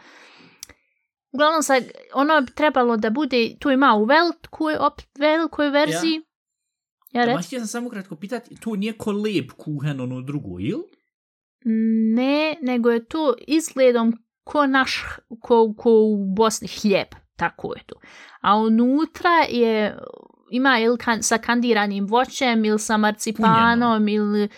Uglavnom 1.31 1.63
sad, 1.63 1.83
ono 2.13 2.41
bi 2.41 2.51
trebalo 2.51 2.97
da 2.97 3.09
bude, 3.09 3.55
tu 3.59 3.71
ima 3.71 3.95
u 3.95 4.05
velikoj, 4.05 4.75
op, 4.79 5.01
velikoj 5.19 5.69
verziji. 5.69 6.13
Ja, 6.13 6.21
Ja, 7.11 7.33
Ma 7.35 7.41
sam 7.41 7.67
samo 7.67 7.89
kratko 7.89 8.15
pitati, 8.15 8.55
to 8.59 8.75
nije 8.75 8.93
ko 8.93 9.11
lep 9.11 9.51
kuhen 9.51 10.01
ono 10.01 10.21
drugo, 10.21 10.59
ili? 10.59 10.83
Ne, 12.15 12.55
nego 12.61 12.89
je 12.89 13.05
to 13.05 13.35
izgledom 13.47 14.13
ko 14.43 14.67
naš, 14.67 15.03
ko, 15.41 15.73
ko 15.77 15.91
u 15.91 16.33
Bosni 16.35 16.67
hljeb, 16.67 17.07
tako 17.35 17.73
je 17.73 17.83
to. 17.85 17.95
A 18.41 18.55
unutra 18.57 19.29
je, 19.49 19.97
ima 20.51 20.79
ili 20.79 20.97
kan, 20.97 21.23
sa 21.23 21.37
kandiranim 21.37 22.07
voćem, 22.07 22.65
ili 22.65 22.79
sa 22.79 22.97
marcipanom, 22.97 24.07
ili, 24.07 24.49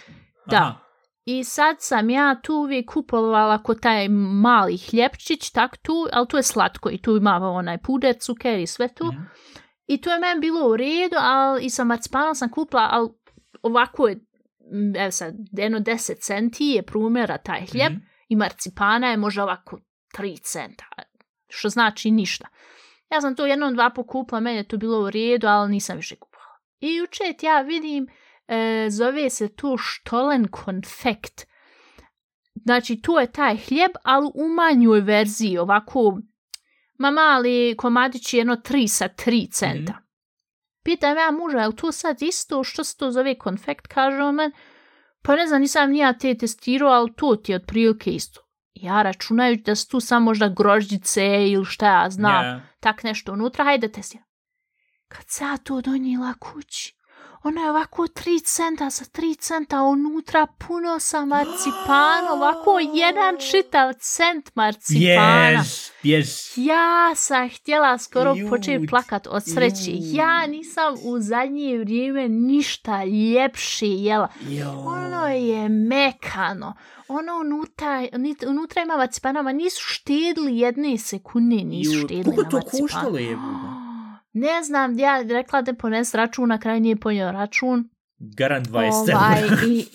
da. 0.49 0.57
Aha. 0.57 0.90
I 1.25 1.43
sad 1.43 1.75
sam 1.79 2.09
ja 2.09 2.35
tu 2.43 2.53
uvijek 2.55 2.89
kupovala 2.93 3.63
ko 3.63 3.73
taj 3.75 4.07
mali 4.09 4.77
hljepčić, 4.77 5.49
tak 5.51 5.77
tu, 5.77 6.07
ali 6.13 6.27
tu 6.27 6.37
je 6.37 6.43
slatko 6.43 6.89
i 6.89 7.01
tu 7.01 7.17
ima 7.17 7.35
onaj 7.35 7.77
puder, 7.77 8.15
cuker 8.21 8.59
i 8.59 8.67
sve 8.67 8.87
tu. 8.87 9.05
Mhm. 9.05 9.21
I 9.87 10.01
to 10.01 10.13
je 10.13 10.19
meni 10.19 10.39
bilo 10.41 10.69
u 10.69 10.77
redu, 10.77 11.15
ali 11.19 11.65
i 11.65 11.69
sa 11.69 11.83
marcipanom 11.83 12.35
sam 12.35 12.49
kupila, 12.49 12.87
ali 12.91 13.09
ovako 13.61 14.07
je, 14.07 14.15
m, 14.73 14.95
evo 14.95 15.11
sad, 15.11 15.33
jedno 15.51 15.79
10 15.79 16.19
centi 16.21 16.65
je 16.65 16.81
prumjera 16.83 17.37
taj 17.37 17.59
hljeb 17.71 17.91
Mhm. 17.91 18.01
i 18.29 18.35
marcipana 18.35 19.07
je 19.07 19.17
možda 19.17 19.43
ovako 19.43 19.79
3 20.17 20.41
centa, 20.41 20.85
što 21.49 21.69
znači 21.69 22.11
ništa. 22.11 22.47
Ja 23.11 23.21
sam 23.21 23.35
to 23.35 23.45
jednom 23.45 23.73
dva 23.73 23.89
pokupila, 23.89 24.39
meni 24.39 24.57
je 24.57 24.67
to 24.67 24.77
bilo 24.77 25.03
u 25.03 25.09
redu, 25.09 25.47
ali 25.47 25.71
nisam 25.71 25.97
više 25.97 26.15
kupovala. 26.15 26.57
I 26.79 26.95
juče 26.95 27.23
ja 27.41 27.61
vidim, 27.61 28.07
e, 28.47 28.87
zove 28.89 29.29
se 29.29 29.47
to 29.55 29.77
štolen 29.77 30.47
konfekt. 30.47 31.47
Znači, 32.55 33.01
to 33.01 33.19
je 33.19 33.31
taj 33.31 33.57
hljeb, 33.57 33.91
ali 34.03 34.31
u 34.35 34.47
manjoj 34.47 34.99
verziji, 35.01 35.57
ovako, 35.57 36.17
ma 36.99 37.11
mali 37.11 37.75
komadić 37.77 38.33
je 38.33 38.37
jedno 38.37 38.55
3 38.55 38.87
sa 38.87 39.07
3 39.07 39.51
centa. 39.51 39.91
Mhm. 39.93 40.01
Pitam 40.83 41.17
ja 41.17 41.31
muža, 41.31 41.57
je 41.57 41.67
li 41.67 41.75
to 41.75 41.91
sad 41.91 42.21
isto, 42.21 42.63
što 42.63 42.83
se 42.83 42.97
to 42.97 43.11
zove 43.11 43.37
konfekt, 43.37 43.87
kaže 43.87 44.17
on 44.23 44.35
men, 44.35 44.51
pa 45.21 45.35
ne 45.35 45.47
znam, 45.47 45.61
nisam 45.61 45.91
nija 45.91 46.13
te 46.13 46.37
testirao, 46.37 46.89
ali 46.89 47.13
to 47.15 47.35
ti 47.35 47.51
je 47.51 47.55
otprilike 47.55 48.11
isto. 48.11 48.41
Ja 48.73 49.01
računajući 49.01 49.61
da 49.63 49.75
su 49.75 49.89
tu 49.89 49.99
samo 49.99 50.25
možda 50.25 50.47
grožđice 50.49 51.25
ili 51.49 51.65
šta 51.65 52.01
ja 52.03 52.09
znam, 52.09 52.45
Ja. 52.45 52.61
tak 52.79 53.03
nešto 53.03 53.33
unutra, 53.33 53.63
hajde 53.65 53.91
testiram. 53.91 54.25
Kad 55.07 55.25
se 55.27 55.43
ja 55.43 55.57
to 55.57 55.81
donijela 55.81 56.33
kući, 56.33 56.95
ona 57.43 57.61
je 57.61 57.69
ovako 57.69 58.03
3 58.03 58.43
centa 58.45 58.89
sa 58.89 59.05
3 59.05 59.37
centa, 59.39 59.81
unutra 59.81 60.47
puno 60.67 60.99
sa 60.99 61.25
marcipana, 61.25 62.33
ovako 62.35 62.79
jedan 62.93 63.37
čitav 63.51 63.93
cent 63.99 64.55
marcipana. 64.55 65.49
Bjež, 65.51 65.67
bjež. 66.03 66.27
Ja 66.55 67.15
sam 67.15 67.49
htjela 67.49 67.97
skoro 67.97 68.33
Jut, 68.35 68.49
početi 68.49 68.87
plakat 68.87 69.27
od 69.27 69.43
sreće. 69.45 69.91
jut. 69.91 70.01
Ja 70.13 70.47
nisam 70.47 70.93
u 71.03 71.19
zadnje 71.19 71.77
vrijeme 71.77 72.29
ništa 72.29 73.03
ljepše 73.05 73.87
jela. 73.87 74.27
Jo. 74.49 74.71
Ono 74.85 75.27
je 75.27 75.69
mekano. 75.69 76.73
Ono 77.07 77.39
unutra, 77.39 78.07
unutra 78.47 78.81
ima 78.81 78.97
marcipanama. 78.97 79.51
Nisu 79.51 79.81
štedili 79.83 80.57
jedne 80.57 80.97
sekunde, 80.97 81.55
nisu 81.55 81.93
Jut. 81.93 82.05
štedili 82.05 82.23
Koliko 82.23 82.43
na 82.43 82.49
to 82.49 82.57
marcipanu. 82.57 82.87
koštalo 82.87 83.17
je? 83.17 83.37
Ne 84.33 84.63
znam, 84.63 84.99
ja 84.99 85.21
rekla 85.21 85.61
da 85.61 85.73
pones 85.73 86.13
račun, 86.13 86.49
na 86.49 86.59
kraju 86.59 86.81
nije 86.81 86.95
ponio 86.95 87.31
račun. 87.31 87.89
Garant 88.17 88.67
20 88.67 89.15
Ovaj, 89.15 89.41
i, 89.71 89.85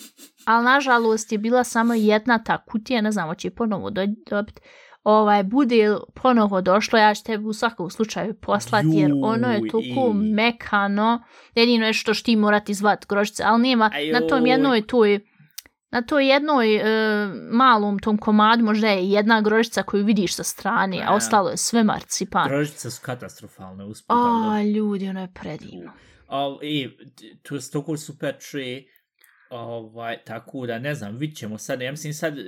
ali 0.44 0.64
nažalost 0.64 1.32
je 1.32 1.38
bila 1.38 1.64
samo 1.64 1.94
jedna 1.94 2.42
ta 2.44 2.64
kutija, 2.64 3.00
ne 3.00 3.12
znam, 3.12 3.28
hoće 3.28 3.50
ponovo 3.50 3.90
do, 3.90 4.06
dobiti. 4.30 4.60
Ovaj, 5.02 5.42
bude 5.42 5.96
ponovo 6.14 6.60
došlo, 6.60 6.98
ja 6.98 7.14
ću 7.14 7.24
tebi 7.24 7.44
u 7.44 7.52
svakom 7.52 7.90
slučaju 7.90 8.34
poslati, 8.34 8.88
jer 8.92 9.12
ono 9.22 9.52
je 9.52 9.68
toliko 9.70 10.12
i. 10.14 10.18
mekano. 10.18 11.22
Jedino 11.54 11.86
je 11.86 11.92
što 11.92 12.14
ćeš 12.14 12.22
ti 12.22 12.36
morati 12.36 12.74
zvat 12.74 13.06
grožice, 13.06 13.42
ali 13.46 13.62
nema 13.62 13.90
na 14.12 14.28
tom 14.28 14.46
jednoj 14.46 14.86
toj 14.86 15.20
na 15.96 16.02
toj 16.02 16.28
jednoj 16.28 16.76
e, 16.76 16.82
malom 17.50 17.98
tom 17.98 18.18
komadu 18.18 18.64
možda 18.64 18.88
je 18.88 19.10
jedna 19.10 19.40
grožica 19.40 19.82
koju 19.82 20.04
vidiš 20.04 20.34
sa 20.34 20.44
strane, 20.44 21.00
a 21.02 21.12
A. 21.12 21.14
ostalo 21.14 21.50
je 21.50 21.56
sve 21.56 21.84
marcipan. 21.84 22.48
Grožice 22.48 22.90
su 22.90 23.00
katastrofalne 23.02 23.84
usput. 23.84 24.16
ali 24.16 24.60
A, 24.60 24.62
ljudi, 24.62 25.08
ono 25.08 25.20
je 25.20 25.32
predivno. 25.34 25.92
Al, 26.26 26.58
e, 26.62 26.88
t- 27.16 27.36
to 27.42 27.54
je 27.54 27.60
stoko 27.60 27.96
super 27.96 28.36
čuje, 28.40 28.84
ovaj, 29.50 30.24
tako 30.24 30.66
da, 30.66 30.78
ne 30.78 30.94
znam, 30.94 31.16
vidit 31.16 31.36
ćemo 31.36 31.58
sad, 31.58 31.80
ja 31.80 31.90
mislim 31.90 32.14
sad 32.14 32.38
e, 32.38 32.42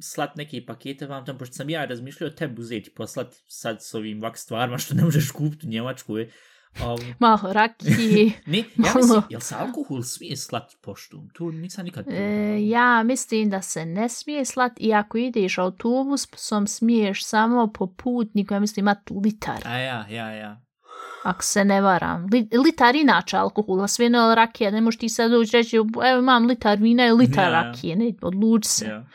slat 0.00 0.36
neke 0.36 0.66
pakete 0.66 1.06
vam 1.06 1.24
tam, 1.24 1.38
pošto 1.38 1.54
sam 1.54 1.70
ja 1.70 1.84
razmišljao 1.84 2.30
tebi 2.30 2.60
uzeti 2.60 2.90
poslat 2.90 3.34
sad 3.46 3.82
s 3.82 3.94
ovim 3.94 4.20
vak 4.20 4.38
stvarima 4.38 4.78
što 4.78 4.94
ne 4.94 5.04
možeš 5.04 5.30
kupiti 5.30 5.66
u 5.66 5.70
Njemačkoj. 5.70 6.30
Um, 6.80 7.14
Malo 7.18 7.52
rakije. 7.52 8.32
ne, 8.46 8.58
ja 8.58 8.64
Malo. 8.76 8.94
mislim, 8.96 9.22
jel 9.28 9.40
se 9.40 9.54
alkohol 9.54 10.02
smije 10.02 10.36
slati 10.36 10.76
poštom? 10.82 11.28
To 11.34 11.50
nisam 11.50 11.84
nikad. 11.84 12.08
E, 12.08 12.56
ja 12.68 13.02
mislim 13.02 13.50
da 13.50 13.62
se 13.62 13.86
ne 13.86 14.08
smije 14.08 14.44
slat 14.44 14.72
i 14.76 14.94
ako 14.94 15.18
ideš 15.18 15.58
autobusom 15.58 16.66
smiješ 16.66 17.24
samo 17.24 17.72
po 17.74 17.86
putniku, 17.86 18.54
ja 18.54 18.60
mislim 18.60 18.84
imat 18.84 18.98
litar, 19.24 19.62
A 19.64 19.78
ja, 19.78 20.06
ja, 20.10 20.30
ja. 20.30 20.60
ako 21.22 21.42
se 21.42 21.64
ne 21.64 21.80
varam. 21.80 22.26
Li, 22.32 22.48
litar 22.64 22.96
inače 22.96 23.36
alkohola, 23.36 23.88
sve 23.88 24.08
ne 24.08 24.34
rakije, 24.34 24.72
ne 24.72 24.80
možeš 24.80 24.98
ti 24.98 25.08
sad 25.08 25.30
doći 25.30 25.56
reći, 25.56 25.76
evo 25.76 26.18
imam 26.18 26.46
litar 26.46 26.78
vina 26.78 27.06
i 27.06 27.12
litar 27.12 27.44
Ja. 27.44 27.62
rakije, 27.62 27.96
ne, 27.96 28.12
odluči 28.22 28.68
se. 28.68 28.86
Ja. 28.86 29.06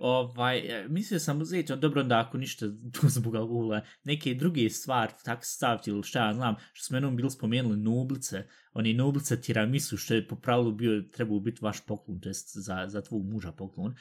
Ovaj, 0.00 0.58
e, 0.58 0.86
mislio 0.88 1.20
sam 1.20 1.40
uzeti, 1.40 1.76
dobro 1.76 2.00
onda 2.00 2.18
ako 2.18 2.38
ništa 2.38 2.66
tu 2.92 3.08
zbog 3.16 3.36
alkohola, 3.36 3.80
neke 4.04 4.34
druge 4.34 4.70
stvari 4.70 5.12
tak 5.24 5.44
staviti 5.44 5.90
ili 5.90 6.02
šta 6.02 6.26
ja 6.26 6.34
znam, 6.34 6.54
što 6.72 6.84
smo 6.84 6.96
jednom 6.96 7.16
bili 7.16 7.30
spomenuli 7.30 7.76
nublice, 7.76 8.46
oni 8.72 8.94
nublice 8.94 9.40
tiramisu, 9.40 9.96
što 9.96 10.14
je 10.14 10.28
po 10.28 10.36
pravilu 10.36 10.72
bio, 10.72 11.02
trebao 11.12 11.40
biti 11.40 11.64
vaš 11.64 11.86
poklon, 11.86 12.20
to 12.20 12.28
jest 12.28 12.56
za, 12.56 12.84
za 12.88 13.02
tvog 13.02 13.24
muža 13.32 13.52
poklon. 13.52 13.94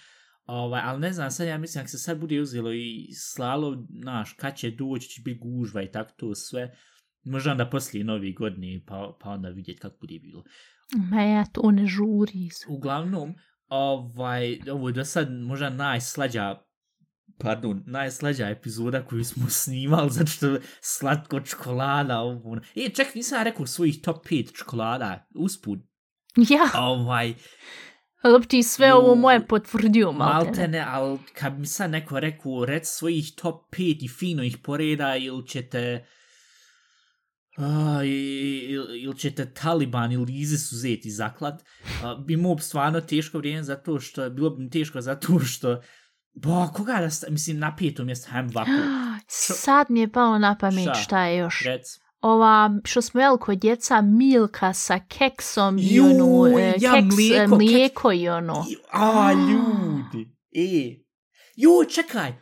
Ovaj, 0.45 0.81
ali 0.85 0.99
ne 0.99 1.13
znam, 1.13 1.31
sad 1.31 1.47
ja 1.47 1.57
mislim, 1.57 1.81
ako 1.81 1.89
se 1.89 1.97
sad 1.97 2.19
bude 2.19 2.41
uzelo 2.41 2.73
i 2.73 3.09
slalo, 3.13 3.85
znaš, 4.01 4.33
kad 4.33 4.55
će 4.55 4.71
doći, 4.71 5.09
će 5.09 5.21
biti 5.21 5.39
gužva 5.39 5.81
i 5.83 5.91
tako 5.91 6.11
to 6.17 6.35
sve, 6.35 6.75
možda 7.23 7.51
onda 7.51 7.69
poslije 7.69 8.03
nove 8.03 8.31
godine, 8.31 8.81
pa, 8.85 9.17
pa 9.21 9.29
onda 9.29 9.49
vidjeti 9.49 9.79
kako 9.79 9.97
bude 10.01 10.19
bilo. 10.19 10.43
Ma 11.11 11.21
ja, 11.21 11.45
to 11.45 11.71
ne 11.71 11.87
žuri. 11.87 12.49
Uglavnom, 12.67 13.35
ovaj, 13.69 14.59
ovo 14.71 14.89
je 14.89 14.93
do 14.93 15.05
sad 15.05 15.31
možda 15.31 15.69
najslađa 15.69 16.55
pardon, 17.37 17.83
najslađa 17.85 18.49
epizoda 18.49 19.05
koju 19.05 19.23
smo 19.23 19.49
snimali, 19.61 20.09
zato 20.09 20.31
što 20.31 20.57
slatko 20.81 21.39
čokolada, 21.39 22.19
ovo, 22.19 22.51
ono. 22.51 22.61
E, 22.75 22.89
ček, 22.89 23.15
nisam 23.15 23.43
rekao 23.43 23.67
svojih 23.67 24.01
top 24.01 24.25
5 24.25 24.53
čokolada, 24.53 25.27
usput, 25.35 25.79
Ja, 26.49 26.81
ovaj, 26.81 27.33
ali 28.21 28.39
bi 28.39 28.47
ti 28.47 28.63
sve 28.63 28.87
Ju, 28.87 28.95
ovo 28.95 29.15
moje 29.15 29.47
potvrdio, 29.47 30.11
malte. 30.11 30.67
ne, 30.67 30.85
ali 30.87 31.19
kad 31.33 31.59
mi 31.59 31.65
sad 31.65 31.91
neko 31.91 32.19
rekao, 32.19 32.65
rec 32.65 32.87
svojih 32.87 33.31
top 33.35 33.75
5 33.75 34.05
i 34.05 34.07
fino 34.07 34.43
ih 34.43 34.57
poreda, 34.63 35.15
ili 35.15 35.47
ćete, 35.47 36.05
a, 37.59 38.03
ili, 38.03 39.01
ili 39.01 39.17
ćete 39.17 39.53
Taliban 39.53 40.11
ili 40.11 40.33
ISIS 40.33 40.71
uzeti 40.71 41.07
i 41.07 41.11
zaklat, 41.11 41.63
a, 42.03 42.15
bi 42.15 42.37
mu 42.37 42.57
stvarno 42.59 43.01
teško 43.01 43.37
vrijeme 43.37 43.63
zato 43.63 43.99
što, 43.99 44.29
bilo 44.29 44.49
bi 44.49 44.69
teško 44.69 45.01
zato 45.01 45.39
što, 45.39 45.81
Bo, 46.33 46.67
koga 46.73 46.93
da, 47.01 47.09
sta, 47.09 47.27
mislim, 47.29 47.59
na 47.59 47.75
petom 47.75 48.05
mjestu, 48.05 48.31
hajem 48.31 48.49
ovako, 48.55 48.71
Sad 49.27 49.85
mi 49.89 49.99
je 49.99 50.11
palo 50.11 50.37
na 50.39 50.57
pamet 50.57 50.83
Šta? 50.83 50.93
šta 50.93 51.25
je 51.25 51.37
još. 51.37 51.61
rec. 51.65 51.99
ova, 52.21 52.79
što 52.83 53.01
smo 53.01 53.21
jeli 53.21 53.37
kod 53.39 53.59
djeca, 53.59 54.01
milka 54.01 54.73
sa 54.73 54.99
keksom 54.99 55.77
i 55.77 55.97
e, 56.57 56.73
ja, 56.79 56.93
keks, 56.93 57.15
mlijeko, 57.15 57.15
mlijeko, 57.15 57.55
mlijeko 57.55 58.11
i 58.11 58.29
ono. 58.29 58.65
I- 58.69 58.75
A, 58.91 59.31
ljudi, 59.49 60.35
e. 60.53 61.03
Jo, 61.55 61.85
čekaj, 61.89 62.33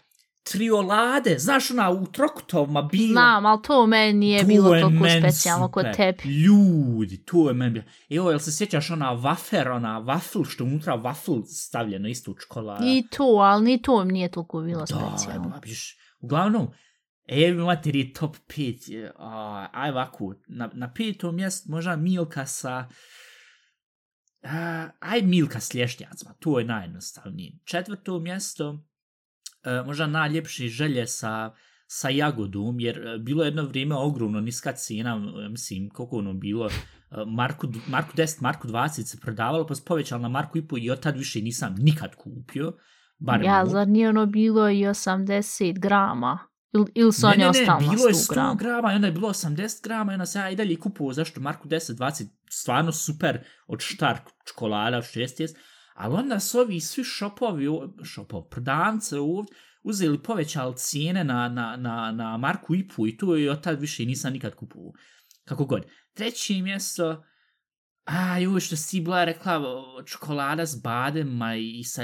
triolade, 0.52 1.36
znaš 1.40 1.72
ona 1.72 1.90
u 1.92 2.06
trokutovima 2.06 2.82
bila. 2.82 3.12
Znam, 3.12 3.46
ali 3.46 3.62
to 3.62 3.88
meni 3.88 4.14
nije 4.14 4.42
To 4.42 4.48
bilo 4.48 4.76
je 4.76 4.82
toliko 4.82 5.06
specijalno 5.20 5.72
kod 5.72 5.86
tebi. 5.96 6.30
Ljudi, 6.30 7.24
to 7.26 7.48
je 7.48 7.54
meni 7.54 7.72
bilo. 7.72 7.86
Evo, 8.10 8.30
jel 8.30 8.40
se 8.40 8.52
sjećaš 8.52 8.92
ona 8.92 9.16
wafer, 9.16 9.72
ona 9.72 10.02
waffle, 10.02 10.50
što 10.50 10.64
je 10.64 10.68
unutra 10.68 10.98
waffle 10.98 11.46
stavljeno 11.46 12.08
isto 12.08 12.32
u 12.32 12.34
čokolada? 12.34 12.86
I 12.86 13.04
to, 13.12 13.24
ali 13.24 13.64
ni 13.64 13.82
to 13.82 14.04
mi 14.04 14.14
nije 14.14 14.32
toliko 14.32 14.62
bilo 14.62 14.80
Da, 14.80 14.86
specijalno. 14.86 15.48
evo, 15.48 15.60
viš, 15.64 15.98
uglavnom, 16.20 16.68
evo 17.28 17.62
imate 17.62 17.90
je 17.90 18.14
top 18.14 18.36
5, 18.48 19.12
a, 19.18 19.68
aj 19.74 19.90
ovako, 19.90 20.34
na, 20.48 20.70
na 20.74 20.94
petom 20.94 21.36
mjestu 21.36 21.72
možda 21.72 21.96
Milka 21.96 22.46
sa, 22.46 22.90
a, 24.44 24.90
aj 25.00 25.22
Milka 25.22 25.60
s 25.60 25.74
lješnjacima, 25.74 26.34
to 26.40 26.60
je 26.60 26.66
najjednostavnije. 26.66 27.54
Četvrto 27.66 28.20
mjesto, 28.20 28.80
a, 29.68 29.84
možda 29.86 30.08
najljepše 30.08 30.68
želje 30.68 31.08
sa, 31.08 31.52
sa 31.88 32.10
jagodom, 32.10 32.80
jer 32.80 33.08
a, 33.08 33.18
bilo 33.18 33.44
je 33.44 33.48
jedno 33.48 33.64
vrijeme 33.64 33.96
ogromno 33.96 34.40
niska 34.40 34.72
cijena, 34.72 35.18
mislim, 35.50 35.90
koliko 35.90 36.18
ono 36.18 36.34
bilo, 36.34 36.70
a, 37.10 37.26
Marku, 37.26 37.68
Marku 37.88 38.18
10, 38.18 38.42
Marku 38.42 38.68
20 38.68 39.04
se 39.04 39.18
prodavalo, 39.22 39.68
pa 39.68 39.76
se 39.76 39.84
povećalo 39.86 40.22
na 40.22 40.30
Marku 40.30 40.58
i 40.58 40.68
po 40.68 40.78
i 40.78 40.92
od 40.92 41.00
tad 41.00 41.18
više 41.18 41.42
nisam 41.42 41.76
nikad 41.78 42.16
kupio. 42.16 42.74
Barem 43.20 43.46
Ja, 43.46 43.64
mu- 43.64 43.70
zar 43.70 43.88
nije 43.88 44.10
ono 44.10 44.26
bilo 44.26 44.70
i 44.70 44.82
80 44.82 45.80
grama? 45.80 46.40
Ili 46.74 46.86
il 46.96 47.12
su 47.12 47.28
oni 47.28 47.46
ostali 47.46 47.86
na 47.86 47.92
bilo 47.92 48.08
je 48.08 48.14
100 48.14 48.32
100 48.32 48.34
grama? 48.34 48.56
grama 48.56 48.92
i 48.92 48.96
onda 48.96 49.08
je 49.08 49.14
bilo 49.14 49.30
80 49.30 49.84
grama 49.84 50.12
i 50.12 50.16
onda 50.16 50.26
se 50.26 50.40
ja 50.40 50.50
i 50.50 50.56
dalje 50.56 50.80
kupuo, 50.80 51.14
zašto 51.14 51.42
Marku 51.42 51.68
10, 51.68 51.94
20, 51.96 52.28
stvarno 52.50 52.92
super 52.92 53.40
od 53.68 53.80
štark 53.82 54.22
čokolada, 54.48 54.98
60, 54.98 55.56
ali 55.98 56.16
onda 56.16 56.40
su 56.40 56.60
ovi 56.60 56.80
svi 56.80 57.04
šopovi, 57.04 57.66
šopov, 57.66 58.06
šopovi, 58.06 58.46
prodavnice 58.50 59.20
ovdje, 59.20 59.56
uzeli 59.84 60.24
povećali 60.24 60.76
cijene 60.78 61.24
na, 61.24 61.50
na, 61.50 61.76
na, 61.76 62.12
na 62.12 62.38
Marku 62.38 62.76
i 62.76 62.88
pu 62.88 63.08
i 63.08 63.18
to 63.18 63.28
od 63.52 63.64
tad 63.64 63.82
više 63.82 64.06
nisam 64.06 64.34
nikad 64.34 64.56
kupuo. 64.56 64.94
Kako 65.46 65.66
god. 65.66 65.86
Treće 66.14 66.62
mjesto, 66.62 67.24
A, 68.08 68.38
joj, 68.38 68.60
što 68.60 68.76
si 68.76 69.02
bila 69.02 69.24
rekla, 69.24 69.62
čokolada 70.06 70.66
s 70.66 70.82
badema 70.82 71.56
i 71.56 71.84
sa, 71.84 72.02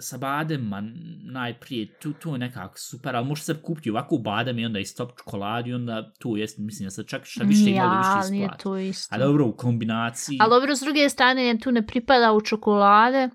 sa 0.00 0.18
badema 0.18 0.82
najprije, 1.22 1.98
tu, 1.98 2.12
tu 2.12 2.32
je 2.32 2.38
nekako 2.38 2.78
super, 2.78 3.16
ali 3.16 3.26
može 3.26 3.42
se 3.42 3.62
kupiti 3.62 3.90
ovako 3.90 4.16
badem 4.16 4.58
i 4.58 4.66
onda 4.66 4.78
i 4.78 4.84
stop 4.84 5.18
čokoladu 5.18 5.68
i 5.68 5.74
onda 5.74 6.12
tu 6.12 6.36
jest, 6.36 6.58
mislim 6.58 6.86
da 6.86 6.90
se 6.90 7.04
čak 7.04 7.22
šta 7.24 7.44
više 7.44 7.70
ima 7.70 7.82
da 7.82 8.08
Ja, 8.08 8.18
više 8.18 8.30
nije 8.30 8.48
to 8.62 8.76
isto. 8.76 9.14
A 9.14 9.18
dobro, 9.18 9.46
u 9.46 9.52
kombinaciji... 9.52 10.38
Ali 10.40 10.50
dobro, 10.50 10.76
s 10.76 10.80
druge 10.80 11.08
strane, 11.08 11.58
tu 11.62 11.72
ne 11.72 11.86
pripada 11.86 12.32
u 12.32 12.40
čokolade, 12.40 13.28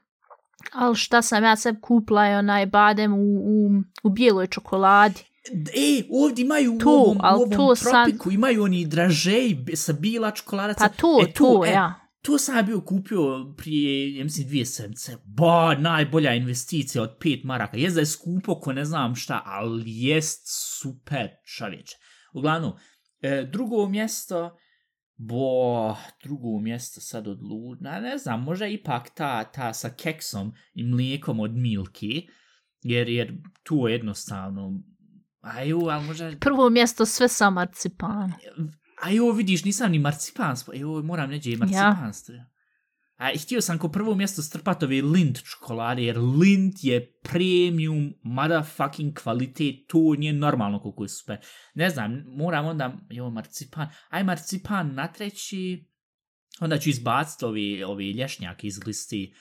ali 0.74 0.96
šta 0.96 1.22
sam 1.22 1.44
ja 1.44 1.56
sad 1.56 1.76
kupila 1.82 2.26
je 2.26 2.38
onaj 2.38 2.66
badem 2.66 3.14
u, 3.14 3.18
u, 3.38 3.70
u 4.04 4.10
bijeloj 4.10 4.48
čokoladi. 4.48 5.22
E, 5.54 6.04
ovdje 6.12 6.46
imaju 6.46 6.78
To, 6.80 6.90
u 6.90 6.94
ovom, 6.94 7.18
u 7.18 7.22
ovom 7.26 7.52
to 7.52 7.76
sad- 7.76 8.06
tropiku, 8.06 8.32
imaju 8.32 8.64
oni 8.64 8.86
dražeji 8.86 9.56
be- 9.56 9.76
sa 9.76 9.94
bila 9.94 10.32
čokolada. 10.32 10.74
Pa 10.78 10.90
to, 10.90 11.20
e, 11.30 11.34
to, 11.34 11.66
e, 11.66 11.70
ja. 11.70 11.94
To 12.24 12.38
sam 12.38 12.58
ja 12.58 12.64
bio 12.64 12.82
kupio 12.82 13.54
prije, 13.58 14.16
ja 14.18 14.24
mislim, 14.24 14.48
dvije 14.48 14.66
sedmice. 14.66 15.18
Ba, 15.26 15.76
najbolja 15.76 16.34
investicija 16.34 17.04
od 17.04 17.18
pet 17.20 17.44
maraka. 17.44 17.78
Jest 17.78 17.96
da 17.96 18.02
je 18.02 18.06
skupo 18.06 18.60
ko 18.60 18.74
ne 18.74 18.86
znam 18.86 19.16
šta, 19.16 19.42
ali 19.46 19.84
jest 19.86 20.42
super 20.80 21.30
čovječe. 21.46 21.98
Uglavnom, 22.34 22.74
e, 23.22 23.50
drugo 23.52 23.90
mjesto, 23.90 24.58
bo, 25.16 25.96
drugo 26.24 26.60
mjesto 26.60 27.02
sad 27.02 27.28
od 27.28 27.42
Luna, 27.42 28.00
ne 28.00 28.18
znam, 28.18 28.44
možda 28.44 28.68
ipak 28.68 29.10
ta, 29.16 29.44
ta 29.44 29.74
sa 29.74 29.90
keksom 29.90 30.54
i 30.74 30.84
mlijekom 30.84 31.40
od 31.40 31.52
Milki, 31.52 32.28
jer, 32.82 33.10
jer 33.10 33.34
tu 33.64 33.88
je 33.88 33.94
jednostavno, 33.94 34.84
aju, 35.42 35.80
ali 35.90 36.06
možda, 36.06 36.32
Prvo 36.40 36.70
mjesto 36.70 37.06
sve 37.06 37.28
sa 37.28 37.50
marcipanom. 37.50 38.32
A 39.02 39.10
jo, 39.10 39.32
vidiš, 39.32 39.64
nisam 39.64 39.92
ni 39.92 40.00
marcipan, 40.00 40.58
spo... 40.58 40.74
jo, 40.74 41.04
moram 41.04 41.30
neđe 41.30 41.52
i 41.52 41.58
marcipan 41.58 42.12
ja. 42.30 42.46
A 43.16 43.30
htio 43.44 43.62
sam 43.62 43.78
ko 43.78 43.90
prvo 43.90 44.16
mjesto 44.16 44.42
strpat 44.42 44.84
ove 44.84 45.02
Lind 45.02 45.38
čokolade, 45.42 46.04
jer 46.04 46.18
Lind 46.18 46.74
je 46.82 47.20
premium, 47.24 48.14
motherfucking 48.24 49.14
kvalitet, 49.14 49.76
to 49.88 50.16
nije 50.18 50.34
normalno 50.34 50.80
koliko 50.80 51.04
je 51.04 51.10
super. 51.10 51.38
Ne 51.74 51.90
znam, 51.90 52.24
moram 52.28 52.66
onda, 52.66 52.98
jo, 53.10 53.30
marcipan, 53.30 53.90
aj 54.10 54.24
marcipan 54.24 54.94
na 54.94 55.08
treći, 55.08 55.86
onda 56.60 56.78
ću 56.78 56.90
izbaciti 56.90 57.46
ove, 57.46 57.86
ove 57.86 58.04
lješnjake 58.04 58.68
iz 58.68 58.80
listi, 58.86 59.34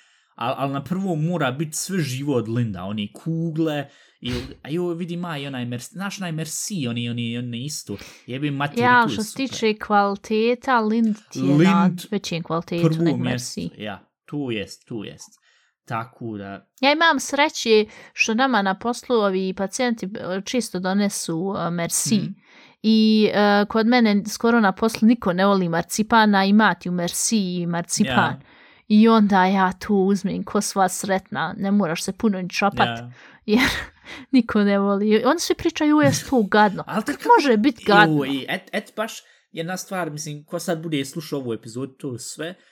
ali 0.43 0.55
al 0.59 0.70
na 0.70 0.84
prvo 0.84 1.16
mora 1.16 1.51
biti 1.51 1.76
sve 1.76 1.99
živo 1.99 2.36
od 2.36 2.49
Linda, 2.49 2.84
one 2.84 3.09
kugle, 3.12 3.88
i, 4.20 4.32
a 4.62 4.68
jo, 4.70 4.88
vidi 4.88 5.16
ma, 5.16 5.38
i 5.38 5.47
onaj 5.47 5.64
Merci, 5.64 5.90
znaš 5.93 6.18
onaj 6.18 6.32
Merci, 6.32 6.86
oni, 6.88 7.11
oni, 7.11 7.38
oni 7.38 7.64
isto, 7.64 7.97
jebe 8.26 8.51
materi, 8.51 8.82
ja, 8.82 9.07
što 9.12 9.22
se 9.22 9.34
tiče 9.34 9.74
kvaliteta, 9.74 10.80
Lind 10.80 11.16
ti 11.30 11.38
je 11.38 11.45
Lind 11.45 11.64
na 11.64 11.90
većim 12.11 12.43
kvalitetu 12.43 13.03
nek 13.03 13.16
Merci. 13.16 13.70
Ja, 13.78 14.12
tu 14.24 14.51
jest, 14.51 14.88
tu 14.88 15.05
jest. 15.05 15.43
Tako 15.84 16.36
da... 16.38 16.66
Ja 16.80 16.93
imam 16.93 17.20
sreće 17.20 17.86
što 18.12 18.34
nama 18.34 18.62
na 18.62 18.78
poslu 18.78 19.16
ovi 19.16 19.55
pacijenti 19.55 20.07
e, 20.07 20.40
čisto 20.45 20.80
donesu 20.80 21.38
uh, 21.38 21.72
Merci. 21.72 22.16
Mm. 22.16 22.34
I 22.82 23.28
uh, 23.30 23.68
kod 23.68 23.86
mene 23.86 24.22
skoro 24.28 24.61
na 24.61 24.72
poslu 24.72 25.09
niko 25.09 25.32
ne 25.32 25.47
voli 25.47 25.68
marcipana, 25.68 26.45
imati 26.45 26.88
u 26.88 26.93
Merci 26.93 27.38
i 27.38 27.66
marcipan. 27.66 28.34
Yeah. 28.34 28.51
I 28.93 29.09
onda 29.09 29.45
ja 29.45 29.72
tu 29.72 29.95
uzmem 29.95 30.43
ko 30.45 30.61
sva 30.61 30.88
sretna, 30.88 31.55
ne 31.59 31.70
moraš 31.70 32.03
se 32.03 32.12
puno 32.12 32.43
ni 32.43 32.51
čapat, 32.51 32.88
yeah. 32.88 33.11
jer 33.47 33.68
niko 34.34 34.64
ne 34.64 34.78
voli. 34.78 35.22
Oni 35.24 35.40
svi 35.40 35.55
pričaju, 35.55 36.01
je 36.01 36.11
to 36.30 36.43
gadno. 36.43 36.84
Ali 36.86 37.05
tako 37.05 37.22
može 37.38 37.57
biti 37.57 37.84
gadno. 37.84 38.24
Et, 38.49 38.68
et 38.72 38.93
baš 38.97 39.22
jedna 39.53 39.76
stvar, 39.76 40.11
mislim, 40.11 40.45
ko 40.45 40.59
sad 40.59 40.82
bude 40.82 41.05
slušao 41.05 41.38
ovu 41.38 41.53
epizodu, 41.53 41.93
to 41.93 42.18
sve, 42.18 42.49
Uh, 42.49 42.72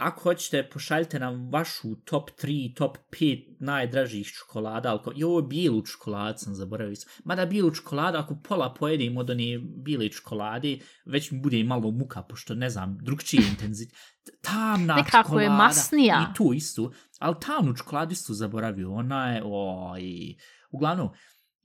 ako 0.00 0.20
hoćete, 0.20 0.68
pošaljite 0.70 1.18
nam 1.18 1.50
vašu 1.50 1.94
top 1.94 2.30
3, 2.30 2.74
top 2.76 2.98
5 3.10 3.56
najdražih 3.60 4.26
čokolada. 4.26 4.90
Alko... 4.90 5.12
I 5.16 5.24
ovo 5.24 5.42
bijelu 5.42 5.82
čokoladu 5.82 6.38
sam 6.38 6.54
zaboravio. 6.54 6.96
Mada 7.24 7.46
bijelu 7.46 7.70
čokoladu, 7.70 8.18
ako 8.18 8.36
pola 8.48 8.74
pojedim 8.74 9.16
od 9.16 9.30
one 9.30 9.58
bijele 9.58 10.08
čokolade, 10.08 10.78
već 11.04 11.30
mi 11.30 11.40
bude 11.40 11.64
malo 11.64 11.90
muka, 11.90 12.22
pošto 12.22 12.54
ne 12.54 12.70
znam, 12.70 12.98
drugčiji 13.02 13.40
intenzit. 13.50 13.94
Tamna 14.40 14.94
Nekako 14.94 15.28
čokolada. 15.28 15.42
je 15.42 15.50
masnija. 15.50 16.30
I 16.30 16.34
tu 16.34 16.52
isto. 16.52 16.92
Ali 17.18 17.36
tamnu 17.40 17.74
čokoladu 17.74 18.12
isto 18.12 18.34
zaboravio. 18.34 18.92
Ona 18.92 19.32
je, 19.32 19.42
oj. 19.44 20.34
Uglavnom, 20.70 21.08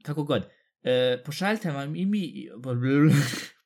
kako 0.04 0.24
god. 0.24 0.42
Uh, 0.44 1.26
pošaljite 1.26 1.72
vam 1.72 1.96
i 1.96 2.06
mi 2.06 2.48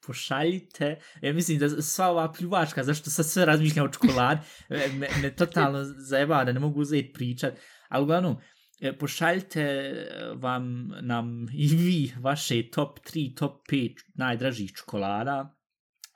pošaljite. 0.05 0.99
Ja 1.21 1.33
mislim 1.33 1.59
da 1.59 1.81
sva 1.81 2.07
ova 2.07 2.31
pljuvačka, 2.31 2.83
zašto 2.83 3.09
sad 3.09 3.25
sve 3.25 3.45
razmišljam 3.45 3.85
o 3.85 3.91
čokolad, 3.91 4.37
e, 4.69 4.87
me, 4.87 5.07
me 5.21 5.35
totalno 5.35 5.83
zajeba 5.83 6.43
da 6.43 6.51
ne 6.51 6.59
mogu 6.59 6.81
uzeti 6.81 7.13
pričat. 7.13 7.53
Ali 7.89 8.03
uglavnom, 8.03 8.37
e, 8.81 8.97
pošaljite 8.97 9.93
vam 10.35 10.91
nam 11.01 11.47
i 11.53 11.67
vi 11.67 12.13
vaše 12.19 12.69
top 12.71 12.99
3, 12.99 13.37
top 13.37 13.67
5 13.71 13.99
najdražih 14.15 14.71
čokolada. 14.71 15.55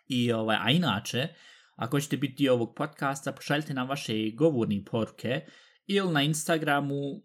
I, 0.08 0.32
ovaj, 0.32 0.58
a 0.62 0.72
inače, 0.72 1.28
ako 1.76 2.00
ćete 2.00 2.18
biti 2.18 2.50
ovog 2.50 2.76
podcasta, 2.76 3.32
pošaljite 3.32 3.74
nam 3.74 3.90
vaše 3.90 4.14
govorni 4.34 4.86
poruke 4.86 5.42
ili 5.86 6.14
na 6.14 6.22
Instagramu, 6.22 7.24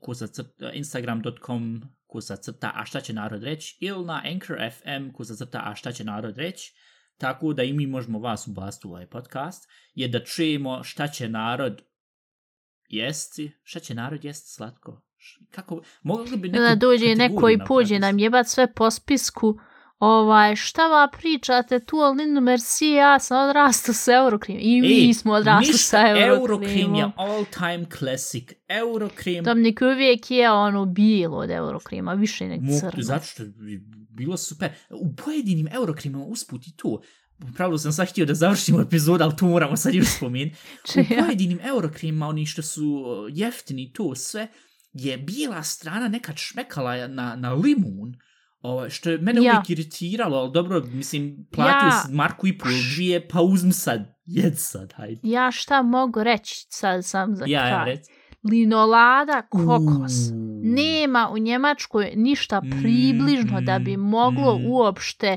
instagram.com 0.72 1.82
kusa 2.12 2.36
crta 2.36 2.72
a 2.74 2.84
šta 2.84 3.00
će 3.00 3.12
narod 3.12 3.42
reći 3.42 3.76
ili 3.80 4.04
na 4.04 4.22
Anchor 4.24 4.58
FM 4.70 5.12
kusa 5.16 5.34
crta 5.34 5.62
a 5.64 5.74
šta 5.74 5.92
će 5.92 6.04
narod 6.04 6.38
reći 6.38 6.74
tako 7.16 7.52
da 7.52 7.62
i 7.62 7.72
mi 7.72 7.86
možemo 7.86 8.18
vas 8.18 8.46
ubasti 8.46 8.86
u 8.86 8.90
ovaj 8.90 9.06
podcast 9.06 9.68
je 9.94 10.08
da 10.08 10.24
čujemo 10.24 10.84
šta 10.84 11.08
će 11.08 11.28
narod 11.28 11.82
jesti. 12.88 13.52
Šta 13.62 13.80
će 13.80 13.94
narod 13.94 14.24
jesti 14.24 14.50
slatko? 14.50 15.02
Kako 15.50 15.82
mogli 16.02 16.36
bi 16.36 16.48
neku 16.48 16.62
da 16.62 16.74
dođe 16.74 17.14
neko 17.14 17.50
i 17.50 17.58
pođe 17.68 17.98
nam 17.98 18.18
jebat 18.18 18.46
sve 18.46 18.74
po 18.74 18.90
spisku 18.90 19.58
ovaj, 20.04 20.56
šta 20.56 20.86
va 20.86 21.08
pričate 21.12 21.80
tu 21.80 21.98
o 21.98 22.10
Lindu 22.10 22.40
Merci, 22.40 22.86
ja 22.86 23.18
sam 23.18 23.48
odrastao 23.48 23.94
sa 23.94 24.12
Eurocream. 24.12 24.58
I 24.62 24.80
mi 24.80 25.06
Ej, 25.06 25.14
smo 25.14 25.32
odrastao 25.32 25.78
sa 25.78 25.98
Eurocream. 26.08 26.40
Eurocream 26.40 26.94
je 26.94 27.10
all 27.16 27.44
time 27.44 27.86
classic. 27.98 28.44
Eurocream. 28.68 29.44
Domnik 29.44 29.80
uvijek 29.82 30.30
je 30.30 30.50
ono 30.50 30.84
bilo 30.84 31.36
od 31.36 31.50
Eurocreama, 31.50 32.14
više 32.14 32.48
nek 32.48 32.60
crno. 32.80 33.02
Zato 33.02 33.24
što 33.24 33.42
je 33.42 33.80
bilo 34.10 34.36
super. 34.36 34.70
U 34.90 35.16
pojedinim 35.16 35.68
Eurocreamima 35.72 36.24
usput 36.24 36.66
i 36.66 36.76
to. 36.76 37.00
Pravilo 37.54 37.78
sam 37.78 37.92
sad 37.92 38.10
htio 38.10 38.26
da 38.26 38.34
završimo 38.34 38.80
epizod, 38.80 39.22
ali 39.22 39.36
to 39.36 39.46
moramo 39.46 39.76
sad 39.76 39.94
još 39.94 40.16
spomenuti. 40.16 40.56
U 41.00 41.24
pojedinim 41.24 41.60
Eurocreamima, 41.62 42.28
oni 42.28 42.46
što 42.46 42.62
su 42.62 43.04
jeftini 43.30 43.92
to 43.92 44.14
sve, 44.14 44.48
je 44.92 45.18
bila 45.18 45.62
strana 45.62 46.08
nekad 46.08 46.36
šmekala 46.36 47.06
na, 47.06 47.36
na 47.36 47.52
limun. 47.52 48.14
Ovo, 48.62 48.90
što 48.90 49.10
je 49.10 49.18
mene 49.18 49.42
ja. 49.42 49.52
uvijek 49.52 49.70
iritiralo, 49.70 50.38
ali 50.38 50.52
dobro, 50.52 50.82
mislim, 50.92 51.46
platio 51.52 51.88
ja. 51.88 52.04
Marku 52.10 52.46
i 52.46 52.58
pol 52.58 52.72
dvije, 52.94 53.28
pa 53.28 53.40
uzmi 53.40 53.72
sad, 53.72 54.14
jed 54.24 54.58
sad, 54.58 54.92
hajde. 54.92 55.20
Ja 55.22 55.50
šta 55.50 55.82
mogu 55.82 56.22
reći 56.22 56.66
sad 56.68 57.04
sam 57.04 57.36
za 57.36 57.44
ja, 57.48 57.60
kraj? 57.60 57.94
Ja, 57.94 58.00
Linolada 58.50 59.42
kokos. 59.42 60.12
Uuu. 60.32 60.60
Nema 60.62 61.30
u 61.32 61.38
Njemačkoj 61.38 62.12
ništa 62.16 62.60
približno 62.60 63.60
mm, 63.60 63.64
da 63.64 63.78
bi 63.78 63.96
moglo 63.96 64.58
mm. 64.58 64.66
uopšte 64.66 65.36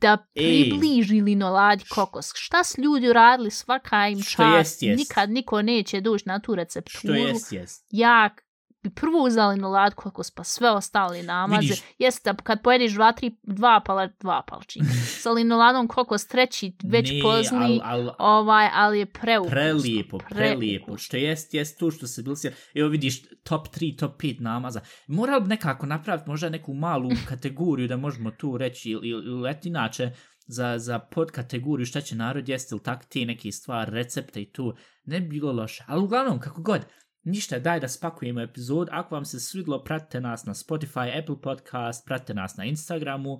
da 0.00 0.26
približi 0.34 1.16
Ej. 1.16 1.22
linoladi 1.22 1.84
kokos. 1.84 2.32
Šta 2.34 2.64
s 2.64 2.78
ljudi 2.78 3.08
uradili 3.08 3.50
svaka 3.50 4.08
im 4.08 4.22
čast? 4.22 4.58
Jest, 4.58 4.82
jest. 4.82 4.98
Nikad 4.98 5.30
niko 5.30 5.62
neće 5.62 6.00
doći 6.00 6.24
na 6.26 6.40
tu 6.40 6.54
recepturu. 6.54 7.14
Što 7.14 7.14
jest, 7.14 7.52
jest. 7.52 7.86
Jak 7.90 8.47
bi 8.82 8.90
prvo 8.90 9.24
uzeli 9.24 9.56
na 9.56 9.68
latku 9.68 10.08
ako 10.08 10.22
pa 10.34 10.44
sve 10.44 10.70
ostali 10.70 11.22
namaze. 11.22 11.74
Jeste, 11.98 12.34
kad 12.42 12.62
pojedeš 12.62 12.92
dva, 12.92 13.12
tri, 13.12 13.36
dva, 13.42 13.80
pala, 13.86 14.08
dva 14.20 14.42
palčinka. 14.48 14.88
Sa 15.22 15.30
linoladom 15.30 15.88
koliko 15.88 16.18
streći 16.18 16.72
već 16.84 17.10
ne, 17.10 17.20
pozli, 17.22 17.80
al, 17.84 18.00
al, 18.08 18.14
ovaj, 18.18 18.68
ali 18.74 18.98
je 18.98 19.06
preukusno. 19.06 19.50
Prelijepo, 19.50 20.18
prelijepo. 20.18 20.96
Što 20.96 21.16
jest, 21.16 21.54
jest 21.54 21.78
tu 21.78 21.90
što 21.90 22.06
se 22.06 22.22
bil 22.22 22.34
si. 22.34 22.50
Evo 22.74 22.88
vidiš, 22.88 23.22
top 23.42 23.68
3, 23.68 23.98
top 23.98 24.22
5 24.22 24.40
namaza. 24.40 24.80
Moral 25.06 25.40
bi 25.40 25.48
nekako 25.48 25.86
napraviti 25.86 26.30
možda 26.30 26.48
neku 26.48 26.74
malu 26.74 27.10
kategoriju 27.28 27.88
da 27.88 27.96
možemo 27.96 28.30
tu 28.30 28.56
reći 28.56 28.90
ili, 28.90 29.08
ili, 29.08 29.26
ili 29.26 29.56
inače 29.64 30.10
za, 30.46 30.78
za 30.78 30.98
pod 30.98 31.30
kategoriju 31.30 31.86
šta 31.86 32.00
će 32.00 32.16
narod 32.16 32.48
jesti 32.48 32.74
ili 32.74 32.82
tak 32.82 33.04
te 33.04 33.24
neke 33.24 33.52
stvari, 33.52 33.90
recepte 33.90 34.42
i 34.42 34.52
tu. 34.52 34.74
Ne 35.04 35.20
bi 35.20 35.28
bilo 35.28 35.52
loše. 35.52 35.84
Ali 35.86 36.02
uglavnom, 36.02 36.40
kako 36.40 36.62
god, 36.62 36.80
Ništa, 37.28 37.58
daj 37.58 37.80
da 37.80 37.88
spakujemo 37.88 38.40
epizod. 38.40 38.88
Ako 38.90 39.14
vam 39.14 39.24
se 39.24 39.40
svidlo, 39.40 39.84
pratite 39.84 40.20
nas 40.20 40.44
na 40.44 40.54
Spotify, 40.54 41.18
Apple 41.22 41.40
Podcast, 41.42 42.06
pratite 42.06 42.34
nas 42.34 42.56
na 42.56 42.64
Instagramu. 42.64 43.38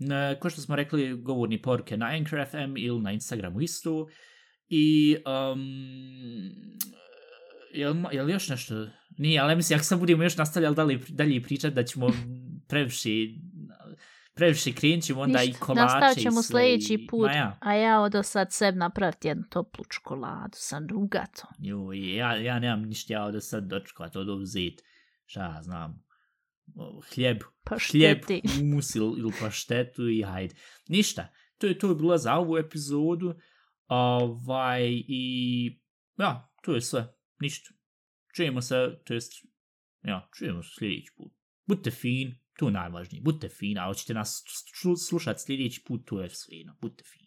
E, 0.00 0.38
ko 0.40 0.50
što 0.50 0.60
smo 0.60 0.76
rekli, 0.76 1.22
govorni 1.22 1.62
poruke 1.62 1.96
na 1.96 2.06
Anchor 2.06 2.46
FM 2.50 2.76
ili 2.76 3.02
na 3.02 3.12
Instagramu 3.12 3.60
isto. 3.60 4.06
I, 4.68 5.16
um, 5.52 5.60
je, 7.72 7.88
li, 7.88 8.04
je 8.12 8.22
li 8.22 8.32
još 8.32 8.48
nešto? 8.48 8.86
Nije, 9.18 9.40
ali 9.40 9.56
mislim, 9.56 9.76
ako 9.76 9.84
sad 9.84 9.98
budemo 9.98 10.22
još 10.22 10.36
nastavljali 10.36 10.76
dalje, 10.76 11.00
dalje 11.08 11.42
pričati, 11.42 11.74
da 11.74 11.84
ćemo 11.84 12.08
previše 12.68 13.10
previše 14.34 14.72
ćemo 15.00 15.20
onda 15.20 15.38
Ništa, 15.38 15.56
i 15.56 15.60
kolače. 15.60 15.82
Nastavit 15.82 16.22
ćemo 16.22 16.42
sljedeći 16.42 17.06
put, 17.10 17.30
ja. 17.30 17.58
a 17.60 17.74
ja 17.74 18.00
od 18.00 18.12
sad 18.22 18.52
seb 18.52 18.76
napraviti 18.76 19.28
jednu 19.28 19.44
toplu 19.50 19.84
čokoladu 19.84 20.54
sa 20.54 20.80
nugatom. 20.80 21.50
Jo, 21.58 21.92
ja, 21.92 22.36
ja 22.36 22.58
nemam 22.58 22.82
ništa 22.82 23.12
ja 23.12 23.24
od 23.24 23.44
sad 23.44 23.64
dočekat, 23.64 24.16
od 24.16 24.28
uzeti, 24.28 24.82
šta 25.26 25.60
znam, 25.62 26.04
hljeb, 27.14 27.38
pašteti. 27.64 27.98
hljeb, 27.98 28.18
humus 28.56 28.94
ili, 28.94 29.20
ili 29.20 29.32
paštetu 29.40 30.08
i 30.08 30.22
hajde. 30.22 30.54
Ništa, 30.88 31.28
to 31.58 31.66
je 31.66 31.78
to 31.78 31.88
je 31.88 31.94
bilo 31.94 32.18
za 32.18 32.34
ovu 32.34 32.58
epizodu. 32.58 33.34
Ovaj, 33.86 34.82
i 35.08 35.80
ja, 36.18 36.52
to 36.62 36.74
je 36.74 36.80
sve, 36.80 37.14
ništa. 37.40 37.74
Čujemo 38.34 38.62
se, 38.62 39.00
to 39.04 39.14
jest, 39.14 39.32
ja, 40.02 40.28
čujemo 40.38 40.62
se 40.62 40.70
sljedeći 40.78 41.12
put. 41.16 41.32
Budite 41.66 41.90
fin, 41.90 42.34
To 42.58 42.66
je 42.68 42.72
najvažnije. 42.72 43.22
Budite 43.22 43.48
fina, 43.48 43.84
a 43.84 43.86
hoćete 43.86 44.14
nas 44.14 44.42
slušati 45.08 45.40
sljedeći 45.40 45.82
put, 45.86 46.04
to 46.04 46.20
je 46.20 46.28
fino. 46.28 46.76
Budite 46.80 47.04
fina. 47.04 47.23